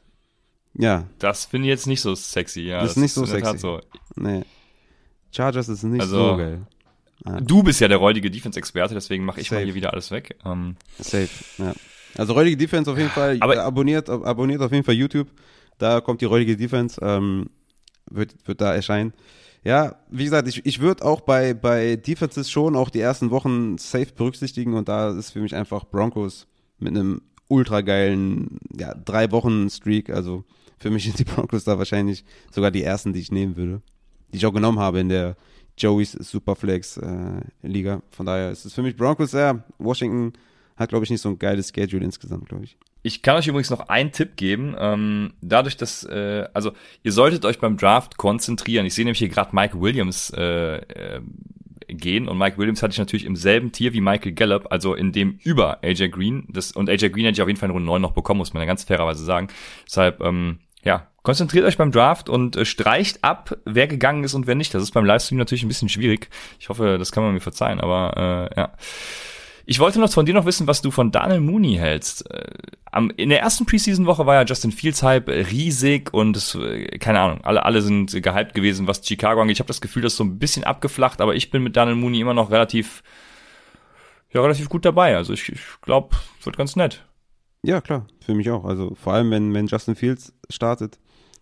[0.73, 1.05] Ja.
[1.19, 2.77] Das finde ich jetzt nicht so sexy, ja.
[2.77, 3.57] Das, das ist nicht so sexy.
[3.57, 3.81] So.
[4.15, 4.43] Nee.
[5.31, 6.61] Chargers ist nicht also, so geil.
[7.25, 7.41] Ja.
[7.41, 9.59] Du bist ja der räudige Defense-Experte, deswegen mache ich Safe.
[9.59, 10.37] mal hier wieder alles weg.
[10.45, 11.73] Um, Safe, ja.
[12.15, 13.37] Also räudige Defense auf jeden Fall.
[13.41, 15.27] Aber, abonniert, abonniert auf jeden Fall YouTube.
[15.77, 16.99] Da kommt die räudige Defense.
[17.01, 17.49] Ähm,
[18.09, 19.13] wird, wird da erscheinen.
[19.63, 23.77] Ja, wie gesagt, ich, ich würde auch bei, bei Defenses schon auch die ersten Wochen
[23.77, 26.47] safe berücksichtigen und da ist für mich einfach Broncos
[26.79, 30.09] mit einem ultra geilen, ja, drei Wochen Streak.
[30.09, 30.43] Also
[30.77, 33.81] für mich sind die Broncos da wahrscheinlich sogar die ersten, die ich nehmen würde.
[34.31, 35.35] Die ich auch genommen habe in der
[35.77, 38.01] Joey's Superflex äh, Liga.
[38.09, 40.33] Von daher ist es für mich Broncos, ja, Washington
[40.75, 42.77] hat, glaube ich, nicht so ein geiles Schedule insgesamt, glaube ich.
[43.07, 44.75] Ich kann euch übrigens noch einen Tipp geben.
[44.77, 48.85] Ähm, dadurch, dass, äh, also ihr solltet euch beim Draft konzentrieren.
[48.85, 51.21] Ich sehe nämlich hier gerade Mike Williams äh, äh,
[51.87, 55.13] gehen und Mike Williams hatte ich natürlich im selben Tier wie Michael Gallup, also in
[55.13, 56.47] dem über AJ Green.
[56.49, 58.53] Das, und AJ Green hätte ich auf jeden Fall in Runde 9 noch bekommen, muss
[58.53, 59.47] man ja ganz fairerweise sagen.
[59.85, 64.47] Deshalb, ähm, ja, konzentriert euch beim Draft und äh, streicht ab, wer gegangen ist und
[64.47, 64.73] wer nicht.
[64.73, 66.29] Das ist beim Livestream natürlich ein bisschen schwierig.
[66.59, 68.73] Ich hoffe, das kann man mir verzeihen, aber äh, ja.
[69.69, 72.31] Ich wollte noch von dir noch wissen, was du von Daniel Mooney hältst.
[72.31, 72.53] Äh,
[72.85, 77.19] am, in der ersten Preseason-Woche war ja Justin Fields Hype riesig und es, äh, keine
[77.19, 79.57] Ahnung, alle, alle sind gehypt gewesen, was Chicago angeht.
[79.57, 81.97] Ich habe das Gefühl, das ist so ein bisschen abgeflacht, aber ich bin mit Daniel
[81.97, 83.03] Mooney immer noch relativ,
[84.31, 85.17] ja, relativ gut dabei.
[85.17, 87.03] Also ich, ich glaube, wird ganz nett.
[87.61, 88.63] Ja, klar, für mich auch.
[88.63, 90.97] Also vor allem, wenn, wenn Justin Fields startet,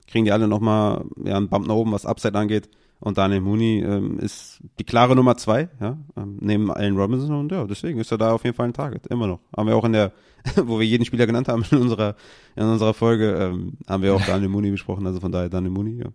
[0.07, 2.69] kriegen die alle nochmal ja, einen Bump nach oben, was Upside angeht.
[2.99, 7.51] Und Daniel Mooney ähm, ist die klare Nummer zwei, ja, ähm, neben Allen Robinson und
[7.51, 9.39] ja, deswegen ist er da auf jeden Fall ein Target, immer noch.
[9.55, 10.11] Haben wir auch in der,
[10.55, 12.15] wo wir jeden Spieler genannt haben in unserer,
[12.55, 15.99] in unserer Folge, ähm, haben wir auch Daniel Mooney besprochen, also von daher Daniel Mooney,
[15.99, 16.09] ja.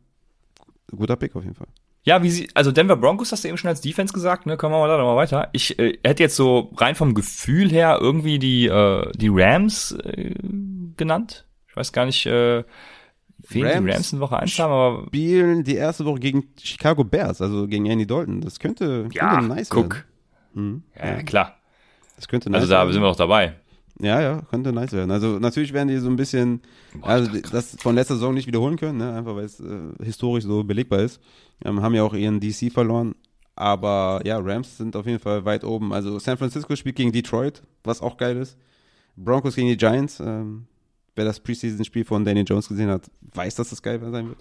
[0.97, 1.69] Guter Pick auf jeden Fall.
[2.03, 4.57] Ja, wie sie, also Denver Broncos hast du eben schon als Defense gesagt, ne?
[4.57, 5.51] Kommen wir mal da nochmal weiter.
[5.53, 10.35] Ich äh, hätte jetzt so rein vom Gefühl her irgendwie die, äh, die Rams äh,
[10.97, 11.47] genannt.
[11.69, 12.65] Ich weiß gar nicht, äh,
[13.49, 15.07] Wen Rams die Rams in Woche 1 haben, aber.
[15.07, 18.41] Spielen die erste Woche gegen Chicago Bears, also gegen Andy Dalton.
[18.41, 19.95] Das könnte, ja, könnte nice guck.
[19.95, 20.05] werden.
[20.55, 21.57] Hm, ja, klar.
[22.17, 22.93] Das könnte also nice Also da werden.
[22.93, 23.55] sind wir doch dabei.
[24.01, 25.11] Ja, ja, könnte nice werden.
[25.11, 26.63] Also natürlich werden die so ein bisschen,
[26.95, 29.13] Boah, also das von letzter Saison nicht wiederholen können, ne?
[29.15, 31.21] einfach weil es äh, historisch so belegbar ist.
[31.65, 33.15] Ähm, haben ja auch ihren DC verloren.
[33.57, 35.93] Aber ja, Rams sind auf jeden Fall weit oben.
[35.93, 38.57] Also San Francisco spielt gegen Detroit, was auch geil ist.
[39.17, 40.19] Broncos gegen die Giants.
[40.21, 40.67] Ähm,
[41.21, 44.39] wer das Preseason-Spiel von Danny Jones gesehen hat, weiß, dass das geil sein wird.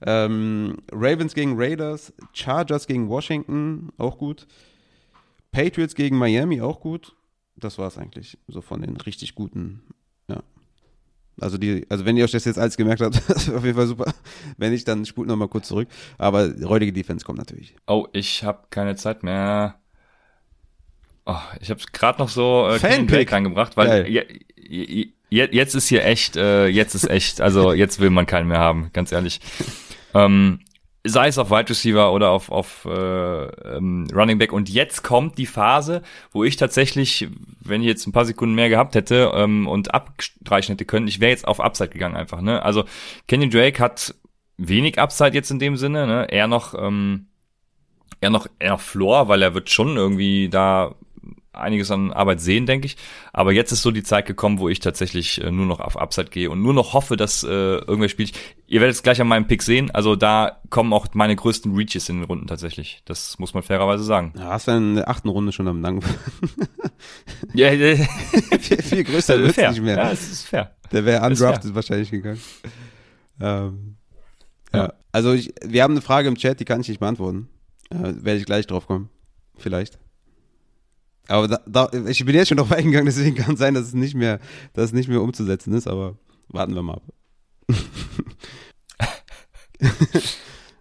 [0.00, 4.46] Ähm, Ravens gegen Raiders, Chargers gegen Washington, auch gut.
[5.52, 7.14] Patriots gegen Miami, auch gut.
[7.54, 9.82] Das war es eigentlich, so von den richtig guten,
[10.28, 10.42] ja.
[11.38, 13.86] Also die, also wenn ihr euch das jetzt alles gemerkt habt, das auf jeden Fall
[13.86, 14.10] super.
[14.56, 15.88] Wenn nicht, dann spult noch mal kurz zurück.
[16.16, 17.76] Aber räudige Defense kommt natürlich.
[17.86, 19.78] Oh, ich habe keine Zeit mehr.
[21.26, 24.22] Oh, ich habe gerade noch so äh, Fanpick reingebracht, weil ja,
[25.28, 28.90] jetzt ist hier echt, äh, jetzt ist echt, also jetzt will man keinen mehr haben,
[28.92, 29.40] ganz ehrlich.
[30.14, 30.60] Ähm,
[31.08, 33.44] sei es auf Wide Receiver oder auf, auf äh,
[33.76, 34.52] ähm, Running Back.
[34.52, 36.02] Und jetzt kommt die Phase,
[36.32, 37.28] wo ich tatsächlich,
[37.60, 41.20] wenn ich jetzt ein paar Sekunden mehr gehabt hätte ähm, und abstreichen hätte können, ich
[41.20, 42.40] wäre jetzt auf Upside gegangen einfach.
[42.40, 42.62] Ne?
[42.62, 42.84] Also
[43.28, 44.14] Kenny Drake hat
[44.56, 46.26] wenig Upside jetzt in dem Sinne, ne?
[46.30, 47.26] eher noch ähm,
[48.20, 50.94] eher noch eher noch Floor, weil er wird schon irgendwie da
[51.56, 52.96] einiges an Arbeit sehen, denke ich.
[53.32, 56.30] Aber jetzt ist so die Zeit gekommen, wo ich tatsächlich äh, nur noch auf Upside
[56.30, 58.32] gehe und nur noch hoffe, dass äh, irgendwer spielt.
[58.66, 59.90] Ihr werdet es gleich an meinem Pick sehen.
[59.90, 63.02] Also da kommen auch meine größten Reaches in den Runden tatsächlich.
[63.04, 64.32] Das muss man fairerweise sagen.
[64.36, 66.02] Ja, hast du in der achten Runde schon am Dank.
[67.54, 67.70] ja,
[68.60, 69.96] viel, viel größer wird nicht mehr.
[69.96, 70.76] Ja, es ist fair.
[70.92, 72.40] Der wäre undrafted wahrscheinlich gegangen.
[73.40, 73.96] Ähm,
[74.72, 74.78] ja.
[74.78, 74.92] ja.
[75.12, 77.48] Also ich, wir haben eine Frage im Chat, die kann ich nicht beantworten.
[77.90, 79.10] Äh, Werde ich gleich drauf kommen.
[79.56, 79.98] Vielleicht.
[81.28, 83.94] Aber da, da, ich bin jetzt schon drauf eingegangen, deswegen kann es sein, dass es
[83.94, 84.40] nicht mehr,
[84.74, 86.16] dass es nicht mehr umzusetzen ist, aber
[86.48, 87.02] warten wir mal ab.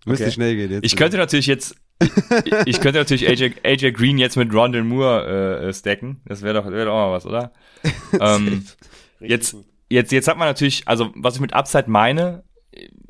[0.06, 0.32] Müsste okay.
[0.32, 0.86] schnell gehen jetzt.
[0.86, 1.76] Ich könnte natürlich jetzt,
[2.66, 6.22] ich könnte natürlich AJ, AJ Green jetzt mit Rondell Moore äh, stacken.
[6.26, 7.52] Das wäre doch, wär doch auch mal was, oder?
[8.20, 8.64] ähm,
[9.20, 9.58] jetzt,
[9.90, 12.44] jetzt, jetzt hat man natürlich, also was ich mit Upside meine,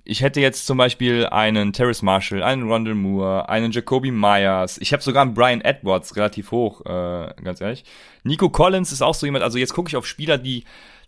[0.03, 4.77] ich hätte jetzt zum Beispiel einen Terrace Marshall, einen Rondell Moore, einen Jacoby Myers.
[4.77, 7.83] Ich habe sogar einen Brian Edwards relativ hoch, äh, ganz ehrlich.
[8.23, 10.63] Nico Collins ist auch so jemand, also jetzt gucke ich auf Spieler, die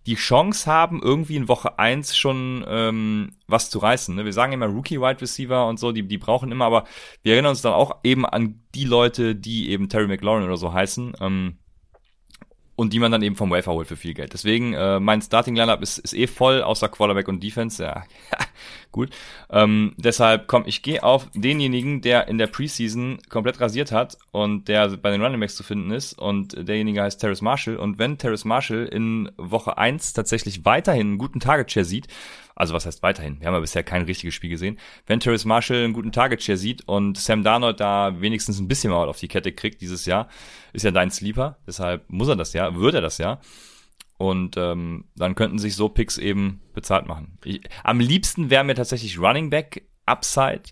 [0.08, 4.16] die Chance haben, irgendwie in Woche eins schon ähm, was zu reißen.
[4.16, 4.24] Ne?
[4.24, 6.86] Wir sagen immer Rookie-Wide Receiver und so, die, die brauchen immer, aber
[7.24, 10.72] wir erinnern uns dann auch eben an die Leute, die eben Terry McLaurin oder so
[10.72, 11.14] heißen.
[11.20, 11.58] Ähm,
[12.78, 14.34] und die man dann eben vom Wafer holt für viel Geld.
[14.34, 17.84] Deswegen, äh, mein Starting-Lineup ist, ist eh voll, außer Quarterback und Defense.
[17.84, 18.04] Ja,
[18.92, 19.10] gut.
[19.50, 24.68] Ähm, deshalb, komm, ich gehe auf denjenigen, der in der Preseason komplett rasiert hat und
[24.68, 27.78] der bei den Running Backs zu finden ist und derjenige heißt Terrace Marshall.
[27.78, 32.08] Und wenn Terrace Marshall in Woche eins tatsächlich weiterhin einen guten Target-Share sieht,
[32.58, 33.40] also was heißt weiterhin?
[33.40, 34.80] Wir haben ja bisher kein richtiges Spiel gesehen.
[35.06, 39.08] Wenn Terrace Marshall einen guten Target-Share sieht und Sam Darnold da wenigstens ein bisschen mal
[39.08, 40.28] auf die Kette kriegt dieses Jahr,
[40.74, 41.58] ist ja dein Sleeper.
[41.68, 43.40] Deshalb muss er das ja, würde er das ja.
[44.18, 47.38] Und ähm, dann könnten sich so Picks eben bezahlt machen.
[47.46, 50.64] Ich, am liebsten wäre mir tatsächlich Running Back Upside,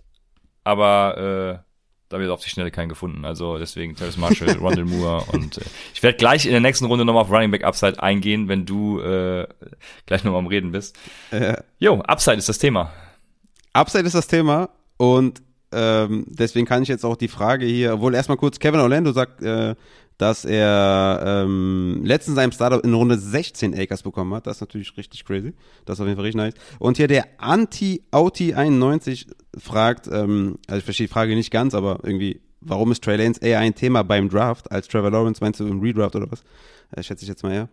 [0.63, 1.63] aber
[2.09, 3.25] da wird auf die Schnelle keinen gefunden.
[3.25, 5.61] Also deswegen Terrence Marshall, Rondell Moore und äh,
[5.93, 8.99] ich werde gleich in der nächsten Runde nochmal auf Running Back Upside eingehen, wenn du
[8.99, 9.47] äh,
[10.05, 10.97] gleich nochmal am Reden bist.
[11.31, 12.91] Äh, jo, Upside ist das Thema.
[13.73, 15.41] Upside ist das Thema und
[15.71, 19.41] ähm, deswegen kann ich jetzt auch die Frage hier, obwohl erstmal kurz, Kevin Orlando sagt,
[19.41, 19.75] äh,
[20.17, 24.47] dass er ähm, letztens seinem Startup in Runde 16 Acres bekommen hat.
[24.47, 25.53] Das ist natürlich richtig crazy.
[25.85, 26.53] Das ist auf jeden Fall richtig nice.
[26.79, 29.27] Und hier der Anti-Auti91
[29.57, 33.41] fragt, ähm, also ich verstehe die Frage nicht ganz, aber irgendwie, warum ist Trey Lance
[33.41, 35.41] eher ein Thema beim Draft als Trevor Lawrence?
[35.41, 36.43] Meinst du im Redraft oder was?
[36.91, 37.69] Äh, schätze ich jetzt mal ja.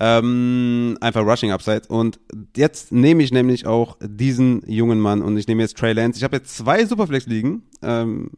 [0.00, 1.82] Ähm, einfach Rushing Upside.
[1.88, 2.18] Und
[2.56, 6.18] jetzt nehme ich nämlich auch diesen jungen Mann und ich nehme jetzt Trey Lance.
[6.18, 7.64] Ich habe jetzt zwei Superflex liegen.
[7.82, 8.30] Ähm,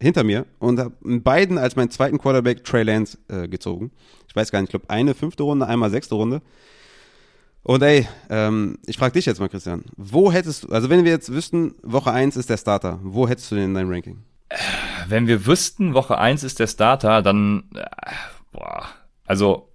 [0.00, 3.90] hinter mir und habe beiden als meinen zweiten Quarterback Trey Lance äh, gezogen.
[4.28, 6.42] Ich weiß gar nicht, ich glaube eine fünfte Runde, einmal sechste Runde.
[7.62, 11.12] Und ey, ähm, ich frage dich jetzt mal, Christian, wo hättest du, also wenn wir
[11.12, 14.22] jetzt wüssten, Woche 1 ist der Starter, wo hättest du den in deinem Ranking?
[15.08, 17.84] Wenn wir wüssten, Woche 1 ist der Starter, dann, äh,
[18.52, 18.86] boah,
[19.26, 19.68] also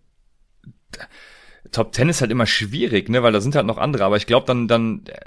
[1.72, 4.26] Top 10 ist halt immer schwierig, ne, weil da sind halt noch andere, aber ich
[4.26, 5.20] glaube dann, dann äh,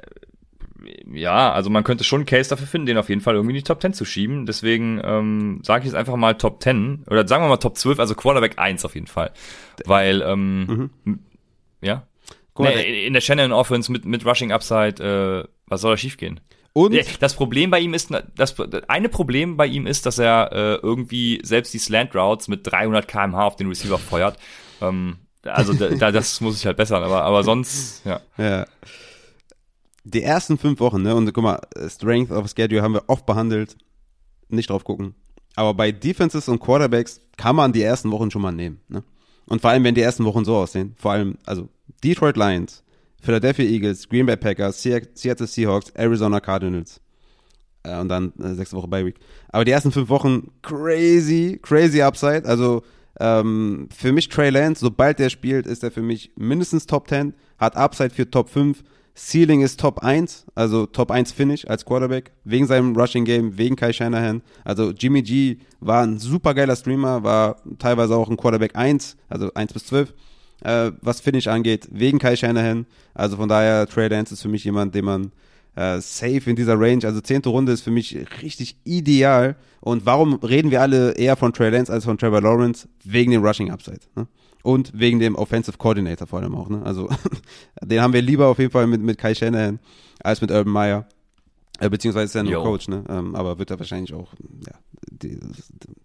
[1.13, 3.59] ja, also man könnte schon einen Case dafür finden, den auf jeden Fall irgendwie in
[3.59, 4.47] die Top 10 zu schieben.
[4.47, 7.99] Deswegen ähm, sage ich jetzt einfach mal Top 10 oder sagen wir mal Top 12,
[7.99, 9.33] also Quarterback 1 auf jeden Fall.
[9.85, 11.19] Weil, ähm, mhm.
[11.81, 12.07] ja.
[12.59, 16.41] Nee, in der Shannon Offense mit, mit Rushing Upside, äh, was soll da schiefgehen?
[16.73, 18.57] Und das Problem bei ihm ist, das
[18.89, 23.07] eine Problem bei ihm ist, dass er äh, irgendwie selbst die Slant Routes mit 300
[23.07, 24.39] km/h auf den Receiver feuert.
[24.81, 28.21] Ähm, also da, das muss ich halt bessern, aber aber sonst ja.
[28.37, 28.67] Ja
[30.11, 33.77] die ersten fünf Wochen, ne, und guck mal, Strength of Schedule haben wir oft behandelt,
[34.49, 35.15] nicht drauf gucken.
[35.55, 39.03] Aber bei Defenses und Quarterbacks kann man die ersten Wochen schon mal nehmen, ne?
[39.47, 41.69] Und vor allem, wenn die ersten Wochen so aussehen, vor allem, also
[42.05, 42.83] Detroit Lions,
[43.21, 47.01] Philadelphia Eagles, Green Bay Packers, Seattle Seahawks, Arizona Cardinals.
[47.83, 49.19] Äh, und dann äh, sechste Woche Bye Week.
[49.49, 52.45] Aber die ersten fünf Wochen crazy, crazy Upside.
[52.45, 52.83] Also
[53.21, 57.35] ähm, für mich Trey Lance, sobald der spielt, ist er für mich mindestens Top 10,
[57.59, 58.85] hat Upside für Top 5
[59.19, 63.75] Ceiling ist Top 1, also Top 1 Finish als Quarterback, wegen seinem Rushing Game, wegen
[63.75, 64.43] Kai Shanahan.
[64.65, 69.53] Also Jimmy G war ein super geiler Streamer, war teilweise auch ein Quarterback 1, also
[69.53, 70.15] 1 bis 12,
[70.63, 72.87] äh, was Finish angeht, wegen Kai Shanahan.
[73.13, 75.33] Also von daher, Trey Lance ist für mich jemand, den man
[75.75, 79.57] äh, safe in dieser Range, also zehnte Runde ist für mich richtig ideal.
[79.81, 82.89] Und warum reden wir alle eher von Trey Lance als von Trevor Lawrence?
[83.03, 84.01] Wegen dem Rushing Upside.
[84.15, 84.29] Ne?
[84.63, 86.69] Und wegen dem Offensive Coordinator vor allem auch.
[86.69, 86.83] Ne?
[86.85, 87.09] Also
[87.83, 89.79] den haben wir lieber auf jeden Fall mit, mit Kai Shanahan
[90.23, 91.07] als mit Urban Meyer.
[91.79, 92.63] Äh, beziehungsweise ist er nur.
[92.63, 93.05] Coach, ne?
[93.09, 94.33] Ähm, aber wird er wahrscheinlich auch
[94.67, 94.75] ja,
[95.11, 95.39] die,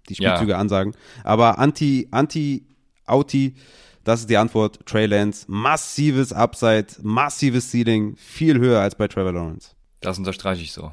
[0.08, 0.58] die Spielzüge ja.
[0.58, 0.94] ansagen.
[1.24, 2.68] Aber Anti, Anti,
[3.06, 3.56] Auti,
[4.04, 4.86] das ist die Antwort.
[4.86, 9.72] Trey Lance, massives Upside, massives Ceiling, viel höher als bei Trevor Lawrence.
[10.02, 10.92] Das unterstreiche ich so.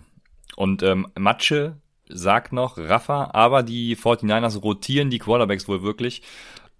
[0.56, 1.76] Und ähm, Matsche
[2.08, 6.22] sagt noch, Rafa, aber die 49ers rotieren die Quarterbacks wohl wirklich.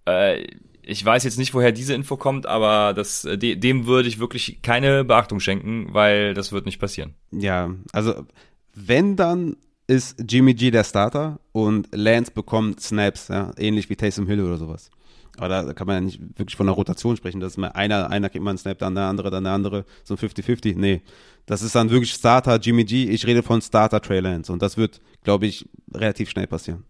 [0.05, 0.47] Äh,
[0.91, 4.63] ich weiß jetzt nicht, woher diese Info kommt, aber das, äh, dem würde ich wirklich
[4.63, 7.15] keine Beachtung schenken, weil das wird nicht passieren.
[7.31, 8.27] Ja, also
[8.75, 9.57] wenn dann
[9.87, 14.57] ist Jimmy G der Starter und Lance bekommt Snaps, ja, ähnlich wie Taysom Hill oder
[14.57, 14.91] sowas.
[15.37, 18.29] Aber da kann man ja nicht wirklich von einer Rotation sprechen, dass mal einer, einer
[18.29, 20.75] kriegt mal einen Snap, dann der andere, dann der andere, so ein 50-50.
[20.77, 21.03] Nee,
[21.47, 23.05] das ist dann wirklich Starter Jimmy G.
[23.05, 26.85] Ich rede von Starter Trey Lance und das wird, glaube ich, relativ schnell passieren.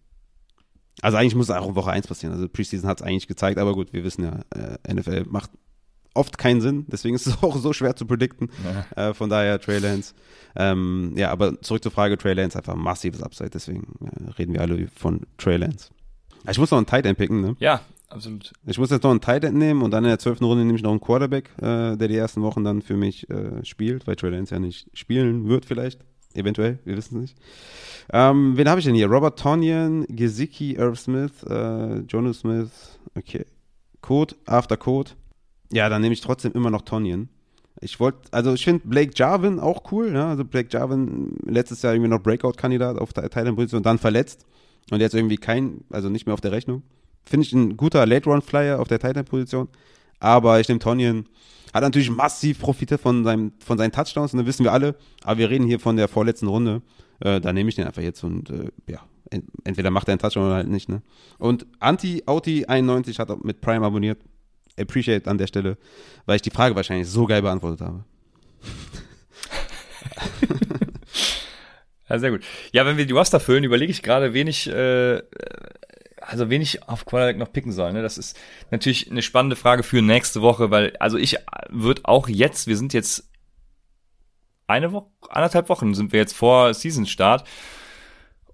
[1.03, 2.35] Also eigentlich muss es auch in Woche 1 passieren.
[2.35, 5.51] Also Preseason hat es eigentlich gezeigt, aber gut, wir wissen ja, äh, NFL macht
[6.15, 6.87] oft keinen Sinn.
[6.89, 8.51] Deswegen ist es auch so schwer zu predikten.
[8.97, 9.11] Ja.
[9.11, 10.15] Äh, von daher Trey Lance.
[10.57, 13.51] Ähm, ja, aber zurück zur Frage, Trey Lance einfach massives Upside.
[13.51, 15.91] Deswegen äh, reden wir alle von Trey Lance.
[16.51, 17.57] Ich muss noch einen Tight End picken, ne?
[17.61, 18.53] Ja, absolut.
[18.67, 20.77] Ich muss jetzt noch einen Tight End nehmen und dann in der zwölften Runde nehme
[20.77, 24.17] ich noch einen Quarterback, äh, der die ersten Wochen dann für mich äh, spielt, weil
[24.17, 26.01] Trey Lance ja nicht spielen wird vielleicht.
[26.35, 27.37] Eventuell, wir wissen es nicht.
[28.13, 29.09] Ähm, wen habe ich denn hier?
[29.09, 33.47] Robert Tonyan, Gesicki, Irv Smith, äh, Jonas Smith, okay.
[34.01, 35.13] Code, After Code.
[35.73, 37.29] Ja, dann nehme ich trotzdem immer noch Tonyan.
[37.81, 40.31] Ich wollte, also ich finde Blake Jarvin auch cool, ja.
[40.31, 44.47] Also Blake Jarvin letztes Jahr irgendwie noch Breakout-Kandidat auf der Thailand-Position, dann verletzt
[44.91, 46.83] und jetzt irgendwie kein, also nicht mehr auf der Rechnung.
[47.25, 49.69] Finde ich ein guter Late-Run-Flyer auf der Titan-Position.
[50.21, 51.27] Aber ich nehme Tonyan.
[51.73, 54.97] Hat natürlich massiv profitiert von, seinem, von seinen Touchdowns, und das wissen wir alle.
[55.23, 56.83] Aber wir reden hier von der vorletzten Runde.
[57.21, 59.01] Äh, da nehme ich den einfach jetzt und äh, ja,
[59.65, 60.89] entweder macht er einen Touchdown oder halt nicht.
[60.89, 61.03] Ne?
[61.39, 64.19] Und Anti-Auti91 hat mit Prime abonniert.
[64.79, 65.77] Appreciate an der Stelle,
[66.27, 68.05] weil ich die Frage wahrscheinlich so geil beantwortet habe.
[72.09, 72.43] ja, sehr gut.
[72.73, 75.21] Ja, wenn wir die Roster füllen, überlege ich gerade, wenig äh,
[76.31, 77.93] also wen ich auf Quarterback noch picken soll.
[77.93, 78.03] Ne?
[78.03, 78.39] Das ist
[78.71, 81.37] natürlich eine spannende Frage für nächste Woche, weil also ich
[81.69, 83.29] würde auch jetzt, wir sind jetzt
[84.69, 87.45] eine Woche, anderthalb Wochen sind wir jetzt vor Season Start.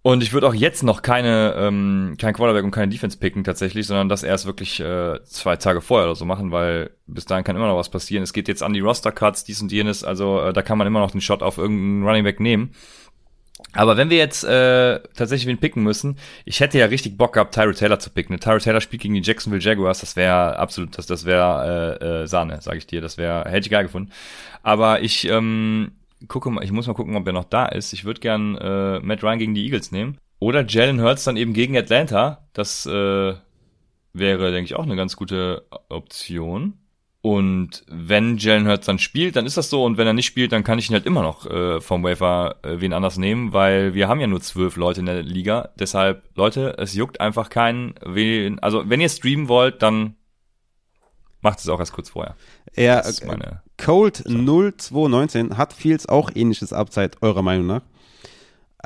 [0.00, 3.88] Und ich würde auch jetzt noch keine, ähm, kein Quarterback und keine Defense picken tatsächlich,
[3.88, 7.56] sondern das erst wirklich äh, zwei Tage vorher oder so machen, weil bis dahin kann
[7.56, 8.22] immer noch was passieren.
[8.22, 11.00] Es geht jetzt an die Roster-Cuts, dies und jenes, also äh, da kann man immer
[11.00, 12.70] noch den Shot auf irgendeinen Running Back nehmen.
[13.72, 17.54] Aber wenn wir jetzt äh, tatsächlich wen picken müssen, ich hätte ja richtig Bock gehabt,
[17.54, 18.38] Tyro Taylor zu picken.
[18.38, 22.26] Tyro Taylor spielt gegen die Jacksonville Jaguars, das wäre absolut, das, das wäre äh, äh,
[22.26, 23.00] Sahne, sage ich dir.
[23.00, 24.12] Das wäre, hätte ich geil gefunden.
[24.62, 25.92] Aber ich ähm,
[26.28, 27.92] gucke mal, ich muss mal gucken, ob er noch da ist.
[27.92, 30.18] Ich würde gern äh, Matt Ryan gegen die Eagles nehmen.
[30.38, 32.46] Oder Jalen Hurts dann eben gegen Atlanta.
[32.52, 33.34] Das äh,
[34.12, 36.74] wäre, denke ich, auch eine ganz gute Option.
[37.26, 39.82] Und wenn Jalen Hurts dann spielt, dann ist das so.
[39.82, 42.54] Und wenn er nicht spielt, dann kann ich ihn halt immer noch äh, vom Wafer
[42.62, 45.70] äh, wen anders nehmen, weil wir haben ja nur zwölf Leute in der Liga.
[45.76, 47.94] Deshalb, Leute, es juckt einfach keinen.
[48.04, 50.14] Wen, also wenn ihr streamen wollt, dann
[51.40, 52.36] macht es auch erst kurz vorher.
[52.76, 53.00] Ja,
[53.76, 57.82] Cold 0219 hat Fields auch ähnliches Upside, eurer Meinung nach?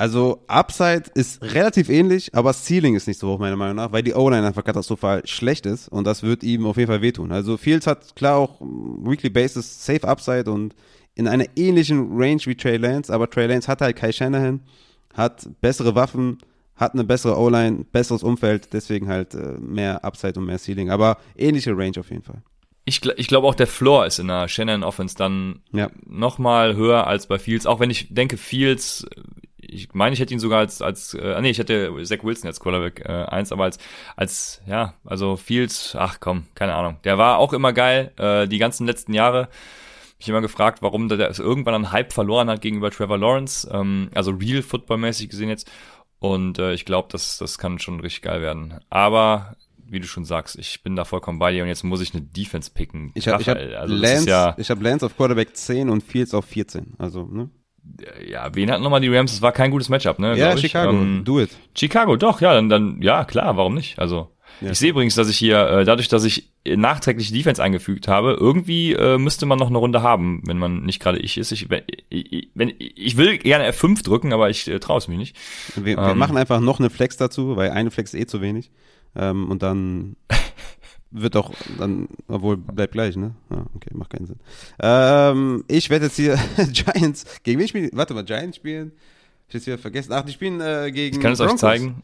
[0.01, 4.01] Also Upside ist relativ ähnlich, aber Ceiling ist nicht so hoch meiner Meinung nach, weil
[4.01, 7.31] die O-Line einfach katastrophal schlecht ist und das wird ihm auf jeden Fall wehtun.
[7.31, 10.73] Also Fields hat klar auch Weekly Basis Safe Upside und
[11.13, 14.61] in einer ähnlichen Range wie Trey Lance, aber Trey Lance hat halt Kai Shanahan,
[15.13, 16.39] hat bessere Waffen,
[16.75, 21.19] hat eine bessere O-Line, besseres Umfeld, deswegen halt äh, mehr Upside und mehr Ceiling, aber
[21.37, 22.41] ähnliche Range auf jeden Fall.
[22.85, 25.91] Ich, ich glaube auch der Floor ist in der Shannon Offense dann ja.
[26.07, 29.05] noch mal höher als bei Fields, auch wenn ich denke Fields
[29.71, 32.59] ich meine, ich hätte ihn sogar als, als äh, nee, ich hätte Zach Wilson als
[32.59, 33.77] Quarterback äh, eins, aber als,
[34.15, 36.97] als, ja, also Fields, ach komm, keine Ahnung.
[37.05, 39.47] Der war auch immer geil, äh, die ganzen letzten Jahre.
[40.19, 44.09] Ich immer gefragt, warum der, der irgendwann einen Hype verloren hat gegenüber Trevor Lawrence, ähm,
[44.13, 45.71] also real footballmäßig gesehen jetzt.
[46.19, 48.79] Und äh, ich glaube, das, das kann schon richtig geil werden.
[48.91, 49.55] Aber
[49.87, 52.21] wie du schon sagst, ich bin da vollkommen bei dir und jetzt muss ich eine
[52.21, 53.11] Defense picken.
[53.15, 56.45] Ich habe hab also Lance, ja ich hab Lance auf Quarterback 10 und Fields auf
[56.45, 56.93] 14.
[56.97, 57.49] Also, ne?
[58.27, 59.31] Ja, wen hatten nochmal die Rams?
[59.31, 60.37] Das war kein gutes Matchup, ne?
[60.37, 61.49] Ja, Chicago, ähm, do it.
[61.75, 63.99] Chicago, doch, ja, dann, dann, ja, klar, warum nicht?
[63.99, 64.29] Also,
[64.61, 64.71] ja.
[64.71, 68.93] ich sehe übrigens, dass ich hier, äh, dadurch, dass ich nachträglich Defense eingefügt habe, irgendwie
[68.93, 71.51] äh, müsste man noch eine Runde haben, wenn man nicht gerade ich ist.
[71.51, 71.67] Ich,
[72.09, 75.35] ich, wenn, ich will gerne F5 drücken, aber ich äh, traue es mich nicht.
[75.75, 78.41] Wir, wir ähm, machen einfach noch eine Flex dazu, weil eine Flex ist eh zu
[78.41, 78.71] wenig.
[79.15, 80.15] Ähm, und dann
[81.11, 83.35] wird doch dann, obwohl bleibt gleich, ne?
[83.49, 84.39] Ja, okay, macht keinen Sinn.
[84.79, 86.39] Ähm, ich werde jetzt hier
[86.71, 87.89] Giants, gegen wen spielen?
[87.93, 88.91] Warte mal, Giants spielen?
[89.47, 90.13] Ich jetzt wieder vergessen.
[90.13, 91.17] Ach, die spielen äh, gegen.
[91.17, 91.55] Ich kann es Broncos.
[91.55, 92.03] euch zeigen.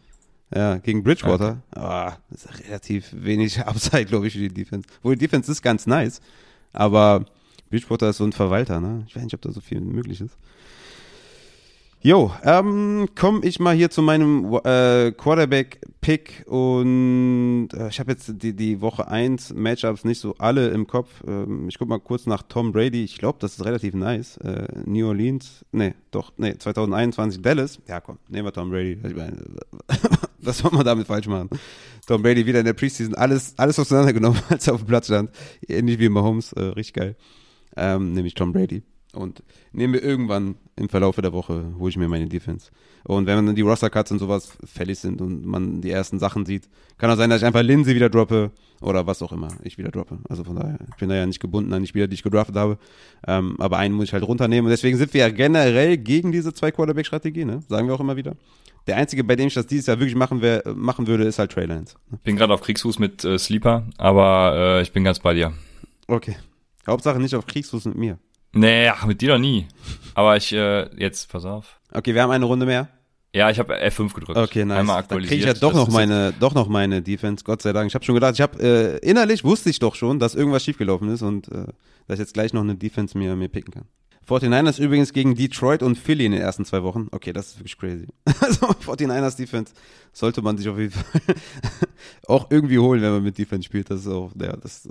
[0.53, 1.61] Ja, gegen Bridgewater.
[1.71, 1.85] Okay.
[1.85, 4.87] Ah, das ist relativ wenig Upside, glaube ich, für die Defense.
[5.01, 6.21] Wo die Defense ist ganz nice,
[6.73, 7.25] aber
[7.69, 9.03] Bridgewater ist so ein Verwalter, ne?
[9.07, 10.37] Ich weiß nicht, ob da so viel möglich ist.
[12.07, 18.31] Jo, ähm, komme ich mal hier zu meinem äh, Quarterback-Pick und äh, ich habe jetzt
[18.41, 21.21] die, die Woche 1 Matchups nicht so alle im Kopf.
[21.27, 23.03] Ähm, ich gucke mal kurz nach Tom Brady.
[23.03, 24.37] Ich glaube, das ist relativ nice.
[24.37, 27.77] Äh, New Orleans, nee, doch, nee, 2021 Dallas.
[27.89, 28.97] Ja, komm, nehmen wir Tom Brady.
[30.39, 31.49] Was soll man damit falsch machen?
[32.07, 35.29] Tom Brady wieder in der Preseason alles, alles auseinandergenommen, als er auf dem Platz stand.
[35.67, 37.15] Ähnlich wie Mahomes, äh, richtig geil.
[37.75, 39.43] Ähm, nämlich Tom Brady und
[39.73, 42.69] nehme irgendwann im Verlauf der Woche, hole ich mir meine Defense.
[43.03, 46.69] Und wenn dann die Roster-Cuts und sowas fällig sind und man die ersten Sachen sieht,
[46.97, 48.51] kann auch sein, dass ich einfach Lindsay wieder droppe
[48.81, 50.19] oder was auch immer ich wieder droppe.
[50.29, 52.55] Also von daher, ich bin da ja nicht gebunden an die Spieler, die ich gedraftet
[52.55, 52.77] habe.
[53.27, 54.65] Ähm, aber einen muss ich halt runternehmen.
[54.65, 57.61] Und deswegen sind wir ja generell gegen diese zwei Quarterback-Strategie, ne?
[57.67, 58.35] Sagen wir auch immer wieder.
[58.85, 61.51] Der einzige, bei dem ich das dieses Jahr wirklich machen, wär, machen würde, ist halt
[61.51, 61.95] Trey Lance.
[62.23, 65.53] Bin gerade auf Kriegsfuß mit äh, Sleeper, aber äh, ich bin ganz bei dir.
[66.07, 66.37] Okay.
[66.87, 68.17] Hauptsache nicht auf Kriegsfuß mit mir.
[68.53, 69.67] Nee, ach, mit dir doch nie.
[70.13, 71.79] Aber ich, äh, jetzt, pass auf.
[71.93, 72.89] Okay, wir haben eine Runde mehr.
[73.33, 74.37] Ja, ich habe F5 gedrückt.
[74.37, 74.79] Okay, nice.
[74.79, 75.29] Einmal Dann aktualisiert.
[75.29, 77.87] kriege ich ja doch Das noch meine, doch noch meine Defense, Gott sei Dank.
[77.87, 81.09] Ich habe schon gedacht, ich habe äh, innerlich wusste ich doch schon, dass irgendwas schiefgelaufen
[81.09, 81.65] ist und äh,
[82.07, 83.85] dass ich jetzt gleich noch eine Defense mir, mir picken kann.
[84.27, 87.07] 49ers übrigens gegen Detroit und Philly in den ersten zwei Wochen.
[87.11, 88.07] Okay, das ist wirklich crazy.
[88.41, 89.73] Also 49ers Defense
[90.11, 91.21] sollte man sich auf jeden Fall
[92.27, 93.89] auch irgendwie holen, wenn man mit Defense spielt.
[93.89, 94.89] Das ist auch, ja, das,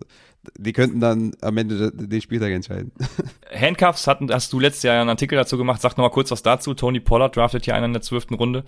[0.56, 2.92] die könnten dann am Ende den Spieltag entscheiden.
[3.54, 5.82] Handcuffs hatten, hast du letztes Jahr einen Artikel dazu gemacht.
[5.82, 6.72] Sag noch mal kurz was dazu.
[6.72, 8.64] Tony Pollard draftet hier einen in der zwölften Runde.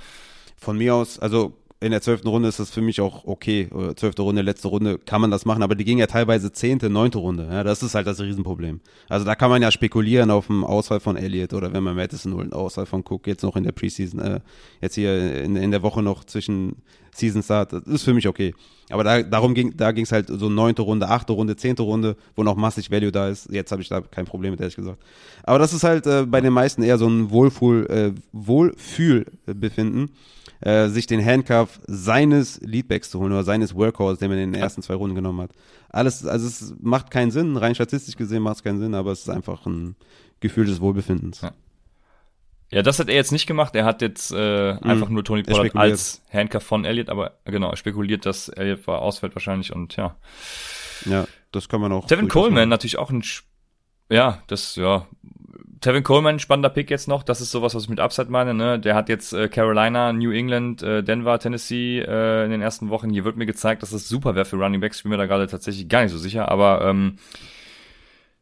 [0.57, 3.69] Von mir aus, also in der zwölften Runde ist das für mich auch okay.
[3.95, 7.19] Zwölfte Runde, letzte Runde kann man das machen, aber die gingen ja teilweise zehnte, neunte
[7.19, 7.49] Runde.
[7.51, 8.81] Ja, das ist halt das Riesenproblem.
[9.09, 12.35] Also da kann man ja spekulieren auf einen Ausfall von Elliott oder wenn man Madison
[12.35, 14.41] holt, einen Ausfall von Cook, jetzt noch in der Preseason, äh,
[14.81, 16.77] jetzt hier in, in der Woche noch zwischen
[17.15, 18.55] Season Start, das ist für mich okay.
[18.91, 22.17] Aber da, darum ging, da ging es halt so neunte Runde, achte Runde, zehnte Runde,
[22.35, 23.51] wo noch massig Value da ist.
[23.51, 24.99] Jetzt habe ich da kein Problem mit, ehrlich gesagt.
[25.43, 30.11] Aber das ist halt äh, bei den meisten eher so ein Wohlfühl, äh, Wohlfühlbefinden,
[30.61, 34.61] äh, sich den Handcuff seines Leadbacks zu holen oder seines Workhorse, den man in den
[34.61, 35.51] ersten zwei Runden genommen hat.
[35.89, 39.21] Alles, also es macht keinen Sinn, rein statistisch gesehen macht es keinen Sinn, aber es
[39.21, 39.97] ist einfach ein
[40.41, 41.41] Gefühl des Wohlbefindens.
[41.41, 41.53] Ja.
[42.71, 43.75] Ja, das hat er jetzt nicht gemacht.
[43.75, 47.77] Er hat jetzt äh, einfach nur Tony Pollard als Handcuff von Elliott, aber genau, er
[47.79, 50.17] spekuliert, dass Elliott war ausfällt wahrscheinlich und ja.
[51.07, 52.07] Ja, das kann man auch.
[52.07, 53.45] Durchaus Coleman natürlich auch ein, Sch-
[54.11, 55.07] ja, das, ja.
[55.81, 57.23] Tevin Coleman, spannender Pick jetzt noch.
[57.23, 58.79] Das ist sowas, was ich mit Upside meine, ne?
[58.79, 63.11] Der hat jetzt äh, Carolina, New England, äh, Denver, Tennessee äh, in den ersten Wochen.
[63.11, 64.99] Hier wird mir gezeigt, dass das super wäre für Running Backs.
[64.99, 67.19] Ich bin mir da gerade tatsächlich gar nicht so sicher, aber ähm,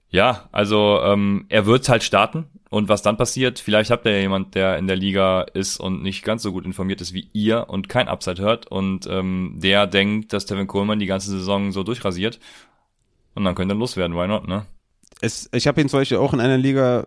[0.08, 4.20] ja, also ähm, er wird halt starten und was dann passiert, vielleicht habt ihr ja
[4.20, 7.68] jemand, der in der Liga ist und nicht ganz so gut informiert ist wie ihr
[7.68, 11.82] und kein Upside hört und ähm, der denkt, dass Tevin Coleman die ganze Saison so
[11.82, 12.38] durchrasiert
[13.34, 14.66] und dann könnt ihr loswerden, why not, ne?
[15.20, 17.06] Es, ich habe ihn zum Beispiel auch in einer Liga,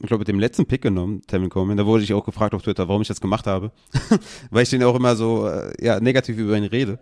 [0.00, 1.76] ich glaube, mit dem letzten Pick genommen, Tevin Coleman.
[1.76, 3.72] Da wurde ich auch gefragt auf Twitter, warum ich das gemacht habe.
[4.50, 7.00] weil ich den auch immer so äh, ja, negativ über ihn rede.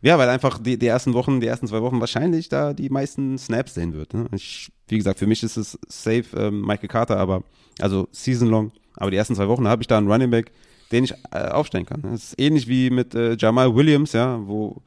[0.00, 3.38] Ja, weil einfach die, die ersten Wochen, die ersten zwei Wochen wahrscheinlich da die meisten
[3.38, 4.14] Snaps sehen wird.
[4.14, 4.26] Ne?
[4.32, 7.42] Ich, wie gesagt, für mich ist es safe ähm, Michael Carter, aber
[7.80, 8.72] also season long.
[8.94, 10.52] Aber die ersten zwei Wochen habe ich da einen Running Back,
[10.92, 12.02] den ich äh, aufstellen kann.
[12.02, 14.82] Das ist ähnlich wie mit äh, Jamal Williams, ja, wo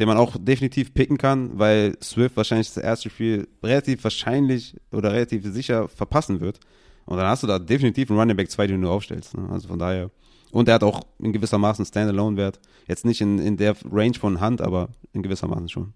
[0.00, 5.12] den man auch definitiv picken kann, weil Swift wahrscheinlich das erste Spiel relativ wahrscheinlich oder
[5.12, 6.58] relativ sicher verpassen wird.
[7.04, 9.36] Und dann hast du da definitiv einen Running Back 2, den du aufstellst.
[9.36, 9.46] Ne?
[9.50, 10.10] Also von daher.
[10.52, 12.58] Und er hat auch in gewissermaßen Standalone-Wert.
[12.88, 15.92] Jetzt nicht in, in der Range von Hand, aber in gewissermaßen schon.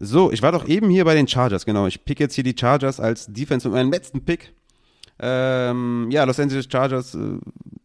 [0.00, 1.86] So, ich war doch eben hier bei den Chargers, genau.
[1.86, 4.54] Ich pick jetzt hier die Chargers als Defense mit meinem letzten Pick.
[5.20, 7.38] Ähm, ja, Los Angeles Chargers, äh,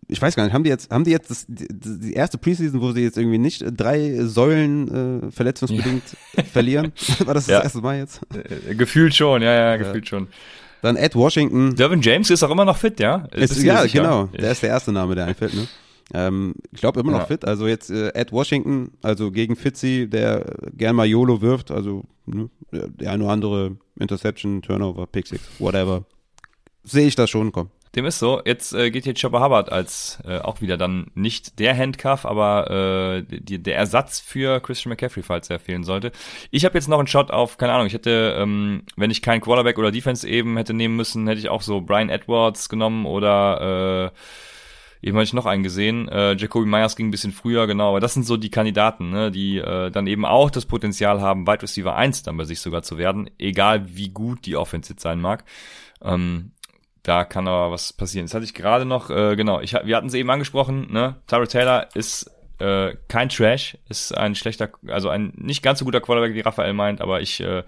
[0.10, 2.91] ich weiß gar nicht, haben die jetzt, haben die jetzt das, die, erste Preseason, wo
[2.91, 6.03] sie jetzt irgendwie nicht äh, drei Säulen äh, verletzungsbedingt
[6.52, 6.91] verlieren?
[7.26, 7.64] War das das Ja.
[7.64, 8.22] erste Mal jetzt?
[8.34, 10.27] Äh, gefühlt schon, ja, ja, gefühlt schon.
[10.81, 11.76] Dann Ed Washington.
[11.76, 13.27] Dervin James ist auch immer noch fit, ja?
[13.34, 14.26] Ist, dir ja, genau.
[14.27, 15.68] Der ist der erste Name, der einfällt, ne?
[16.11, 17.26] Ähm, ich glaube immer noch Ja.
[17.26, 17.45] fit.
[17.45, 22.03] Also jetzt äh, Ed Washington, also gegen Fitzy, der äh, gern mal YOLO wirft, also
[22.26, 26.06] ne, der der eine oder andere Interception, Turnover, Pick Six, whatever.
[26.84, 27.69] Sehe ich das schon, komm.
[27.95, 28.41] Dem ist so.
[28.45, 32.70] Jetzt äh, geht hier Chopper Hubbard als äh, auch wieder dann nicht der Handcuff, aber
[32.70, 36.11] äh, die, der Ersatz für Christian McCaffrey, falls er fehlen sollte.
[36.52, 39.41] Ich habe jetzt noch einen Shot auf, keine Ahnung, ich hätte, ähm, wenn ich keinen
[39.41, 44.11] Quarterback oder Defense eben hätte nehmen müssen, hätte ich auch so Brian Edwards genommen oder
[45.02, 46.07] äh, eben habe ich noch einen gesehen.
[46.10, 49.32] Äh, Jacoby Myers ging ein bisschen früher, genau, aber das sind so die Kandidaten, ne,
[49.32, 52.84] die äh, dann eben auch das Potenzial haben, Wide Receiver 1 dann bei sich sogar
[52.84, 55.44] zu werden, egal wie gut die Offense jetzt sein mag.
[56.03, 56.52] Ähm,
[57.03, 58.26] da kann aber was passieren.
[58.26, 61.15] Das hatte ich gerade noch, äh, genau, ich, wir hatten es eben angesprochen, ne?
[61.27, 66.01] Tyra Taylor ist äh, kein Trash, ist ein schlechter, also ein nicht ganz so guter
[66.01, 67.63] Quarterback, wie Raphael meint, aber ich äh,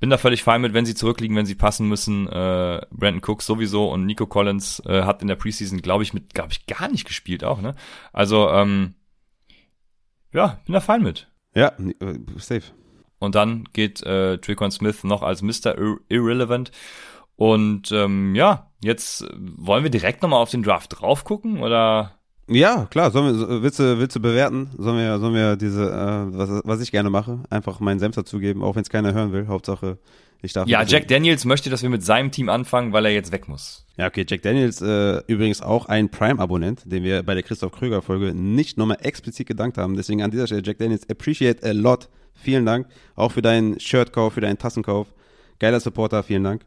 [0.00, 2.28] bin da völlig fein mit, wenn sie zurückliegen, wenn sie passen müssen.
[2.28, 6.34] Äh, Brandon Cooks sowieso und Nico Collins äh, hat in der Preseason, glaube ich, mit,
[6.34, 7.74] glaube ich, gar nicht gespielt auch, ne?
[8.12, 8.94] Also, ähm,
[10.32, 11.28] ja, bin da fein mit.
[11.54, 12.72] Ja, äh, safe.
[13.18, 15.76] Und dann geht äh, Traquan Smith noch als Mr.
[15.76, 16.70] Ir Irrelevant.
[17.38, 22.16] Und ähm, ja, jetzt äh, wollen wir direkt nochmal auf den Draft drauf gucken oder?
[22.48, 24.70] Ja, klar, sollen wir, so- willst du, willst du bewerten?
[24.76, 28.64] Sollen wir, sollen wir diese, äh, was, was ich gerne mache, einfach meinen Senf dazugeben,
[28.64, 29.46] auch wenn es keiner hören will.
[29.46, 29.98] Hauptsache,
[30.42, 30.66] ich darf.
[30.66, 33.86] Ja, Jack Daniels möchte, dass wir mit seinem Team anfangen, weil er jetzt weg muss.
[33.96, 38.34] Ja, okay, Jack Daniels, äh, übrigens auch ein Prime-Abonnent, den wir bei der Christoph Kröger-Folge
[38.34, 39.94] nicht nochmal explizit gedankt haben.
[39.94, 42.08] Deswegen an dieser Stelle, Jack Daniels, appreciate a lot.
[42.34, 42.88] Vielen Dank.
[43.14, 45.14] Auch für deinen Shirtkauf, für deinen Tassenkauf.
[45.60, 46.64] Geiler Supporter, vielen Dank.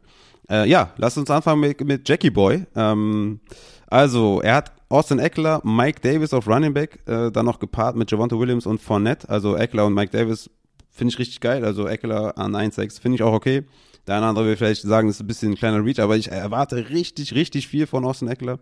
[0.50, 2.66] Äh, ja, lass uns anfangen mit, mit Jackie Boy.
[2.74, 3.40] Ähm,
[3.86, 8.10] also, er hat Austin Eckler, Mike Davis auf Running Back, äh, dann noch gepaart mit
[8.10, 9.28] Javonte Williams und Fournette.
[9.28, 10.50] Also Eckler und Mike Davis
[10.90, 11.64] finde ich richtig geil.
[11.64, 13.64] Also Eckler an 1,6 finde ich auch okay.
[14.06, 16.30] Der eine andere will vielleicht sagen, das ist ein bisschen ein kleiner Reach, aber ich
[16.30, 18.58] erwarte richtig, richtig viel von Austin Eckler.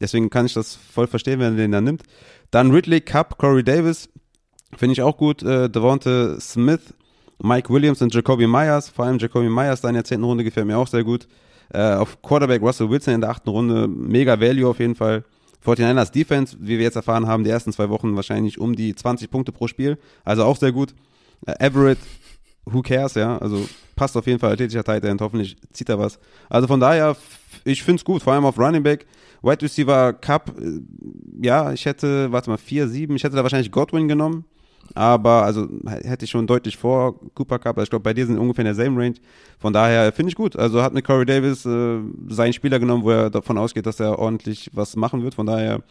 [0.00, 2.02] Deswegen kann ich das voll verstehen, wenn er den da nimmt.
[2.50, 4.08] Dann Ridley, Cup, Corey Davis,
[4.76, 5.42] finde ich auch gut.
[5.42, 6.94] Äh, Devonta Smith,
[7.42, 8.88] Mike Williams und Jacoby Myers.
[8.88, 11.26] Vor allem Jacoby Myers da in der zehnten Runde gefällt mir auch sehr gut.
[11.72, 15.24] Äh, auf Quarterback Russell Wilson in der achten Runde, mega Value auf jeden Fall.
[15.64, 19.30] 49ers Defense, wie wir jetzt erfahren haben, die ersten zwei Wochen wahrscheinlich um die 20
[19.30, 19.98] Punkte pro Spiel.
[20.24, 20.94] Also auch sehr gut.
[21.46, 21.98] Äh, Everett,
[22.66, 23.38] who cares, ja.
[23.38, 23.66] Also
[23.96, 26.18] passt auf jeden Fall athletischer Tight End, hoffentlich zieht er was.
[26.48, 27.16] Also von daher,
[27.64, 29.06] ich finde es gut, vor allem auf Running Back.
[29.42, 30.80] Wide Receiver Cup, äh,
[31.42, 34.44] ja, ich hätte, warte mal, 4, 7, ich hätte da wahrscheinlich Godwin genommen.
[34.94, 37.76] Aber, also, hätte ich schon deutlich vor Cooper Cup.
[37.76, 39.16] Also ich glaube, bei dir sind ungefähr in derselben Range.
[39.58, 40.56] Von daher finde ich gut.
[40.56, 41.98] Also hat mit Corey Davis äh,
[42.28, 45.34] seinen Spieler genommen, wo er davon ausgeht, dass er ordentlich was machen wird.
[45.34, 45.82] Von daher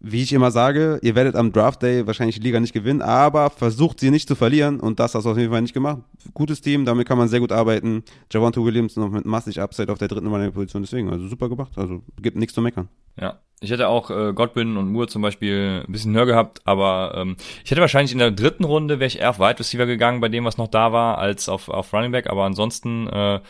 [0.00, 3.50] wie ich immer sage, ihr werdet am Draft Day wahrscheinlich die Liga nicht gewinnen, aber
[3.50, 5.98] versucht sie nicht zu verlieren und das hast du auf jeden Fall nicht gemacht.
[6.32, 8.02] Gutes Team, damit kann man sehr gut arbeiten.
[8.32, 11.72] Javante Williams noch mit massig Upside auf der dritten Runde Position, deswegen, also super gemacht,
[11.76, 12.88] also gibt nichts zu meckern.
[13.20, 17.12] Ja, ich hätte auch äh, Godwin und Moore zum Beispiel ein bisschen höher gehabt, aber
[17.16, 20.20] ähm, ich hätte wahrscheinlich in der dritten Runde wäre ich eher auf Wide Receiver gegangen
[20.20, 23.40] bei dem, was noch da war, als auf, auf Running Back, aber ansonsten äh,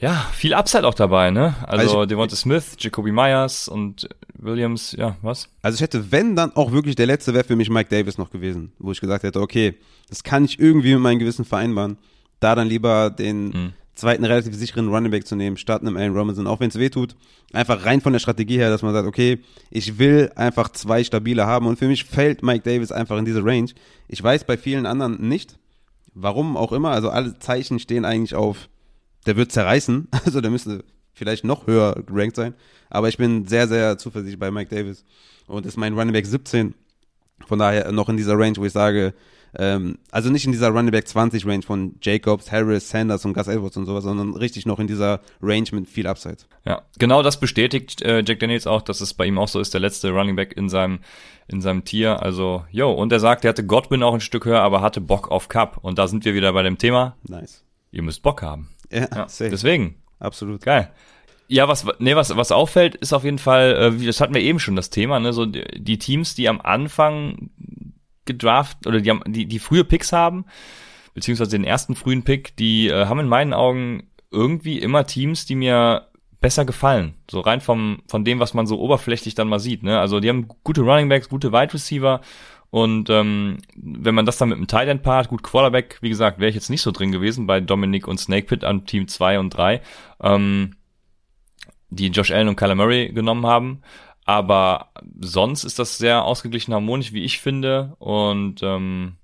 [0.00, 1.56] ja, viel Upside auch dabei, ne?
[1.66, 5.48] Also, also Devonta Smith, Jacoby Myers und Williams, ja, was?
[5.62, 8.30] Also ich hätte, wenn dann auch wirklich der letzte wäre für mich Mike Davis noch
[8.30, 9.74] gewesen, wo ich gesagt hätte, okay,
[10.08, 11.98] das kann ich irgendwie mit meinem Gewissen vereinbaren.
[12.38, 13.72] Da dann lieber den mhm.
[13.96, 16.90] zweiten relativ sicheren Running Back zu nehmen, statt einem Allen Robinson, auch wenn es weh
[16.90, 17.16] tut.
[17.52, 21.46] Einfach rein von der Strategie her, dass man sagt, okay, ich will einfach zwei stabile
[21.46, 23.70] haben und für mich fällt Mike Davis einfach in diese Range.
[24.06, 25.58] Ich weiß bei vielen anderen nicht,
[26.14, 28.68] warum auch immer, also alle Zeichen stehen eigentlich auf
[29.28, 30.08] der wird zerreißen.
[30.24, 32.54] Also der müsste vielleicht noch höher gerankt sein.
[32.90, 35.04] Aber ich bin sehr, sehr zuversichtlich bei Mike Davis.
[35.46, 36.74] Und ist mein Running Back 17.
[37.46, 39.14] Von daher noch in dieser Range, wo ich sage,
[39.56, 43.48] ähm, also nicht in dieser Running Back 20 Range von Jacobs, Harris, Sanders und Gus
[43.48, 46.38] Edwards und sowas, sondern richtig noch in dieser Range mit viel Upside.
[46.66, 49.72] Ja, genau das bestätigt äh, Jack Daniels auch, dass es bei ihm auch so ist,
[49.72, 51.00] der letzte Running Back in seinem
[51.46, 52.22] in seinem Tier.
[52.22, 55.30] Also, yo, und er sagt, er hatte Godwin auch ein Stück höher, aber hatte Bock
[55.30, 55.78] auf Cup.
[55.80, 57.16] Und da sind wir wieder bei dem Thema.
[57.26, 57.64] Nice.
[57.90, 58.68] Ihr müsst Bock haben.
[58.92, 59.96] Ja, ja deswegen.
[60.18, 60.62] Absolut.
[60.62, 60.90] Geil.
[61.48, 64.58] Ja, was, nee, was, was auffällt, ist auf jeden Fall, äh, das hatten wir eben
[64.58, 67.50] schon das Thema, ne, so die, die Teams, die am Anfang
[68.26, 70.44] gedraft oder die, die, die frühe Picks haben,
[71.14, 75.54] beziehungsweise den ersten frühen Pick, die äh, haben in meinen Augen irgendwie immer Teams, die
[75.54, 76.08] mir
[76.40, 77.14] besser gefallen.
[77.30, 79.98] So rein vom, von dem, was man so oberflächlich dann mal sieht, ne.
[79.98, 82.20] Also die haben gute Running Backs, gute Wide Receiver
[82.70, 86.38] und ähm, wenn man das dann mit dem Tight End paart, gut, Quarterback, wie gesagt,
[86.38, 89.38] wäre ich jetzt nicht so drin gewesen bei Dominic und Snake Pit an Team 2
[89.38, 89.80] und 3,
[90.22, 90.76] ähm,
[91.88, 93.82] die Josh Allen und Kyler Murray genommen haben.
[94.26, 97.96] Aber sonst ist das sehr ausgeglichen harmonisch, wie ich finde.
[97.98, 99.14] Und ähm,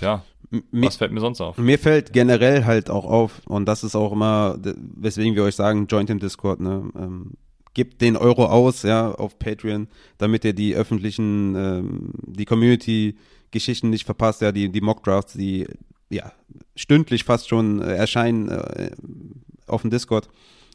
[0.00, 0.22] ja,
[0.70, 1.58] mir, was fällt mir sonst auf?
[1.58, 5.88] Mir fällt generell halt auch auf, und das ist auch immer, weswegen wir euch sagen,
[5.88, 6.88] Joint im Discord, ne?
[6.96, 7.32] Ähm,
[7.74, 9.88] gebt den Euro aus, ja, auf Patreon,
[10.18, 15.66] damit ihr die öffentlichen, ähm, die Community-Geschichten nicht verpasst, ja, die, die Mock-Drafts, die
[16.10, 16.32] ja
[16.76, 18.90] stündlich fast schon äh, erscheinen äh,
[19.66, 20.28] auf dem Discord.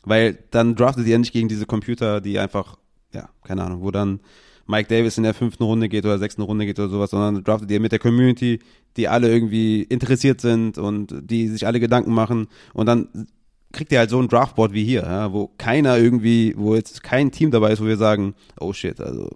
[0.03, 2.77] Weil dann draftet ihr nicht gegen diese Computer, die einfach,
[3.13, 4.21] ja, keine Ahnung, wo dann
[4.65, 7.71] Mike Davis in der fünften Runde geht oder sechsten Runde geht oder sowas, sondern draftet
[7.71, 8.59] ihr mit der Community,
[8.97, 13.27] die alle irgendwie interessiert sind und die sich alle Gedanken machen und dann
[13.71, 17.31] kriegt ihr halt so ein Draftboard wie hier, ja, wo keiner irgendwie, wo jetzt kein
[17.31, 19.29] Team dabei ist, wo wir sagen, oh shit, also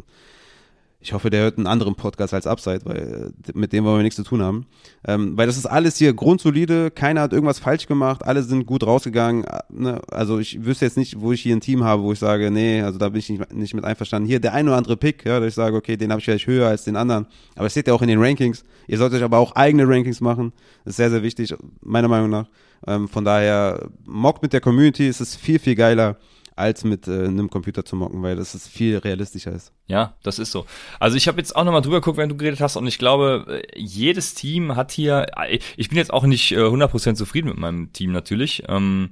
[1.01, 4.17] ich hoffe, der hört einen anderen Podcast als Upside, weil mit dem wollen wir nichts
[4.17, 4.67] zu tun haben.
[5.05, 8.85] Ähm, weil das ist alles hier grundsolide, keiner hat irgendwas falsch gemacht, alle sind gut
[8.85, 9.43] rausgegangen.
[9.69, 9.99] Ne?
[10.11, 12.83] Also ich wüsste jetzt nicht, wo ich hier ein Team habe, wo ich sage, nee,
[12.83, 14.27] also da bin ich nicht, nicht mit einverstanden.
[14.27, 16.45] Hier der ein oder andere Pick, ja, dass ich sage, okay, den habe ich vielleicht
[16.45, 17.25] höher als den anderen.
[17.55, 18.63] Aber das seht ihr auch in den Rankings.
[18.87, 20.53] Ihr solltet euch aber auch eigene Rankings machen.
[20.85, 22.45] Das ist sehr, sehr wichtig, meiner Meinung nach.
[22.85, 26.17] Ähm, von daher, mockt mit der Community, es ist viel, viel geiler
[26.61, 29.73] als mit äh, einem Computer zu mocken, weil das ist viel realistischer ist.
[29.87, 30.65] Ja, das ist so.
[30.99, 33.45] Also ich habe jetzt auch nochmal drüber geguckt, wenn du geredet hast und ich glaube,
[33.47, 37.57] äh, jedes Team hat hier, äh, ich bin jetzt auch nicht äh, 100% zufrieden mit
[37.57, 38.63] meinem Team natürlich.
[38.69, 39.09] Ähm,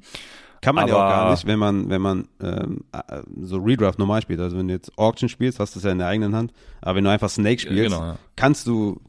[0.62, 4.22] kann man ja auch gar nicht, wenn man, wenn man ähm, äh, so Redraft normal
[4.22, 4.40] spielt.
[4.40, 6.52] Also wenn du jetzt Auction spielst, hast du es ja in der eigenen Hand.
[6.82, 8.18] Aber wenn du einfach Snake spielst, genau, ja.
[8.36, 9.00] kannst du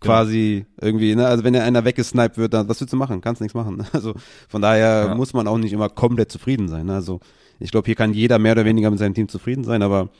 [0.00, 0.86] quasi genau.
[0.86, 1.26] irgendwie, ne?
[1.26, 3.20] Also wenn einer weggesniped wird, dann was willst du machen?
[3.20, 3.86] Kannst nichts machen.
[3.92, 4.14] Also
[4.48, 5.14] von daher ja.
[5.14, 6.86] muss man auch nicht immer komplett zufrieden sein.
[6.86, 6.94] Ne?
[6.94, 7.20] Also
[7.64, 10.10] ich glaube, hier kann jeder mehr oder weniger mit seinem Team zufrieden sein, aber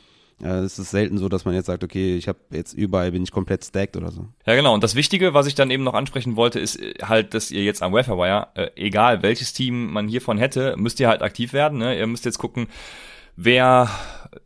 [0.42, 3.22] äh, es ist selten so, dass man jetzt sagt, okay, ich habe jetzt überall bin
[3.22, 4.26] ich komplett stacked oder so.
[4.46, 4.72] Ja, genau.
[4.72, 7.62] Und das Wichtige, was ich dann eben noch ansprechen wollte, ist äh, halt, dass ihr
[7.62, 11.80] jetzt am Waferwire, äh, egal welches Team man hiervon hätte, müsst ihr halt aktiv werden.
[11.80, 11.98] Ne?
[11.98, 12.68] Ihr müsst jetzt gucken,
[13.36, 13.90] wer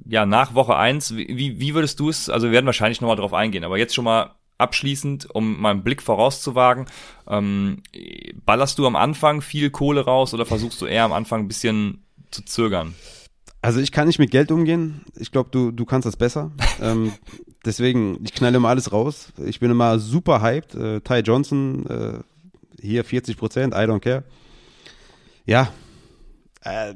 [0.05, 3.33] ja nach Woche eins, wie, wie würdest du es, also wir werden wahrscheinlich nochmal drauf
[3.33, 6.87] eingehen, aber jetzt schon mal abschließend, um mal einen Blick vorauszuwagen,
[7.29, 7.83] ähm,
[8.45, 12.03] ballerst du am Anfang viel Kohle raus oder versuchst du eher am Anfang ein bisschen
[12.31, 12.95] zu zögern?
[13.61, 15.03] Also ich kann nicht mit Geld umgehen.
[15.17, 16.53] Ich glaube, du, du kannst das besser.
[16.81, 17.13] ähm,
[17.65, 19.33] deswegen, ich knall immer alles raus.
[19.45, 20.75] Ich bin immer super hyped.
[20.75, 22.19] Äh, Ty Johnson, äh,
[22.81, 24.25] hier 40 Prozent, I don't care.
[25.45, 25.73] Ja,
[26.63, 26.95] äh,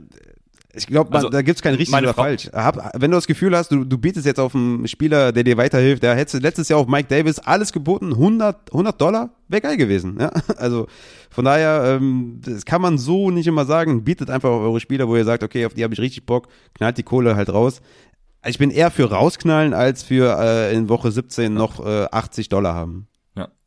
[0.75, 2.49] ich glaube, also, da gibt's kein richtig oder Frau falsch.
[2.53, 5.59] Hab, wenn du das Gefühl hast, du, du bietest jetzt auf einen Spieler, der dir
[5.59, 9.77] weiterhilft, der hätte letztes Jahr auf Mike Davis alles geboten, 100, 100 Dollar, wäre geil
[9.77, 10.17] gewesen.
[10.19, 10.31] Ja?
[10.57, 10.87] Also
[11.31, 14.05] von daher, ähm, das kann man so nicht immer sagen.
[14.05, 16.49] Bietet einfach auf eure Spieler, wo ihr sagt, okay, auf die habe ich richtig Bock,
[16.75, 17.83] knallt die Kohle halt raus.
[18.45, 22.75] Ich bin eher für rausknallen, als für äh, in Woche 17 noch äh, 80 Dollar
[22.75, 23.09] haben.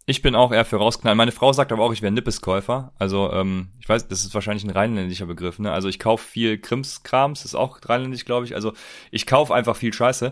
[0.07, 1.17] Ich bin auch eher für rausknallen.
[1.17, 2.93] Meine Frau sagt aber auch, ich wäre Nippeskäufer.
[2.99, 5.71] Also, ähm, ich weiß, das ist wahrscheinlich ein rheinländischer Begriff, ne?
[5.71, 8.53] Also ich kaufe viel Krimskrams, ist auch rheinländisch, glaube ich.
[8.53, 8.73] Also
[9.09, 10.31] ich kaufe einfach viel Scheiße.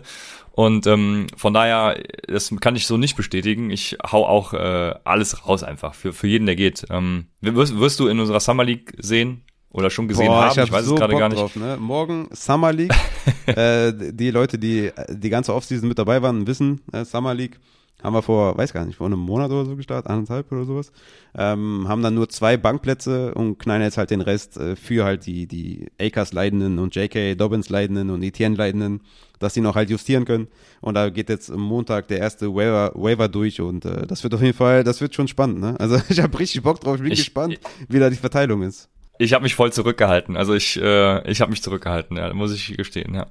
[0.52, 3.70] Und ähm, von daher, das kann ich so nicht bestätigen.
[3.70, 6.86] Ich hau auch äh, alles raus einfach, für, für jeden, der geht.
[6.90, 9.42] Ähm, wirst, wirst du in unserer Summer League sehen?
[9.70, 11.40] Oder schon gesehen Boah, haben, ich, hab ich weiß so es gerade gar nicht.
[11.40, 11.76] Drauf, ne?
[11.80, 12.94] Morgen Summer League.
[13.46, 17.58] äh, die Leute, die die ganze Offseason mit dabei waren, wissen, äh, Summer League
[18.04, 20.92] haben wir vor, weiß gar nicht, vor einem Monat oder so gestartet, anderthalb oder sowas.
[21.36, 25.26] Ähm, haben dann nur zwei Bankplätze und knallen jetzt halt den Rest äh, für halt
[25.26, 27.34] die, die Akers-Leidenden und J.K.
[27.34, 29.00] Dobbins-Leidenden und Etienne-Leidenden,
[29.38, 30.48] dass die noch halt justieren können.
[30.82, 34.34] Und da geht jetzt am Montag der erste Waiver, Waiver durch und äh, das wird
[34.34, 35.74] auf jeden Fall, das wird schon spannend, ne?
[35.80, 37.58] Also ich habe richtig Bock drauf, ich bin ich, gespannt,
[37.88, 38.90] wie da die Verteilung ist.
[39.18, 40.36] Ich habe mich voll zurückgehalten.
[40.36, 43.26] Also ich, äh, ich habe mich zurückgehalten, ja, muss ich gestehen, ja.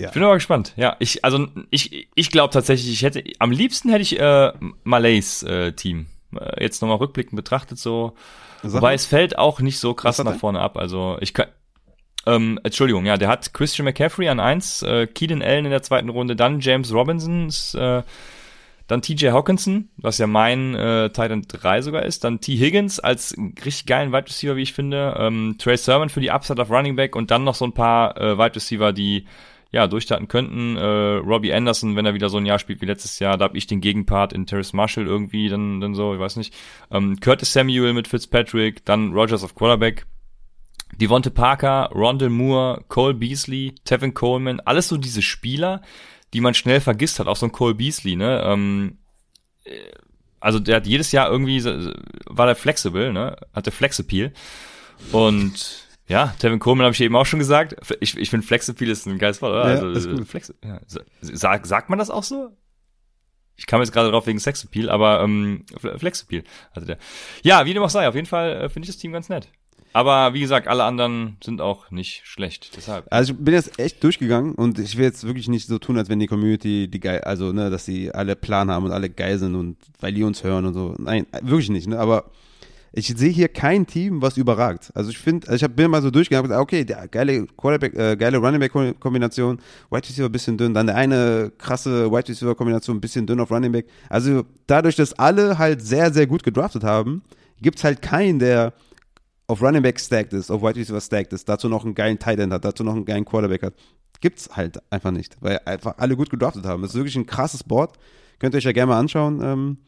[0.00, 0.08] Ja.
[0.08, 0.72] Ich bin aber gespannt.
[0.76, 4.52] Ja, ich also ich ich glaube tatsächlich, ich hätte am liebsten hätte ich äh,
[4.82, 6.06] Malays äh, Team
[6.38, 8.14] äh, jetzt nochmal rückblickend betrachtet so,
[8.62, 8.94] Sag wobei mal.
[8.94, 10.76] es fällt auch nicht so krass nach vorne ab.
[10.76, 11.46] Also ich kann
[12.26, 16.08] ähm, Entschuldigung, ja, der hat Christian McCaffrey an eins, äh, Keenan Allen in der zweiten
[16.08, 18.02] Runde, dann James Robinson, äh,
[18.86, 22.56] dann TJ Hawkinson, was ja mein äh, Titan 3 sogar ist, dann T.
[22.56, 23.34] Higgins als
[23.64, 26.96] richtig geilen Wide Receiver, wie ich finde, ähm, Trey Sermon für die Upside of Running
[26.96, 29.26] Back und dann noch so ein paar äh, Wide Receiver, die
[29.74, 30.76] ja, durchstarten könnten.
[30.76, 33.58] Äh, Robbie Anderson, wenn er wieder so ein Jahr spielt wie letztes Jahr, da habe
[33.58, 36.54] ich den Gegenpart in Terrace Marshall irgendwie, dann, dann so, ich weiß nicht.
[36.92, 40.06] Ähm, Curtis Samuel mit Fitzpatrick, dann Rogers of Quarterback.
[41.00, 45.82] Devonte Parker, Rondell Moore, Cole Beasley, Tevin Coleman, alles so diese Spieler,
[46.34, 48.44] die man schnell vergisst hat, auch so ein Cole Beasley, ne?
[48.46, 48.98] Ähm,
[49.64, 49.72] äh,
[50.38, 51.64] also der hat jedes Jahr irgendwie,
[52.26, 53.36] war der flexible, ne?
[53.52, 54.32] Hatte Flexappeal.
[55.10, 57.76] Und ja, Tevin Coleman habe ich eben auch schon gesagt.
[58.00, 59.74] Ich, ich finde Flexappeal ist ein geiles Wort, oder?
[59.74, 60.80] Ja, also, ist Flex, ja,
[61.20, 62.50] sag, sagt man das auch so?
[63.56, 66.98] Ich kam jetzt gerade drauf wegen Sexappeal, aber ähm, Flexappeal also der.
[67.42, 69.48] Ja, wie dem auch sei, auf jeden Fall äh, finde ich das Team ganz nett.
[69.94, 72.76] Aber wie gesagt, alle anderen sind auch nicht schlecht.
[72.76, 73.06] Deshalb.
[73.10, 76.08] Also ich bin jetzt echt durchgegangen und ich will jetzt wirklich nicht so tun, als
[76.08, 79.38] wenn die Community die geil, also ne, dass sie alle Plan haben und alle geil
[79.38, 80.96] sind und weil die uns hören und so.
[80.98, 81.86] Nein, wirklich nicht.
[81.86, 81.96] Ne?
[81.96, 82.32] Aber
[82.96, 84.92] ich sehe hier kein Team, was überragt.
[84.94, 88.16] Also ich finde, also ich hab, bin mal so durchgegangen okay, der geile Quarterback, äh,
[88.16, 89.58] geile Running Back Kombination,
[89.90, 93.40] Wide Receiver ein bisschen dünn, dann der eine krasse Wide Receiver Kombination ein bisschen dünn
[93.40, 93.86] auf Running Back.
[94.08, 97.22] Also dadurch, dass alle halt sehr, sehr gut gedraftet haben,
[97.60, 98.72] gibt's halt keinen, der
[99.48, 102.38] auf Running Back stacked ist, auf Wide Receiver stacked ist, dazu noch einen geilen Tight
[102.38, 103.74] End hat, dazu noch einen geilen Quarterback hat.
[104.20, 106.82] Gibt's halt einfach nicht, weil einfach alle gut gedraftet haben.
[106.82, 107.98] Das ist wirklich ein krasses Board.
[108.38, 109.40] Könnt ihr euch ja gerne mal anschauen.
[109.42, 109.78] Ähm,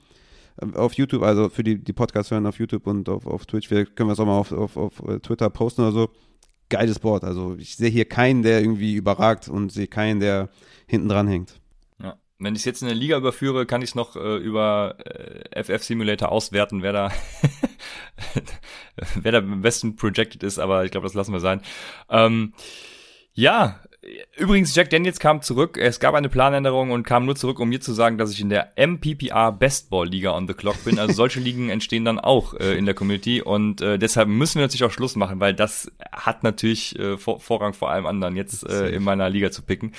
[0.74, 3.86] auf YouTube, also für die, die Podcasts hören auf YouTube und auf, auf Twitch, wir
[3.86, 6.10] können wir es auch mal auf, auf, auf äh, Twitter posten oder so.
[6.68, 7.24] Geiles Board.
[7.24, 10.48] Also ich sehe hier keinen, der irgendwie überragt und sehe keinen, der
[10.86, 11.60] hinten dran hängt.
[12.02, 12.16] Ja.
[12.38, 15.62] Wenn ich es jetzt in der Liga überführe, kann ich es noch äh, über äh,
[15.62, 17.12] FF Simulator auswerten, wer da
[19.14, 21.60] wer da am besten projected ist, aber ich glaube, das lassen wir sein.
[22.08, 22.52] Ähm,
[23.32, 23.80] ja,
[24.36, 25.76] Übrigens, Jack Daniels kam zurück.
[25.76, 28.50] Es gab eine Planänderung und kam nur zurück, um mir zu sagen, dass ich in
[28.50, 30.98] der MPPA Bestball Liga on the Clock bin.
[30.98, 34.62] Also solche Ligen entstehen dann auch äh, in der Community und äh, deshalb müssen wir
[34.62, 38.68] natürlich auch Schluss machen, weil das hat natürlich äh, vor Vorrang vor allem anderen, jetzt
[38.68, 39.92] äh, in meiner Liga zu picken.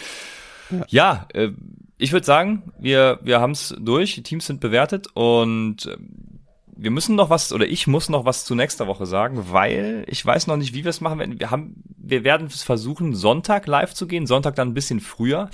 [0.69, 1.51] Ja, ja äh,
[1.97, 5.97] ich würde sagen, wir, wir haben es durch, die Teams sind bewertet und äh,
[6.77, 10.25] wir müssen noch was, oder ich muss noch was zu nächster Woche sagen, weil ich
[10.25, 11.39] weiß noch nicht, wie wir es machen werden.
[11.39, 15.49] Wir haben, wir werden es versuchen, Sonntag live zu gehen, Sonntag dann ein bisschen früher,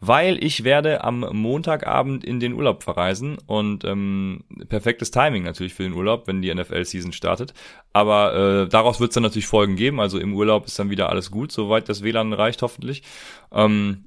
[0.00, 5.82] weil ich werde am Montagabend in den Urlaub verreisen und ähm, perfektes Timing natürlich für
[5.82, 7.54] den Urlaub, wenn die NFL-Season startet.
[7.92, 10.00] Aber äh, daraus wird es dann natürlich Folgen geben.
[10.00, 13.02] Also im Urlaub ist dann wieder alles gut, soweit das WLAN reicht hoffentlich.
[13.52, 14.06] Ähm,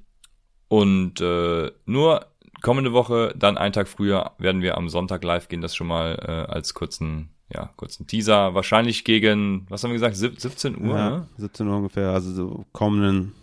[0.68, 2.26] und äh, nur
[2.62, 6.18] kommende Woche, dann einen Tag früher, werden wir am Sonntag live gehen, das schon mal
[6.20, 8.54] äh, als kurzen, ja, kurzen Teaser.
[8.54, 10.96] Wahrscheinlich gegen, was haben wir gesagt, 17 Uhr?
[10.96, 11.28] Ja, ne?
[11.38, 13.34] 17 Uhr ungefähr, also so kommenden,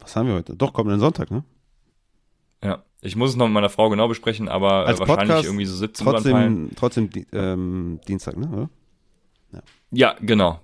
[0.00, 0.56] was haben wir heute?
[0.56, 1.44] Doch, kommenden Sonntag, ne?
[2.62, 5.44] Ja, Ich muss es noch mit meiner Frau genau besprechen, aber Als äh, wahrscheinlich Podcast
[5.46, 6.12] irgendwie so 17 Uhr.
[6.12, 8.48] Trotzdem, trotzdem ähm, Dienstag, ne?
[8.48, 9.62] Oder?
[9.90, 10.60] Ja, genau.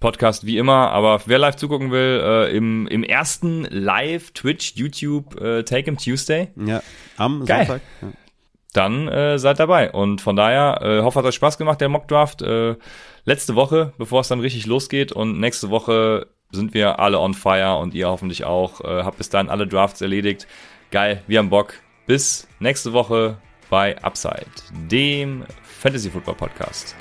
[0.00, 5.40] Podcast wie immer, aber wer live zugucken will, äh, im, im ersten Live Twitch, YouTube
[5.40, 6.82] äh, Take 'em Tuesday, Ja,
[7.16, 7.66] am Geil.
[7.66, 7.82] Sonntag.
[8.02, 8.08] Ja.
[8.72, 9.90] dann äh, seid dabei.
[9.92, 12.40] Und von daher, äh, hoffe, hat euch Spaß gemacht, der Mockdraft.
[12.42, 12.76] Äh,
[13.24, 15.12] letzte Woche, bevor es dann richtig losgeht.
[15.12, 18.80] Und nächste Woche sind wir alle on fire und ihr hoffentlich auch.
[18.80, 20.46] Äh, habt bis dahin alle Drafts erledigt.
[20.90, 21.74] Geil, wir haben Bock.
[22.06, 23.36] Bis nächste Woche
[23.68, 24.46] bei Upside,
[24.90, 26.96] dem Fantasy Football Podcast.